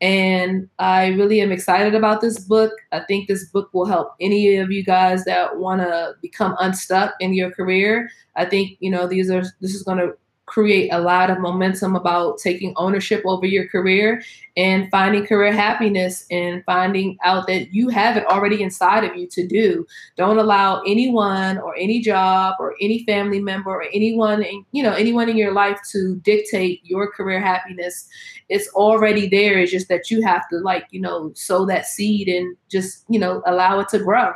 And 0.00 0.68
I 0.78 1.08
really 1.08 1.40
am 1.40 1.52
excited 1.52 1.94
about 1.94 2.20
this 2.20 2.38
book. 2.38 2.72
I 2.92 3.00
think 3.00 3.28
this 3.28 3.46
book 3.46 3.70
will 3.72 3.86
help 3.86 4.14
any 4.20 4.56
of 4.56 4.70
you 4.70 4.84
guys 4.84 5.24
that 5.24 5.56
want 5.56 5.80
to 5.80 6.14
become 6.20 6.56
unstuck 6.60 7.14
in 7.20 7.32
your 7.32 7.50
career. 7.50 8.10
I 8.36 8.44
think, 8.44 8.76
you 8.80 8.90
know, 8.90 9.06
these 9.06 9.30
are 9.30 9.42
this 9.60 9.74
is 9.74 9.82
going 9.82 9.98
to 9.98 10.16
create 10.46 10.90
a 10.92 11.00
lot 11.00 11.30
of 11.30 11.38
momentum 11.38 11.96
about 11.96 12.38
taking 12.38 12.74
ownership 12.76 13.22
over 13.24 13.46
your 13.46 13.66
career 13.68 14.22
and 14.56 14.90
finding 14.90 15.26
career 15.26 15.52
happiness 15.52 16.26
and 16.30 16.62
finding 16.64 17.16
out 17.24 17.46
that 17.46 17.72
you 17.72 17.88
have 17.88 18.16
it 18.16 18.26
already 18.26 18.62
inside 18.62 19.04
of 19.04 19.16
you 19.16 19.26
to 19.26 19.46
do. 19.46 19.86
Don't 20.16 20.38
allow 20.38 20.82
anyone 20.82 21.58
or 21.58 21.74
any 21.76 22.00
job 22.00 22.56
or 22.60 22.74
any 22.80 23.04
family 23.04 23.40
member 23.40 23.70
or 23.70 23.84
anyone 23.92 24.42
in, 24.42 24.64
you 24.72 24.82
know 24.82 24.92
anyone 24.92 25.28
in 25.28 25.36
your 25.36 25.52
life 25.52 25.80
to 25.92 26.16
dictate 26.16 26.80
your 26.84 27.10
career 27.10 27.40
happiness. 27.40 28.06
It's 28.50 28.68
already 28.74 29.28
there. 29.28 29.58
It's 29.58 29.72
just 29.72 29.88
that 29.88 30.10
you 30.10 30.22
have 30.22 30.48
to 30.50 30.58
like, 30.58 30.86
you 30.90 31.00
know, 31.00 31.32
sow 31.34 31.64
that 31.66 31.86
seed 31.86 32.28
and 32.28 32.54
just, 32.70 33.04
you 33.08 33.18
know, 33.18 33.42
allow 33.46 33.80
it 33.80 33.88
to 33.90 33.98
grow. 33.98 34.32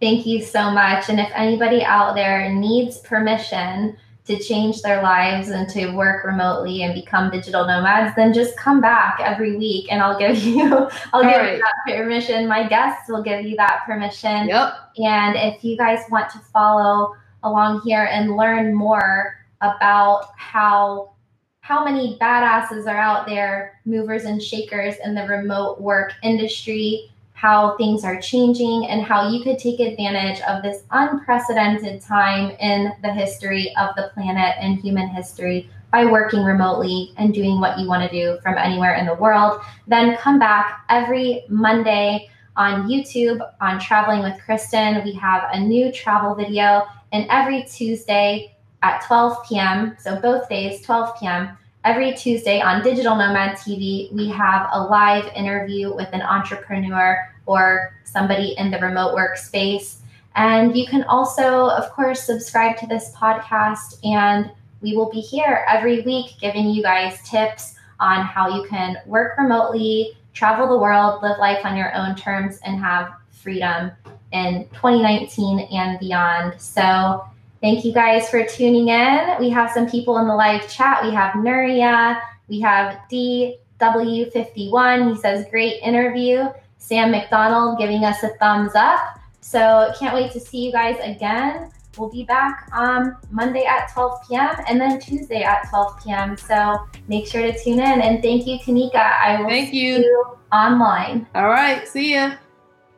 Thank 0.00 0.26
you 0.26 0.42
so 0.42 0.70
much. 0.70 1.08
And 1.08 1.18
if 1.18 1.30
anybody 1.34 1.82
out 1.82 2.14
there 2.14 2.52
needs 2.52 2.98
permission 2.98 3.96
to 4.26 4.38
change 4.38 4.80
their 4.80 5.02
lives 5.02 5.50
and 5.50 5.68
to 5.68 5.90
work 5.90 6.24
remotely 6.24 6.82
and 6.82 6.94
become 6.94 7.30
digital 7.30 7.66
nomads, 7.66 8.16
then 8.16 8.32
just 8.32 8.56
come 8.56 8.80
back 8.80 9.18
every 9.20 9.56
week 9.56 9.92
and 9.92 10.02
I'll 10.02 10.18
give 10.18 10.38
you 10.42 10.64
I'll 10.72 10.88
All 11.12 11.22
give 11.22 11.32
right. 11.32 11.56
you 11.56 11.58
that 11.58 11.96
permission. 11.96 12.48
My 12.48 12.66
guests 12.66 13.08
will 13.08 13.22
give 13.22 13.44
you 13.44 13.56
that 13.56 13.82
permission. 13.84 14.48
Yep. 14.48 14.74
And 14.98 15.36
if 15.36 15.62
you 15.62 15.76
guys 15.76 16.00
want 16.10 16.30
to 16.30 16.38
follow 16.38 17.14
along 17.42 17.82
here 17.84 18.08
and 18.10 18.36
learn 18.36 18.74
more 18.74 19.36
about 19.60 20.28
how 20.36 21.12
how 21.60 21.82
many 21.82 22.18
badasses 22.18 22.86
are 22.86 22.98
out 22.98 23.26
there, 23.26 23.80
movers 23.86 24.24
and 24.24 24.42
shakers 24.42 24.96
in 25.02 25.14
the 25.14 25.26
remote 25.26 25.80
work 25.80 26.12
industry, 26.22 27.10
how 27.44 27.76
things 27.76 28.04
are 28.04 28.18
changing 28.22 28.86
and 28.86 29.02
how 29.02 29.28
you 29.28 29.44
could 29.44 29.58
take 29.58 29.78
advantage 29.78 30.40
of 30.48 30.62
this 30.62 30.84
unprecedented 30.92 32.00
time 32.00 32.52
in 32.58 32.90
the 33.02 33.12
history 33.12 33.70
of 33.76 33.94
the 33.96 34.10
planet 34.14 34.56
and 34.60 34.80
human 34.80 35.06
history 35.08 35.68
by 35.92 36.06
working 36.06 36.42
remotely 36.42 37.12
and 37.18 37.34
doing 37.34 37.60
what 37.60 37.78
you 37.78 37.86
want 37.86 38.02
to 38.02 38.08
do 38.18 38.40
from 38.42 38.56
anywhere 38.56 38.94
in 38.94 39.04
the 39.04 39.12
world. 39.12 39.60
Then 39.86 40.16
come 40.16 40.38
back 40.38 40.86
every 40.88 41.44
Monday 41.50 42.30
on 42.56 42.88
YouTube 42.88 43.46
on 43.60 43.78
Traveling 43.78 44.22
with 44.22 44.40
Kristin. 44.40 45.04
We 45.04 45.12
have 45.12 45.50
a 45.52 45.60
new 45.60 45.92
travel 45.92 46.34
video, 46.34 46.86
and 47.12 47.26
every 47.28 47.64
Tuesday 47.64 48.56
at 48.82 49.04
12 49.06 49.46
p.m., 49.46 49.98
so 50.00 50.18
both 50.18 50.48
days, 50.48 50.80
12 50.80 51.20
p.m., 51.20 51.58
Every 51.84 52.14
Tuesday 52.14 52.62
on 52.62 52.82
Digital 52.82 53.14
Nomad 53.14 53.58
TV, 53.58 54.10
we 54.10 54.30
have 54.30 54.70
a 54.72 54.84
live 54.84 55.30
interview 55.36 55.94
with 55.94 56.08
an 56.14 56.22
entrepreneur 56.22 57.28
or 57.46 57.96
somebody 58.04 58.54
in 58.58 58.70
the 58.70 58.78
remote 58.78 59.14
workspace. 59.14 59.96
And 60.36 60.76
you 60.76 60.86
can 60.86 61.04
also, 61.04 61.68
of 61.68 61.90
course, 61.90 62.24
subscribe 62.24 62.76
to 62.78 62.86
this 62.86 63.12
podcast, 63.14 64.04
and 64.04 64.50
we 64.80 64.96
will 64.96 65.10
be 65.10 65.20
here 65.20 65.64
every 65.68 66.00
week 66.02 66.32
giving 66.40 66.70
you 66.70 66.82
guys 66.82 67.18
tips 67.28 67.74
on 68.00 68.24
how 68.24 68.56
you 68.56 68.66
can 68.68 68.96
work 69.06 69.38
remotely, 69.38 70.16
travel 70.32 70.66
the 70.68 70.76
world, 70.76 71.22
live 71.22 71.38
life 71.38 71.64
on 71.64 71.76
your 71.76 71.94
own 71.94 72.16
terms, 72.16 72.58
and 72.64 72.80
have 72.80 73.12
freedom 73.30 73.92
in 74.32 74.68
2019 74.72 75.68
and 75.72 76.00
beyond. 76.00 76.60
So, 76.60 77.24
thank 77.60 77.84
you 77.84 77.92
guys 77.92 78.28
for 78.28 78.44
tuning 78.44 78.88
in. 78.88 79.36
We 79.38 79.50
have 79.50 79.70
some 79.70 79.88
people 79.88 80.18
in 80.18 80.26
the 80.26 80.34
live 80.34 80.68
chat. 80.68 81.04
We 81.04 81.12
have 81.12 81.34
Nuria, 81.34 82.20
we 82.48 82.58
have 82.60 82.98
DW51. 83.10 85.14
He 85.14 85.20
says, 85.20 85.46
Great 85.50 85.82
interview. 85.82 86.48
Sam 86.84 87.12
McDonald 87.12 87.78
giving 87.78 88.04
us 88.04 88.22
a 88.22 88.28
thumbs 88.36 88.72
up. 88.74 89.18
So 89.40 89.90
can't 89.98 90.14
wait 90.14 90.32
to 90.32 90.40
see 90.40 90.66
you 90.66 90.70
guys 90.70 90.96
again. 91.02 91.70
We'll 91.96 92.10
be 92.10 92.24
back 92.24 92.68
on 92.74 93.16
Monday 93.30 93.64
at 93.64 93.90
12 93.94 94.28
p.m. 94.28 94.54
and 94.68 94.78
then 94.78 95.00
Tuesday 95.00 95.42
at 95.42 95.66
12 95.70 96.04
p.m. 96.04 96.36
So 96.36 96.76
make 97.08 97.26
sure 97.26 97.40
to 97.40 97.58
tune 97.58 97.78
in. 97.78 98.02
And 98.02 98.22
thank 98.22 98.46
you, 98.46 98.58
Kanika. 98.58 98.96
I 98.96 99.40
will 99.40 99.48
thank 99.48 99.72
you. 99.72 99.96
you 99.96 100.36
online. 100.52 101.26
All 101.34 101.48
right. 101.48 101.88
See 101.88 102.12
ya. 102.12 102.34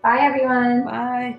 Bye, 0.02 0.18
everyone. 0.20 0.84
Bye. 0.84 1.36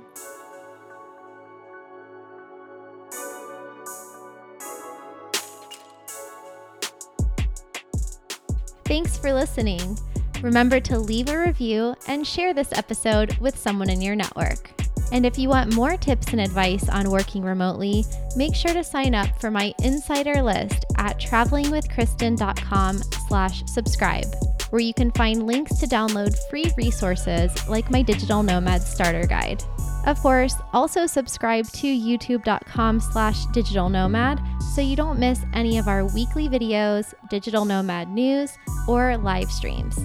Thanks 8.85 9.17
for 9.17 9.33
listening. 9.33 9.97
Remember 10.41 10.79
to 10.79 10.99
leave 10.99 11.29
a 11.29 11.37
review 11.37 11.95
and 12.07 12.25
share 12.25 12.53
this 12.53 12.71
episode 12.73 13.37
with 13.37 13.57
someone 13.57 13.89
in 13.89 14.01
your 14.01 14.15
network. 14.15 14.71
And 15.11 15.25
if 15.25 15.37
you 15.37 15.49
want 15.49 15.73
more 15.73 15.95
tips 15.95 16.33
and 16.33 16.41
advice 16.41 16.89
on 16.89 17.09
working 17.09 17.43
remotely, 17.43 18.05
make 18.35 18.53
sure 18.53 18.73
to 18.73 18.83
sign 18.83 19.15
up 19.15 19.39
for 19.39 19.49
my 19.49 19.73
insider 19.81 20.41
list 20.41 20.85
at 20.97 21.19
travelingwithkristin.com 21.19 23.01
slash 23.27 23.63
subscribe, 23.67 24.25
where 24.69 24.81
you 24.81 24.93
can 24.93 25.11
find 25.11 25.47
links 25.47 25.79
to 25.79 25.87
download 25.87 26.37
free 26.49 26.71
resources 26.77 27.67
like 27.69 27.89
my 27.89 28.01
Digital 28.01 28.43
Nomad 28.43 28.81
Starter 28.81 29.25
Guide. 29.25 29.63
Of 30.07 30.21
course, 30.21 30.55
also 30.71 31.05
subscribe 31.05 31.67
to 31.73 31.87
youtube.com 31.87 33.01
slash 33.01 33.45
digital 33.47 33.89
nomad 33.89 34.41
so 34.73 34.79
you 34.79 34.95
don't 34.95 35.19
miss 35.19 35.41
any 35.53 35.77
of 35.77 35.89
our 35.89 36.05
weekly 36.05 36.47
videos, 36.47 37.13
digital 37.29 37.65
nomad 37.65 38.07
news, 38.09 38.57
or 38.87 39.17
live 39.17 39.51
streams. 39.51 39.99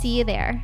See 0.00 0.18
you 0.18 0.24
there. 0.24 0.60